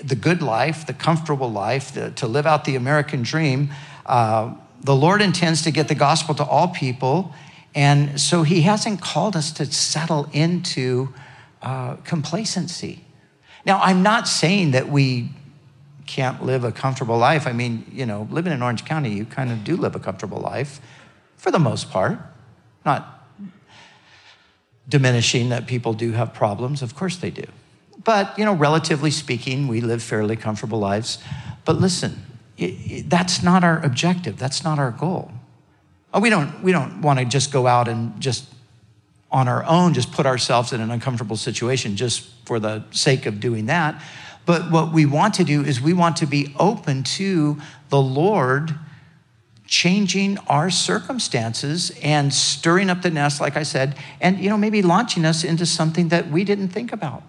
the 0.04 0.16
good 0.16 0.42
life, 0.42 0.86
the 0.86 0.94
comfortable 0.94 1.52
life, 1.52 1.94
the, 1.94 2.12
to 2.12 2.28
live 2.28 2.46
out 2.46 2.66
the 2.66 2.76
American 2.76 3.24
dream. 3.24 3.70
Uh, 4.06 4.54
the 4.82 4.96
Lord 4.96 5.22
intends 5.22 5.62
to 5.64 5.72
get 5.72 5.88
the 5.88 5.96
gospel 5.96 6.36
to 6.36 6.44
all 6.44 6.70
people. 6.70 7.34
And 7.76 8.20
so 8.20 8.44
he 8.44 8.62
hasn't 8.62 9.02
called 9.02 9.36
us 9.36 9.52
to 9.54 9.66
settle 9.66 10.30
into 10.32 11.14
uh, 11.64 11.96
complacency. 12.04 13.04
Now, 13.66 13.80
I'm 13.82 14.04
not 14.04 14.28
saying 14.28 14.72
that 14.72 14.90
we 14.90 15.30
can't 16.06 16.44
live 16.44 16.64
a 16.64 16.72
comfortable 16.72 17.18
life. 17.18 17.48
I 17.48 17.54
mean, 17.54 17.90
you 17.92 18.06
know, 18.06 18.28
living 18.30 18.52
in 18.52 18.62
Orange 18.62 18.86
County, 18.86 19.14
you 19.14 19.26
kind 19.26 19.52
of 19.52 19.64
do 19.64 19.78
live 19.78 19.96
a 19.96 20.00
comfortable 20.00 20.40
life 20.40 20.82
for 21.38 21.50
the 21.52 21.60
most 21.60 21.90
part. 21.90 22.20
Not 22.86 23.26
diminishing 24.88 25.50
that 25.50 25.66
people 25.66 25.94
do 25.94 26.12
have 26.12 26.34
problems, 26.34 26.82
of 26.82 26.96
course 26.96 27.16
they 27.16 27.30
do. 27.30 27.46
But, 28.04 28.38
you 28.38 28.44
know, 28.44 28.54
relatively 28.54 29.12
speaking, 29.12 29.68
we 29.70 29.80
live 29.80 30.04
fairly 30.04 30.36
comfortable 30.36 30.80
lives. 30.80 31.20
But 31.64 31.78
listen, 31.78 32.26
it, 32.58 32.66
it, 32.66 33.10
that's 33.10 33.42
not 33.42 33.64
our 33.64 33.82
objective, 33.84 34.38
that's 34.38 34.64
not 34.64 34.80
our 34.80 34.92
goal. 34.92 35.32
Oh, 36.14 36.20
we 36.20 36.30
don't, 36.30 36.62
we 36.62 36.74
don't 36.74 37.02
want 37.02 37.20
to 37.20 37.26
just 37.26 37.52
go 37.52 37.66
out 37.66 37.88
and 37.88 38.20
just 38.20 38.53
on 39.34 39.48
our 39.48 39.66
own, 39.66 39.94
just 39.94 40.12
put 40.12 40.26
ourselves 40.26 40.72
in 40.72 40.80
an 40.80 40.92
uncomfortable 40.92 41.36
situation 41.36 41.96
just 41.96 42.22
for 42.46 42.60
the 42.60 42.86
sake 42.92 43.26
of 43.26 43.40
doing 43.40 43.66
that. 43.66 44.02
But 44.46 44.70
what 44.70 44.94
we 44.94 45.06
want 45.06 45.34
to 45.36 45.44
do 45.44 45.64
is 45.64 45.82
we 45.82 45.94
want 45.94 46.18
to 46.18 46.28
be 46.28 46.54
open 46.60 47.04
to 47.04 47.60
the 47.90 48.00
Lord 48.00 48.76
changing 49.66 50.38
our 50.48 50.70
circumstances 50.70 51.92
and 52.04 52.32
stirring 52.32 52.90
up 52.90 53.02
the 53.02 53.10
nest, 53.10 53.42
like 53.42 53.58
I 53.58 53.64
said, 53.64 53.96
and 54.22 54.38
you 54.38 54.50
know, 54.50 54.58
maybe 54.58 54.82
launching 54.82 55.26
us 55.26 55.44
into 55.44 55.66
something 55.66 56.10
that 56.10 56.30
we 56.30 56.44
didn't 56.44 56.70
think 56.70 56.94
about, 56.94 57.24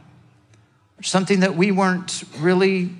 something 1.00 1.40
that 1.40 1.56
we 1.56 1.70
weren't 1.70 2.24
really 2.38 2.90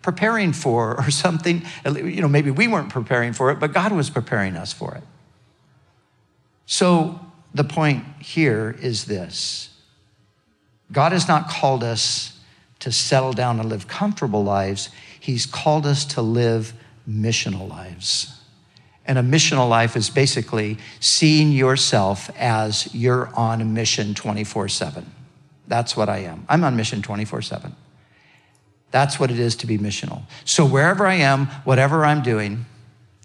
preparing 0.00 0.52
for, 0.52 0.98
or 0.98 1.10
something, 1.10 1.62
you 1.84 2.20
know, 2.20 2.28
maybe 2.28 2.50
we 2.50 2.68
weren't 2.68 2.90
preparing 2.90 3.32
for 3.32 3.50
it, 3.50 3.58
but 3.58 3.72
God 3.72 3.92
was 3.92 4.08
preparing 4.08 4.56
us 4.56 4.72
for 4.72 4.94
it. 4.94 5.02
So 6.66 7.20
the 7.54 7.64
point 7.64 8.04
here 8.20 8.76
is 8.80 9.04
this 9.06 9.70
God 10.92 11.12
has 11.12 11.28
not 11.28 11.48
called 11.48 11.82
us 11.82 12.38
to 12.80 12.92
settle 12.92 13.32
down 13.32 13.60
and 13.60 13.68
live 13.68 13.88
comfortable 13.88 14.44
lives, 14.44 14.90
He's 15.18 15.46
called 15.46 15.86
us 15.86 16.04
to 16.06 16.22
live 16.22 16.74
missional 17.08 17.68
lives. 17.68 18.30
And 19.06 19.18
a 19.18 19.22
missional 19.22 19.68
life 19.68 19.96
is 19.96 20.08
basically 20.10 20.78
seeing 20.98 21.52
yourself 21.52 22.30
as 22.38 22.94
you're 22.94 23.30
on 23.34 23.60
a 23.60 23.64
mission 23.64 24.14
24 24.14 24.68
7. 24.68 25.10
That's 25.66 25.96
what 25.96 26.08
I 26.08 26.18
am. 26.18 26.44
I'm 26.48 26.64
on 26.64 26.76
mission 26.76 27.02
24 27.02 27.42
7. 27.42 27.74
That's 28.90 29.18
what 29.18 29.30
it 29.30 29.38
is 29.38 29.56
to 29.56 29.66
be 29.66 29.78
missional. 29.78 30.22
So 30.44 30.64
wherever 30.64 31.06
I 31.06 31.14
am, 31.14 31.46
whatever 31.64 32.04
I'm 32.04 32.22
doing, 32.22 32.64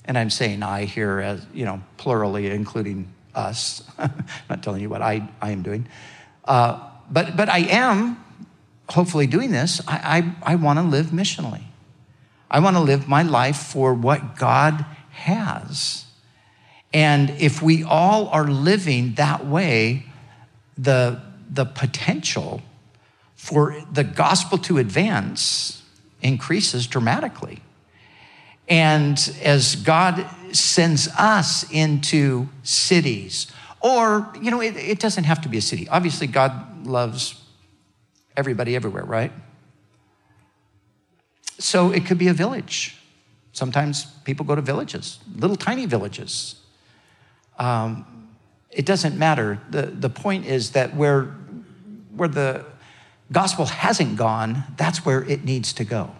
and 0.05 0.17
I'm 0.17 0.29
saying 0.29 0.63
I 0.63 0.85
here 0.85 1.19
as, 1.19 1.45
you 1.53 1.65
know, 1.65 1.81
plurally, 1.97 2.49
including 2.49 3.13
us, 3.39 3.83
I'm 3.97 4.25
not 4.49 4.61
telling 4.61 4.81
you 4.81 4.89
what 4.89 5.01
I, 5.01 5.27
I 5.41 5.51
am 5.51 5.63
doing, 5.63 5.87
uh, 6.45 6.79
but, 7.09 7.35
but 7.35 7.49
I 7.49 7.59
am 7.59 8.23
hopefully 8.89 9.27
doing 9.27 9.51
this, 9.51 9.81
I, 9.87 10.33
I, 10.45 10.53
I 10.53 10.55
want 10.55 10.79
to 10.79 10.83
live 10.83 11.07
missionally. 11.07 11.63
I 12.51 12.59
want 12.59 12.75
to 12.75 12.81
live 12.81 13.07
my 13.07 13.23
life 13.23 13.57
for 13.57 13.93
what 13.93 14.35
God 14.35 14.85
has. 15.11 16.05
And 16.93 17.29
if 17.31 17.61
we 17.61 17.83
all 17.83 18.27
are 18.29 18.47
living 18.47 19.13
that 19.15 19.45
way, 19.45 20.05
the, 20.77 21.21
the 21.49 21.65
potential 21.65 22.61
for 23.35 23.79
the 23.91 24.03
gospel 24.03 24.57
to 24.57 24.79
advance 24.79 25.83
increases 26.21 26.87
dramatically. 26.87 27.61
And 28.67 29.17
as 29.43 29.75
God 29.75 30.27
sends 30.55 31.07
us 31.17 31.69
into 31.71 32.49
cities, 32.63 33.47
or, 33.81 34.31
you 34.41 34.51
know, 34.51 34.61
it, 34.61 34.75
it 34.75 34.99
doesn't 34.99 35.23
have 35.23 35.41
to 35.41 35.49
be 35.49 35.57
a 35.57 35.61
city. 35.61 35.87
Obviously, 35.89 36.27
God 36.27 36.85
loves 36.85 37.41
everybody 38.35 38.75
everywhere, 38.75 39.05
right? 39.05 39.31
So 41.59 41.91
it 41.91 42.05
could 42.05 42.17
be 42.17 42.27
a 42.27 42.33
village. 42.33 42.97
Sometimes 43.51 44.05
people 44.23 44.45
go 44.45 44.55
to 44.55 44.61
villages, 44.61 45.19
little 45.35 45.57
tiny 45.57 45.85
villages. 45.85 46.55
Um, 47.57 48.27
it 48.69 48.85
doesn't 48.85 49.17
matter. 49.17 49.59
The, 49.69 49.83
the 49.83 50.09
point 50.09 50.45
is 50.45 50.71
that 50.71 50.95
where, 50.95 51.23
where 52.15 52.29
the 52.29 52.65
gospel 53.31 53.65
hasn't 53.65 54.15
gone, 54.15 54.63
that's 54.77 55.05
where 55.05 55.23
it 55.23 55.43
needs 55.43 55.73
to 55.73 55.83
go. 55.83 56.11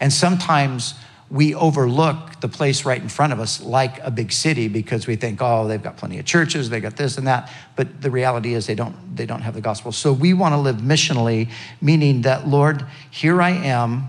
And 0.00 0.12
sometimes 0.12 0.94
we 1.30 1.54
overlook 1.54 2.40
the 2.40 2.48
place 2.48 2.84
right 2.86 3.00
in 3.00 3.08
front 3.08 3.32
of 3.32 3.40
us 3.40 3.60
like 3.60 3.98
a 4.02 4.10
big 4.10 4.32
city 4.32 4.68
because 4.68 5.06
we 5.06 5.14
think, 5.16 5.40
oh, 5.42 5.68
they've 5.68 5.82
got 5.82 5.96
plenty 5.98 6.18
of 6.18 6.24
churches, 6.24 6.70
they 6.70 6.80
got 6.80 6.96
this 6.96 7.18
and 7.18 7.26
that. 7.26 7.52
But 7.76 8.00
the 8.00 8.10
reality 8.10 8.54
is 8.54 8.66
they 8.66 8.74
don't, 8.74 8.94
they 9.14 9.26
don't 9.26 9.42
have 9.42 9.54
the 9.54 9.60
gospel. 9.60 9.92
So 9.92 10.12
we 10.12 10.32
want 10.32 10.54
to 10.54 10.58
live 10.58 10.76
missionally, 10.76 11.50
meaning 11.82 12.22
that, 12.22 12.48
Lord, 12.48 12.84
here 13.10 13.42
I 13.42 13.50
am. 13.50 14.08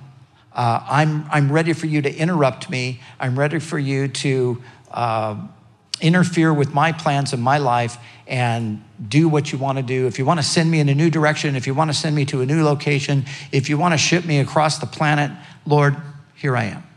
Uh, 0.53 0.81
I'm, 0.89 1.25
I'm 1.29 1.51
ready 1.51 1.73
for 1.73 1.87
you 1.87 2.01
to 2.01 2.15
interrupt 2.15 2.69
me. 2.69 3.01
I'm 3.19 3.37
ready 3.37 3.59
for 3.59 3.77
you 3.77 4.07
to 4.07 4.63
uh, 4.91 5.35
interfere 5.99 6.53
with 6.53 6.73
my 6.73 6.93
plans 6.93 7.33
in 7.33 7.41
my 7.41 7.57
life 7.57 7.97
and 8.27 8.81
do 9.09 9.27
what 9.27 9.51
you 9.51 9.57
want 9.57 9.77
to 9.77 9.83
do. 9.83 10.07
If 10.07 10.19
you 10.19 10.25
want 10.25 10.39
to 10.39 10.45
send 10.45 10.71
me 10.71 10.79
in 10.79 10.87
a 10.87 10.95
new 10.95 11.09
direction, 11.09 11.55
if 11.55 11.67
you 11.67 11.73
want 11.73 11.89
to 11.89 11.97
send 11.97 12.15
me 12.15 12.25
to 12.25 12.41
a 12.41 12.45
new 12.45 12.63
location, 12.63 13.25
if 13.51 13.69
you 13.69 13.77
want 13.77 13.93
to 13.93 13.97
ship 13.97 14.23
me 14.25 14.39
across 14.39 14.77
the 14.77 14.85
planet, 14.85 15.31
Lord, 15.65 15.97
here 16.35 16.55
I 16.55 16.65
am. 16.65 16.88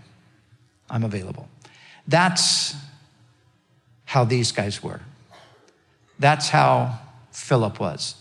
I'm 0.93 1.03
available. 1.03 1.49
That's 2.07 2.77
how 4.05 4.25
these 4.25 4.53
guys 4.53 4.83
were. 4.83 5.01
That's 6.19 6.51
how 6.51 7.01
Philip 7.33 7.81
was. 7.81 8.15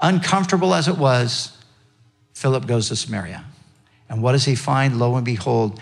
Uncomfortable 0.00 0.74
as 0.74 0.88
it 0.88 0.96
was, 0.96 1.56
Philip 2.34 2.66
goes 2.66 2.88
to 2.88 2.96
Samaria. 2.96 3.44
And 4.08 4.22
what 4.22 4.32
does 4.32 4.46
he 4.46 4.54
find? 4.54 4.98
Lo 4.98 5.14
and 5.14 5.24
behold, 5.24 5.78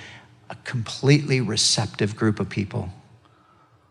a 0.51 0.57
completely 0.65 1.41
receptive 1.41 2.17
group 2.17 2.41
of 2.41 2.51
people 2.51 2.91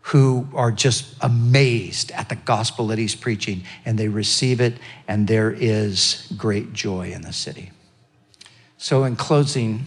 who 0.01 0.47
are 0.53 0.71
just 0.71 1.15
amazed 1.21 2.11
at 2.11 2.30
the 2.30 2.36
gospel 2.36 2.88
that 2.88 2.97
he's 2.97 3.15
preaching 3.15 3.63
and 3.86 3.97
they 3.97 4.07
receive 4.07 4.61
it, 4.61 4.78
and 5.07 5.28
there 5.28 5.51
is 5.51 6.32
great 6.38 6.73
joy 6.73 7.11
in 7.11 7.21
the 7.21 7.34
city. 7.34 7.71
So, 8.78 9.03
in 9.03 9.15
closing, 9.15 9.86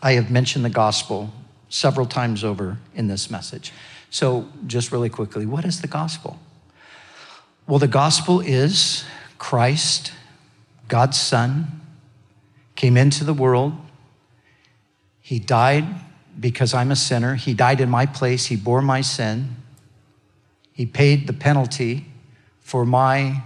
I 0.00 0.12
have 0.12 0.30
mentioned 0.30 0.64
the 0.64 0.70
gospel 0.70 1.32
several 1.68 2.06
times 2.06 2.44
over 2.44 2.78
in 2.94 3.08
this 3.08 3.30
message. 3.30 3.72
So, 4.10 4.48
just 4.66 4.90
really 4.90 5.10
quickly, 5.10 5.44
what 5.44 5.64
is 5.64 5.80
the 5.80 5.88
gospel? 5.88 6.38
Well, 7.66 7.78
the 7.78 7.88
gospel 7.88 8.40
is 8.40 9.04
Christ, 9.38 10.12
God's 10.88 11.20
Son, 11.20 11.82
came 12.74 12.96
into 12.96 13.24
the 13.24 13.34
world. 13.34 13.74
He 15.20 15.38
died 15.38 15.84
because 16.38 16.72
I'm 16.72 16.90
a 16.90 16.96
sinner. 16.96 17.34
He 17.34 17.52
died 17.52 17.80
in 17.80 17.90
my 17.90 18.06
place. 18.06 18.46
He 18.46 18.56
bore 18.56 18.80
my 18.80 19.00
sin. 19.00 19.56
He 20.72 20.86
paid 20.86 21.26
the 21.26 21.32
penalty 21.32 22.06
for 22.60 22.86
my 22.86 23.42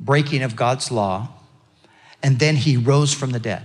breaking 0.00 0.42
of 0.42 0.56
God's 0.56 0.90
law. 0.90 1.28
And 2.22 2.38
then 2.38 2.56
he 2.56 2.76
rose 2.76 3.14
from 3.14 3.30
the 3.30 3.38
dead. 3.38 3.62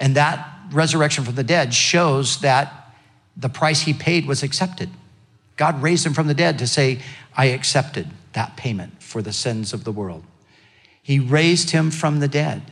And 0.00 0.14
that 0.14 0.57
resurrection 0.72 1.24
from 1.24 1.34
the 1.34 1.44
dead 1.44 1.74
shows 1.74 2.40
that 2.40 2.94
the 3.36 3.48
price 3.48 3.82
he 3.82 3.92
paid 3.92 4.26
was 4.26 4.42
accepted. 4.42 4.90
God 5.56 5.82
raised 5.82 6.06
him 6.06 6.14
from 6.14 6.26
the 6.26 6.34
dead 6.34 6.58
to 6.58 6.66
say, 6.66 7.00
I 7.36 7.46
accepted 7.46 8.08
that 8.32 8.56
payment 8.56 9.02
for 9.02 9.22
the 9.22 9.32
sins 9.32 9.72
of 9.72 9.84
the 9.84 9.92
world. 9.92 10.24
He 11.02 11.18
raised 11.18 11.70
him 11.70 11.90
from 11.90 12.20
the 12.20 12.28
dead. 12.28 12.62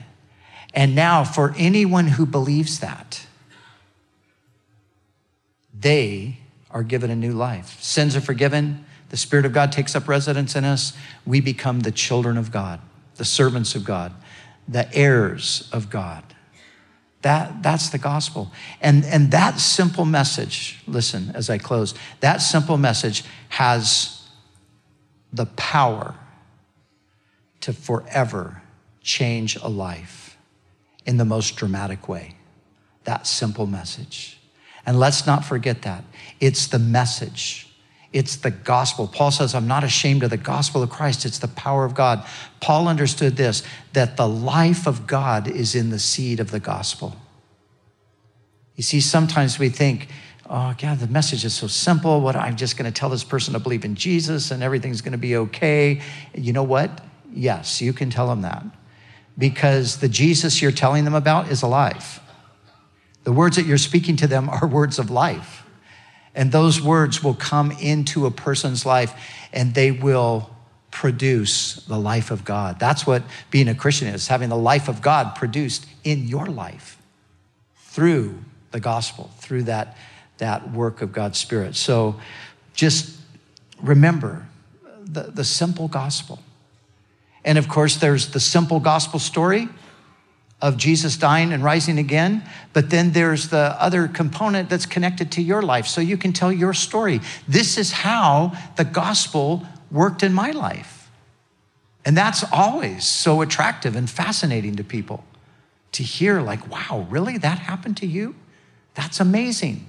And 0.74 0.94
now, 0.94 1.24
for 1.24 1.54
anyone 1.56 2.08
who 2.08 2.26
believes 2.26 2.80
that, 2.80 3.26
they 5.72 6.38
are 6.70 6.82
given 6.82 7.10
a 7.10 7.16
new 7.16 7.32
life. 7.32 7.80
Sins 7.82 8.14
are 8.14 8.20
forgiven. 8.20 8.84
The 9.08 9.16
Spirit 9.16 9.46
of 9.46 9.52
God 9.52 9.72
takes 9.72 9.96
up 9.96 10.08
residence 10.08 10.54
in 10.54 10.64
us. 10.64 10.92
We 11.24 11.40
become 11.40 11.80
the 11.80 11.92
children 11.92 12.36
of 12.36 12.52
God, 12.52 12.80
the 13.14 13.24
servants 13.24 13.74
of 13.74 13.84
God, 13.84 14.12
the 14.68 14.92
heirs 14.94 15.68
of 15.72 15.88
God. 15.88 16.22
That, 17.26 17.60
that's 17.60 17.88
the 17.88 17.98
gospel. 17.98 18.52
And, 18.80 19.04
and 19.04 19.32
that 19.32 19.58
simple 19.58 20.04
message, 20.04 20.80
listen 20.86 21.32
as 21.34 21.50
I 21.50 21.58
close, 21.58 21.92
that 22.20 22.36
simple 22.36 22.78
message 22.78 23.24
has 23.48 24.28
the 25.32 25.46
power 25.46 26.14
to 27.62 27.72
forever 27.72 28.62
change 29.02 29.56
a 29.56 29.66
life 29.68 30.38
in 31.04 31.16
the 31.16 31.24
most 31.24 31.56
dramatic 31.56 32.08
way. 32.08 32.36
That 33.02 33.26
simple 33.26 33.66
message. 33.66 34.38
And 34.86 35.00
let's 35.00 35.26
not 35.26 35.44
forget 35.44 35.82
that. 35.82 36.04
It's 36.38 36.68
the 36.68 36.78
message 36.78 37.65
it's 38.16 38.36
the 38.36 38.50
gospel. 38.50 39.06
Paul 39.06 39.30
says, 39.30 39.54
I'm 39.54 39.68
not 39.68 39.84
ashamed 39.84 40.22
of 40.22 40.30
the 40.30 40.38
gospel 40.38 40.82
of 40.82 40.88
Christ. 40.88 41.26
It's 41.26 41.38
the 41.38 41.48
power 41.48 41.84
of 41.84 41.94
God. 41.94 42.24
Paul 42.60 42.88
understood 42.88 43.36
this 43.36 43.62
that 43.92 44.16
the 44.16 44.26
life 44.26 44.86
of 44.86 45.06
God 45.06 45.46
is 45.46 45.74
in 45.74 45.90
the 45.90 45.98
seed 45.98 46.40
of 46.40 46.50
the 46.50 46.58
gospel. 46.58 47.14
You 48.74 48.82
see, 48.82 49.02
sometimes 49.02 49.58
we 49.58 49.68
think, 49.68 50.08
oh, 50.48 50.74
God, 50.80 50.98
the 50.98 51.08
message 51.08 51.44
is 51.44 51.54
so 51.54 51.66
simple. 51.66 52.22
What 52.22 52.36
I'm 52.36 52.56
just 52.56 52.78
going 52.78 52.90
to 52.90 52.98
tell 52.98 53.10
this 53.10 53.22
person 53.22 53.52
to 53.52 53.60
believe 53.60 53.84
in 53.84 53.94
Jesus 53.94 54.50
and 54.50 54.62
everything's 54.62 55.02
going 55.02 55.12
to 55.12 55.18
be 55.18 55.36
okay. 55.36 56.00
You 56.34 56.54
know 56.54 56.62
what? 56.62 57.02
Yes, 57.34 57.82
you 57.82 57.92
can 57.92 58.08
tell 58.08 58.28
them 58.28 58.40
that 58.40 58.64
because 59.36 59.98
the 59.98 60.08
Jesus 60.08 60.62
you're 60.62 60.72
telling 60.72 61.04
them 61.04 61.14
about 61.14 61.50
is 61.50 61.60
alive. 61.60 62.20
The 63.24 63.32
words 63.32 63.56
that 63.56 63.66
you're 63.66 63.76
speaking 63.76 64.16
to 64.16 64.26
them 64.26 64.48
are 64.48 64.66
words 64.66 64.98
of 64.98 65.10
life. 65.10 65.65
And 66.36 66.52
those 66.52 66.80
words 66.80 67.24
will 67.24 67.34
come 67.34 67.72
into 67.72 68.26
a 68.26 68.30
person's 68.30 68.84
life 68.84 69.12
and 69.54 69.74
they 69.74 69.90
will 69.90 70.50
produce 70.90 71.76
the 71.86 71.98
life 71.98 72.30
of 72.30 72.44
God. 72.44 72.78
That's 72.78 73.06
what 73.06 73.22
being 73.50 73.68
a 73.68 73.74
Christian 73.74 74.08
is 74.08 74.28
having 74.28 74.50
the 74.50 74.56
life 74.56 74.88
of 74.88 75.00
God 75.00 75.34
produced 75.34 75.86
in 76.04 76.28
your 76.28 76.46
life 76.46 76.98
through 77.76 78.38
the 78.70 78.80
gospel, 78.80 79.30
through 79.38 79.64
that, 79.64 79.96
that 80.36 80.70
work 80.72 81.00
of 81.00 81.10
God's 81.12 81.38
Spirit. 81.38 81.74
So 81.74 82.20
just 82.74 83.18
remember 83.82 84.46
the, 85.02 85.22
the 85.22 85.44
simple 85.44 85.88
gospel. 85.88 86.38
And 87.44 87.56
of 87.56 87.68
course, 87.68 87.96
there's 87.96 88.32
the 88.32 88.40
simple 88.40 88.78
gospel 88.78 89.18
story 89.18 89.68
of 90.60 90.76
Jesus 90.76 91.16
dying 91.16 91.52
and 91.52 91.62
rising 91.62 91.98
again, 91.98 92.42
but 92.72 92.90
then 92.90 93.12
there's 93.12 93.48
the 93.48 93.76
other 93.78 94.08
component 94.08 94.70
that's 94.70 94.86
connected 94.86 95.30
to 95.32 95.42
your 95.42 95.60
life 95.60 95.86
so 95.86 96.00
you 96.00 96.16
can 96.16 96.32
tell 96.32 96.50
your 96.50 96.72
story. 96.72 97.20
This 97.46 97.76
is 97.76 97.92
how 97.92 98.56
the 98.76 98.84
gospel 98.84 99.66
worked 99.90 100.22
in 100.22 100.32
my 100.32 100.50
life. 100.52 101.10
And 102.04 102.16
that's 102.16 102.44
always 102.52 103.04
so 103.04 103.42
attractive 103.42 103.96
and 103.96 104.08
fascinating 104.08 104.76
to 104.76 104.84
people 104.84 105.24
to 105.92 106.02
hear, 106.02 106.40
like, 106.40 106.70
wow, 106.70 107.06
really? 107.10 107.36
That 107.38 107.58
happened 107.58 107.96
to 107.98 108.06
you? 108.06 108.34
That's 108.94 109.20
amazing. 109.20 109.86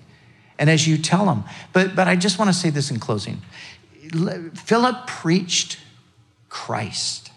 And 0.60 0.70
as 0.70 0.88
you 0.88 0.98
tell 0.98 1.26
them, 1.26 1.44
but, 1.74 1.96
but 1.96 2.08
I 2.08 2.16
just 2.16 2.40
want 2.40 2.50
to 2.50 2.54
say 2.54 2.70
this 2.70 2.92
in 2.92 3.00
closing 3.00 3.42
Philip 4.56 5.06
preached 5.06 5.80
Christ. 6.50 7.32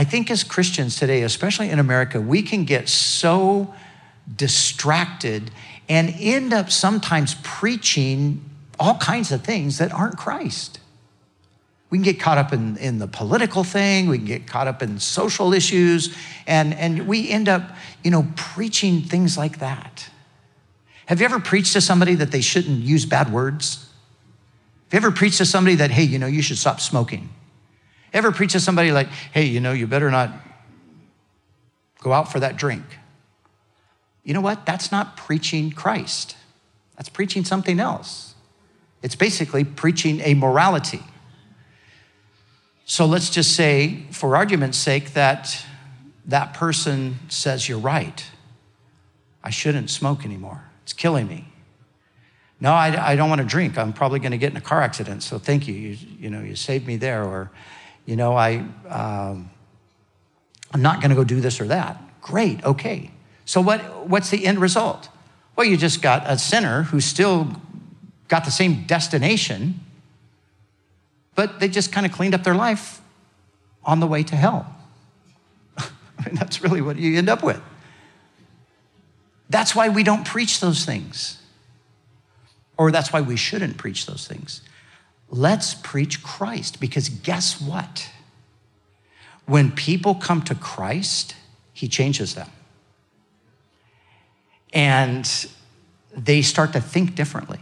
I 0.00 0.04
think 0.04 0.30
as 0.30 0.44
Christians 0.44 0.96
today, 0.96 1.24
especially 1.24 1.68
in 1.68 1.78
America, 1.78 2.22
we 2.22 2.40
can 2.40 2.64
get 2.64 2.88
so 2.88 3.74
distracted 4.34 5.50
and 5.90 6.14
end 6.18 6.54
up 6.54 6.70
sometimes 6.70 7.36
preaching 7.42 8.42
all 8.78 8.96
kinds 8.96 9.30
of 9.30 9.44
things 9.44 9.76
that 9.76 9.92
aren't 9.92 10.16
Christ. 10.16 10.80
We 11.90 11.98
can 11.98 12.02
get 12.02 12.18
caught 12.18 12.38
up 12.38 12.50
in, 12.50 12.78
in 12.78 12.98
the 12.98 13.08
political 13.08 13.62
thing, 13.62 14.08
we 14.08 14.16
can 14.16 14.26
get 14.26 14.46
caught 14.46 14.66
up 14.66 14.82
in 14.82 14.98
social 15.00 15.52
issues, 15.52 16.16
and, 16.46 16.72
and 16.72 17.06
we 17.06 17.28
end 17.28 17.50
up, 17.50 17.70
you 18.02 18.10
know, 18.10 18.26
preaching 18.36 19.02
things 19.02 19.36
like 19.36 19.58
that. 19.58 20.08
Have 21.04 21.20
you 21.20 21.26
ever 21.26 21.40
preached 21.40 21.74
to 21.74 21.82
somebody 21.82 22.14
that 22.14 22.30
they 22.30 22.40
shouldn't 22.40 22.78
use 22.78 23.04
bad 23.04 23.30
words? 23.30 23.86
Have 24.92 25.02
you 25.02 25.08
ever 25.08 25.14
preached 25.14 25.36
to 25.36 25.44
somebody 25.44 25.76
that, 25.76 25.90
hey, 25.90 26.04
you 26.04 26.18
know, 26.18 26.26
you 26.26 26.40
should 26.40 26.56
stop 26.56 26.80
smoking? 26.80 27.28
Ever 28.12 28.32
preach 28.32 28.52
to 28.52 28.60
somebody 28.60 28.92
like, 28.92 29.08
hey, 29.08 29.44
you 29.44 29.60
know, 29.60 29.72
you 29.72 29.86
better 29.86 30.10
not 30.10 30.32
go 32.00 32.12
out 32.12 32.30
for 32.30 32.40
that 32.40 32.56
drink? 32.56 32.84
You 34.24 34.34
know 34.34 34.40
what? 34.40 34.66
That's 34.66 34.90
not 34.90 35.16
preaching 35.16 35.70
Christ. 35.70 36.36
That's 36.96 37.08
preaching 37.08 37.44
something 37.44 37.80
else. 37.80 38.34
It's 39.02 39.14
basically 39.14 39.64
preaching 39.64 40.20
a 40.20 40.34
morality. 40.34 41.02
So 42.84 43.06
let's 43.06 43.30
just 43.30 43.54
say, 43.54 44.04
for 44.10 44.36
argument's 44.36 44.76
sake, 44.76 45.14
that 45.14 45.64
that 46.26 46.54
person 46.54 47.18
says, 47.28 47.68
You're 47.68 47.78
right. 47.78 48.24
I 49.42 49.50
shouldn't 49.50 49.90
smoke 49.90 50.24
anymore. 50.24 50.64
It's 50.82 50.92
killing 50.92 51.26
me. 51.26 51.46
No, 52.60 52.72
I, 52.72 53.12
I 53.12 53.16
don't 53.16 53.30
want 53.30 53.40
to 53.40 53.46
drink. 53.46 53.78
I'm 53.78 53.92
probably 53.94 54.18
going 54.18 54.32
to 54.32 54.38
get 54.38 54.50
in 54.50 54.56
a 54.56 54.60
car 54.60 54.82
accident. 54.82 55.22
So 55.22 55.38
thank 55.38 55.66
you. 55.66 55.74
You, 55.74 55.96
you 56.18 56.30
know, 56.30 56.42
you 56.42 56.54
saved 56.56 56.86
me 56.86 56.96
there. 56.96 57.24
Or, 57.24 57.50
you 58.10 58.16
know, 58.16 58.34
I, 58.34 58.56
um, 58.88 59.48
I'm 60.72 60.82
not 60.82 61.00
going 61.00 61.10
to 61.10 61.14
go 61.14 61.22
do 61.22 61.40
this 61.40 61.60
or 61.60 61.68
that. 61.68 62.02
Great, 62.20 62.62
okay. 62.64 63.12
So 63.44 63.60
what, 63.60 64.08
what's 64.08 64.30
the 64.30 64.46
end 64.46 64.58
result? 64.58 65.08
Well, 65.54 65.64
you 65.64 65.76
just 65.76 66.02
got 66.02 66.24
a 66.26 66.36
sinner 66.36 66.82
who 66.82 67.00
still 67.00 67.46
got 68.26 68.44
the 68.44 68.50
same 68.50 68.82
destination, 68.84 69.78
but 71.36 71.60
they 71.60 71.68
just 71.68 71.92
kind 71.92 72.04
of 72.04 72.10
cleaned 72.10 72.34
up 72.34 72.42
their 72.42 72.56
life 72.56 73.00
on 73.84 74.00
the 74.00 74.08
way 74.08 74.24
to 74.24 74.34
hell. 74.34 74.74
I 75.78 75.84
mean, 76.26 76.34
that's 76.34 76.62
really 76.62 76.82
what 76.82 76.96
you 76.96 77.16
end 77.16 77.28
up 77.28 77.44
with. 77.44 77.62
That's 79.48 79.72
why 79.72 79.88
we 79.88 80.02
don't 80.02 80.26
preach 80.26 80.58
those 80.58 80.84
things. 80.84 81.40
Or 82.76 82.90
that's 82.90 83.12
why 83.12 83.20
we 83.20 83.36
shouldn't 83.36 83.76
preach 83.76 84.06
those 84.06 84.26
things. 84.26 84.62
Let's 85.30 85.74
preach 85.74 86.22
Christ 86.22 86.80
because 86.80 87.08
guess 87.08 87.60
what? 87.60 88.10
When 89.46 89.70
people 89.72 90.14
come 90.14 90.42
to 90.42 90.54
Christ, 90.54 91.34
He 91.72 91.88
changes 91.88 92.34
them. 92.34 92.50
And 94.72 95.28
they 96.16 96.42
start 96.42 96.72
to 96.72 96.80
think 96.80 97.14
differently 97.14 97.60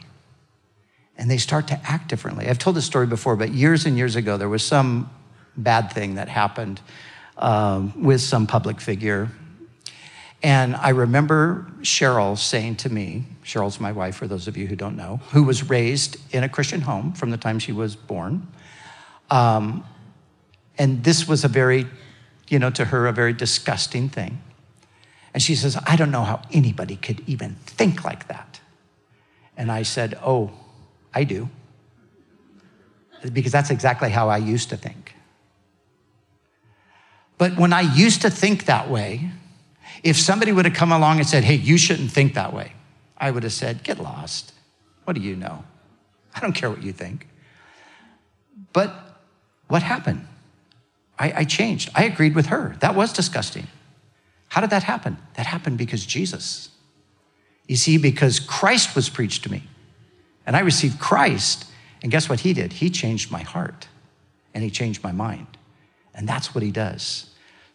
and 1.18 1.28
they 1.28 1.36
start 1.36 1.66
to 1.68 1.80
act 1.84 2.08
differently. 2.08 2.48
I've 2.48 2.60
told 2.60 2.76
this 2.76 2.86
story 2.86 3.06
before, 3.06 3.34
but 3.34 3.50
years 3.50 3.84
and 3.84 3.98
years 3.98 4.14
ago, 4.14 4.36
there 4.36 4.48
was 4.48 4.62
some 4.62 5.10
bad 5.56 5.92
thing 5.92 6.14
that 6.14 6.28
happened 6.28 6.80
um, 7.36 8.04
with 8.04 8.20
some 8.20 8.46
public 8.46 8.80
figure. 8.80 9.28
And 10.42 10.76
I 10.76 10.90
remember 10.90 11.66
Cheryl 11.80 12.38
saying 12.38 12.76
to 12.76 12.90
me, 12.90 13.24
Cheryl's 13.44 13.80
my 13.80 13.90
wife, 13.90 14.16
for 14.16 14.28
those 14.28 14.46
of 14.46 14.56
you 14.56 14.66
who 14.66 14.76
don't 14.76 14.96
know, 14.96 15.16
who 15.30 15.42
was 15.42 15.68
raised 15.68 16.16
in 16.32 16.44
a 16.44 16.48
Christian 16.48 16.82
home 16.82 17.12
from 17.12 17.30
the 17.30 17.36
time 17.36 17.58
she 17.58 17.72
was 17.72 17.96
born. 17.96 18.46
Um, 19.30 19.84
and 20.78 21.02
this 21.02 21.26
was 21.26 21.44
a 21.44 21.48
very, 21.48 21.86
you 22.48 22.58
know, 22.60 22.70
to 22.70 22.84
her, 22.84 23.08
a 23.08 23.12
very 23.12 23.32
disgusting 23.32 24.08
thing. 24.08 24.40
And 25.34 25.42
she 25.42 25.56
says, 25.56 25.76
I 25.86 25.96
don't 25.96 26.12
know 26.12 26.22
how 26.22 26.42
anybody 26.52 26.96
could 26.96 27.22
even 27.26 27.56
think 27.66 28.04
like 28.04 28.28
that. 28.28 28.60
And 29.56 29.72
I 29.72 29.82
said, 29.82 30.18
Oh, 30.22 30.52
I 31.12 31.24
do. 31.24 31.48
Because 33.32 33.50
that's 33.50 33.70
exactly 33.70 34.10
how 34.10 34.28
I 34.28 34.36
used 34.36 34.70
to 34.70 34.76
think. 34.76 35.14
But 37.36 37.56
when 37.56 37.72
I 37.72 37.80
used 37.80 38.22
to 38.22 38.30
think 38.30 38.66
that 38.66 38.88
way, 38.88 39.30
if 40.02 40.16
somebody 40.16 40.52
would 40.52 40.64
have 40.64 40.74
come 40.74 40.92
along 40.92 41.18
and 41.18 41.26
said, 41.26 41.44
Hey, 41.44 41.54
you 41.54 41.78
shouldn't 41.78 42.10
think 42.10 42.34
that 42.34 42.52
way, 42.52 42.72
I 43.16 43.30
would 43.30 43.42
have 43.42 43.52
said, 43.52 43.82
Get 43.82 43.98
lost. 43.98 44.52
What 45.04 45.14
do 45.14 45.20
you 45.20 45.36
know? 45.36 45.64
I 46.34 46.40
don't 46.40 46.52
care 46.52 46.70
what 46.70 46.82
you 46.82 46.92
think. 46.92 47.26
But 48.72 48.94
what 49.68 49.82
happened? 49.82 50.26
I, 51.18 51.32
I, 51.38 51.44
changed. 51.44 51.90
I 51.94 52.04
agreed 52.04 52.34
with 52.34 52.46
her. 52.46 52.76
That 52.80 52.94
was 52.94 53.12
disgusting. 53.12 53.66
How 54.48 54.60
did 54.60 54.70
that 54.70 54.84
happen? 54.84 55.18
That 55.34 55.46
happened 55.46 55.78
because 55.78 56.06
Jesus. 56.06 56.70
You 57.66 57.76
see, 57.76 57.98
because 57.98 58.38
Christ 58.38 58.94
was 58.94 59.08
preached 59.08 59.42
to 59.44 59.50
me. 59.50 59.64
And 60.46 60.56
I 60.56 60.60
received 60.60 61.00
Christ. 61.00 61.64
And 62.02 62.12
guess 62.12 62.28
what 62.28 62.40
he 62.40 62.52
did? 62.52 62.74
He 62.74 62.88
changed 62.88 63.30
my 63.30 63.42
heart 63.42 63.88
and 64.54 64.62
he 64.62 64.70
changed 64.70 65.02
my 65.02 65.12
mind. 65.12 65.46
And 66.14 66.28
that's 66.28 66.54
what 66.54 66.62
he 66.62 66.70
does. 66.70 67.27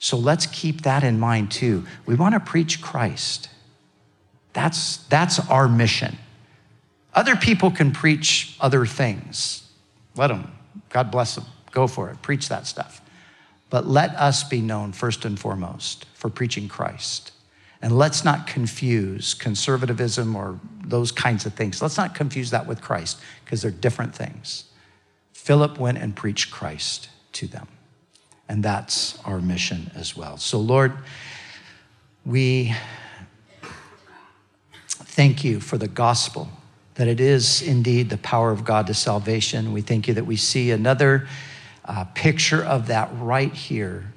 So 0.03 0.17
let's 0.17 0.47
keep 0.47 0.81
that 0.81 1.01
in 1.05 1.17
mind 1.17 1.49
too. 1.49 1.85
We 2.05 2.15
want 2.15 2.33
to 2.33 2.41
preach 2.41 2.81
Christ. 2.81 3.47
That's, 4.51 4.97
that's 4.97 5.39
our 5.49 5.69
mission. 5.69 6.17
Other 7.13 7.37
people 7.37 7.71
can 7.71 7.93
preach 7.93 8.57
other 8.59 8.85
things. 8.85 9.65
Let 10.17 10.27
them. 10.27 10.51
God 10.89 11.09
bless 11.09 11.35
them. 11.35 11.45
Go 11.71 11.87
for 11.87 12.09
it. 12.09 12.21
Preach 12.21 12.49
that 12.49 12.67
stuff. 12.67 12.99
But 13.69 13.87
let 13.87 14.13
us 14.15 14.43
be 14.43 14.59
known 14.59 14.91
first 14.91 15.23
and 15.23 15.39
foremost 15.39 16.05
for 16.15 16.29
preaching 16.29 16.67
Christ. 16.67 17.31
And 17.81 17.97
let's 17.97 18.25
not 18.25 18.45
confuse 18.45 19.33
conservatism 19.33 20.35
or 20.35 20.59
those 20.83 21.13
kinds 21.13 21.45
of 21.45 21.53
things. 21.53 21.81
Let's 21.81 21.97
not 21.97 22.13
confuse 22.13 22.49
that 22.49 22.67
with 22.67 22.81
Christ 22.81 23.21
because 23.45 23.61
they're 23.61 23.71
different 23.71 24.13
things. 24.13 24.65
Philip 25.31 25.79
went 25.79 25.97
and 25.97 26.13
preached 26.13 26.51
Christ 26.51 27.07
to 27.31 27.47
them. 27.47 27.69
And 28.49 28.63
that's 28.63 29.17
our 29.23 29.39
mission 29.39 29.91
as 29.95 30.15
well. 30.15 30.37
So, 30.37 30.59
Lord, 30.59 30.93
we 32.25 32.75
thank 34.87 35.43
you 35.43 35.59
for 35.59 35.77
the 35.77 35.87
gospel, 35.87 36.49
that 36.95 37.07
it 37.07 37.19
is 37.19 37.61
indeed 37.61 38.09
the 38.09 38.17
power 38.17 38.51
of 38.51 38.63
God 38.63 38.87
to 38.87 38.93
salvation. 38.93 39.73
We 39.73 39.81
thank 39.81 40.07
you 40.07 40.13
that 40.15 40.25
we 40.25 40.35
see 40.35 40.71
another 40.71 41.27
uh, 41.85 42.05
picture 42.15 42.63
of 42.63 42.87
that 42.87 43.09
right 43.15 43.53
here 43.53 44.13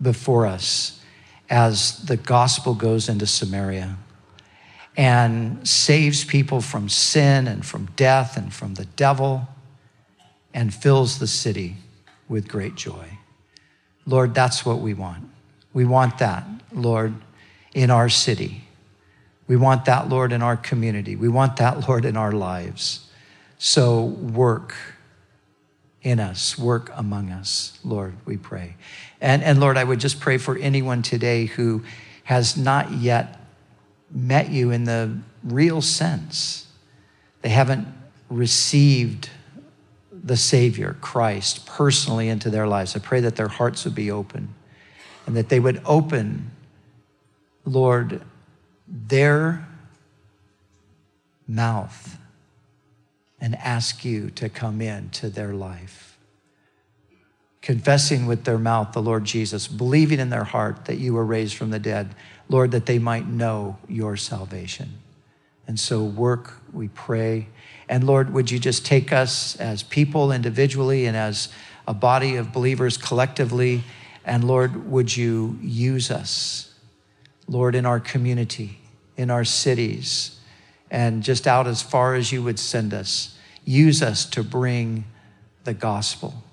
before 0.00 0.46
us 0.46 1.00
as 1.48 2.04
the 2.06 2.16
gospel 2.16 2.74
goes 2.74 3.08
into 3.08 3.26
Samaria 3.26 3.96
and 4.96 5.66
saves 5.68 6.24
people 6.24 6.60
from 6.60 6.88
sin 6.88 7.46
and 7.46 7.64
from 7.64 7.86
death 7.96 8.36
and 8.36 8.52
from 8.52 8.74
the 8.74 8.84
devil 8.84 9.46
and 10.54 10.72
fills 10.72 11.18
the 11.18 11.26
city 11.26 11.76
with 12.28 12.48
great 12.48 12.74
joy. 12.74 13.18
Lord, 14.06 14.34
that's 14.34 14.64
what 14.64 14.78
we 14.78 14.94
want. 14.94 15.28
We 15.72 15.84
want 15.84 16.18
that, 16.18 16.46
Lord, 16.72 17.14
in 17.74 17.90
our 17.90 18.08
city. 18.08 18.64
We 19.48 19.56
want 19.56 19.84
that, 19.84 20.08
Lord, 20.08 20.32
in 20.32 20.42
our 20.42 20.56
community. 20.56 21.16
We 21.16 21.28
want 21.28 21.56
that, 21.56 21.88
Lord, 21.88 22.04
in 22.04 22.16
our 22.16 22.32
lives. 22.32 23.08
So 23.58 24.02
work 24.02 24.74
in 26.02 26.20
us, 26.20 26.56
work 26.56 26.90
among 26.94 27.30
us, 27.30 27.78
Lord, 27.82 28.14
we 28.24 28.36
pray. 28.36 28.76
And, 29.20 29.42
and 29.42 29.58
Lord, 29.58 29.76
I 29.76 29.82
would 29.82 29.98
just 29.98 30.20
pray 30.20 30.38
for 30.38 30.56
anyone 30.56 31.02
today 31.02 31.46
who 31.46 31.82
has 32.24 32.56
not 32.56 32.92
yet 32.92 33.40
met 34.10 34.50
you 34.50 34.70
in 34.70 34.84
the 34.84 35.18
real 35.42 35.82
sense. 35.82 36.66
They 37.42 37.48
haven't 37.48 37.88
received 38.30 39.30
the 40.26 40.36
Savior, 40.36 40.96
Christ, 41.00 41.66
personally 41.66 42.28
into 42.28 42.50
their 42.50 42.66
lives. 42.66 42.96
I 42.96 42.98
pray 42.98 43.20
that 43.20 43.36
their 43.36 43.48
hearts 43.48 43.84
would 43.84 43.94
be 43.94 44.10
open 44.10 44.52
and 45.24 45.36
that 45.36 45.48
they 45.48 45.60
would 45.60 45.80
open, 45.86 46.50
Lord, 47.64 48.22
their 48.88 49.66
mouth 51.46 52.18
and 53.40 53.54
ask 53.54 54.04
you 54.04 54.30
to 54.30 54.48
come 54.48 54.80
into 54.80 55.30
their 55.30 55.54
life. 55.54 56.18
Confessing 57.62 58.26
with 58.26 58.44
their 58.44 58.58
mouth 58.58 58.92
the 58.92 59.02
Lord 59.02 59.24
Jesus, 59.24 59.68
believing 59.68 60.18
in 60.18 60.30
their 60.30 60.44
heart 60.44 60.86
that 60.86 60.98
you 60.98 61.14
were 61.14 61.24
raised 61.24 61.54
from 61.56 61.70
the 61.70 61.78
dead, 61.78 62.16
Lord, 62.48 62.72
that 62.72 62.86
they 62.86 62.98
might 62.98 63.28
know 63.28 63.78
your 63.88 64.16
salvation. 64.16 64.98
And 65.68 65.78
so, 65.78 66.02
work, 66.02 66.60
we 66.72 66.88
pray. 66.88 67.48
And 67.88 68.04
Lord, 68.04 68.32
would 68.32 68.50
you 68.50 68.58
just 68.58 68.84
take 68.84 69.12
us 69.12 69.56
as 69.56 69.82
people 69.82 70.32
individually 70.32 71.06
and 71.06 71.16
as 71.16 71.48
a 71.86 71.94
body 71.94 72.36
of 72.36 72.52
believers 72.52 72.96
collectively? 72.96 73.84
And 74.24 74.44
Lord, 74.44 74.90
would 74.90 75.16
you 75.16 75.58
use 75.62 76.10
us, 76.10 76.74
Lord, 77.46 77.74
in 77.74 77.86
our 77.86 78.00
community, 78.00 78.80
in 79.16 79.30
our 79.30 79.44
cities, 79.44 80.38
and 80.90 81.22
just 81.22 81.46
out 81.46 81.66
as 81.66 81.82
far 81.82 82.14
as 82.14 82.32
you 82.32 82.42
would 82.42 82.58
send 82.58 82.92
us. 82.94 83.36
Use 83.64 84.02
us 84.02 84.24
to 84.26 84.42
bring 84.42 85.04
the 85.64 85.74
gospel 85.74 86.44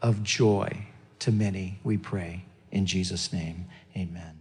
of 0.00 0.22
joy 0.22 0.86
to 1.20 1.32
many, 1.32 1.78
we 1.82 1.96
pray. 1.96 2.44
In 2.70 2.86
Jesus' 2.86 3.32
name, 3.32 3.66
amen. 3.96 4.33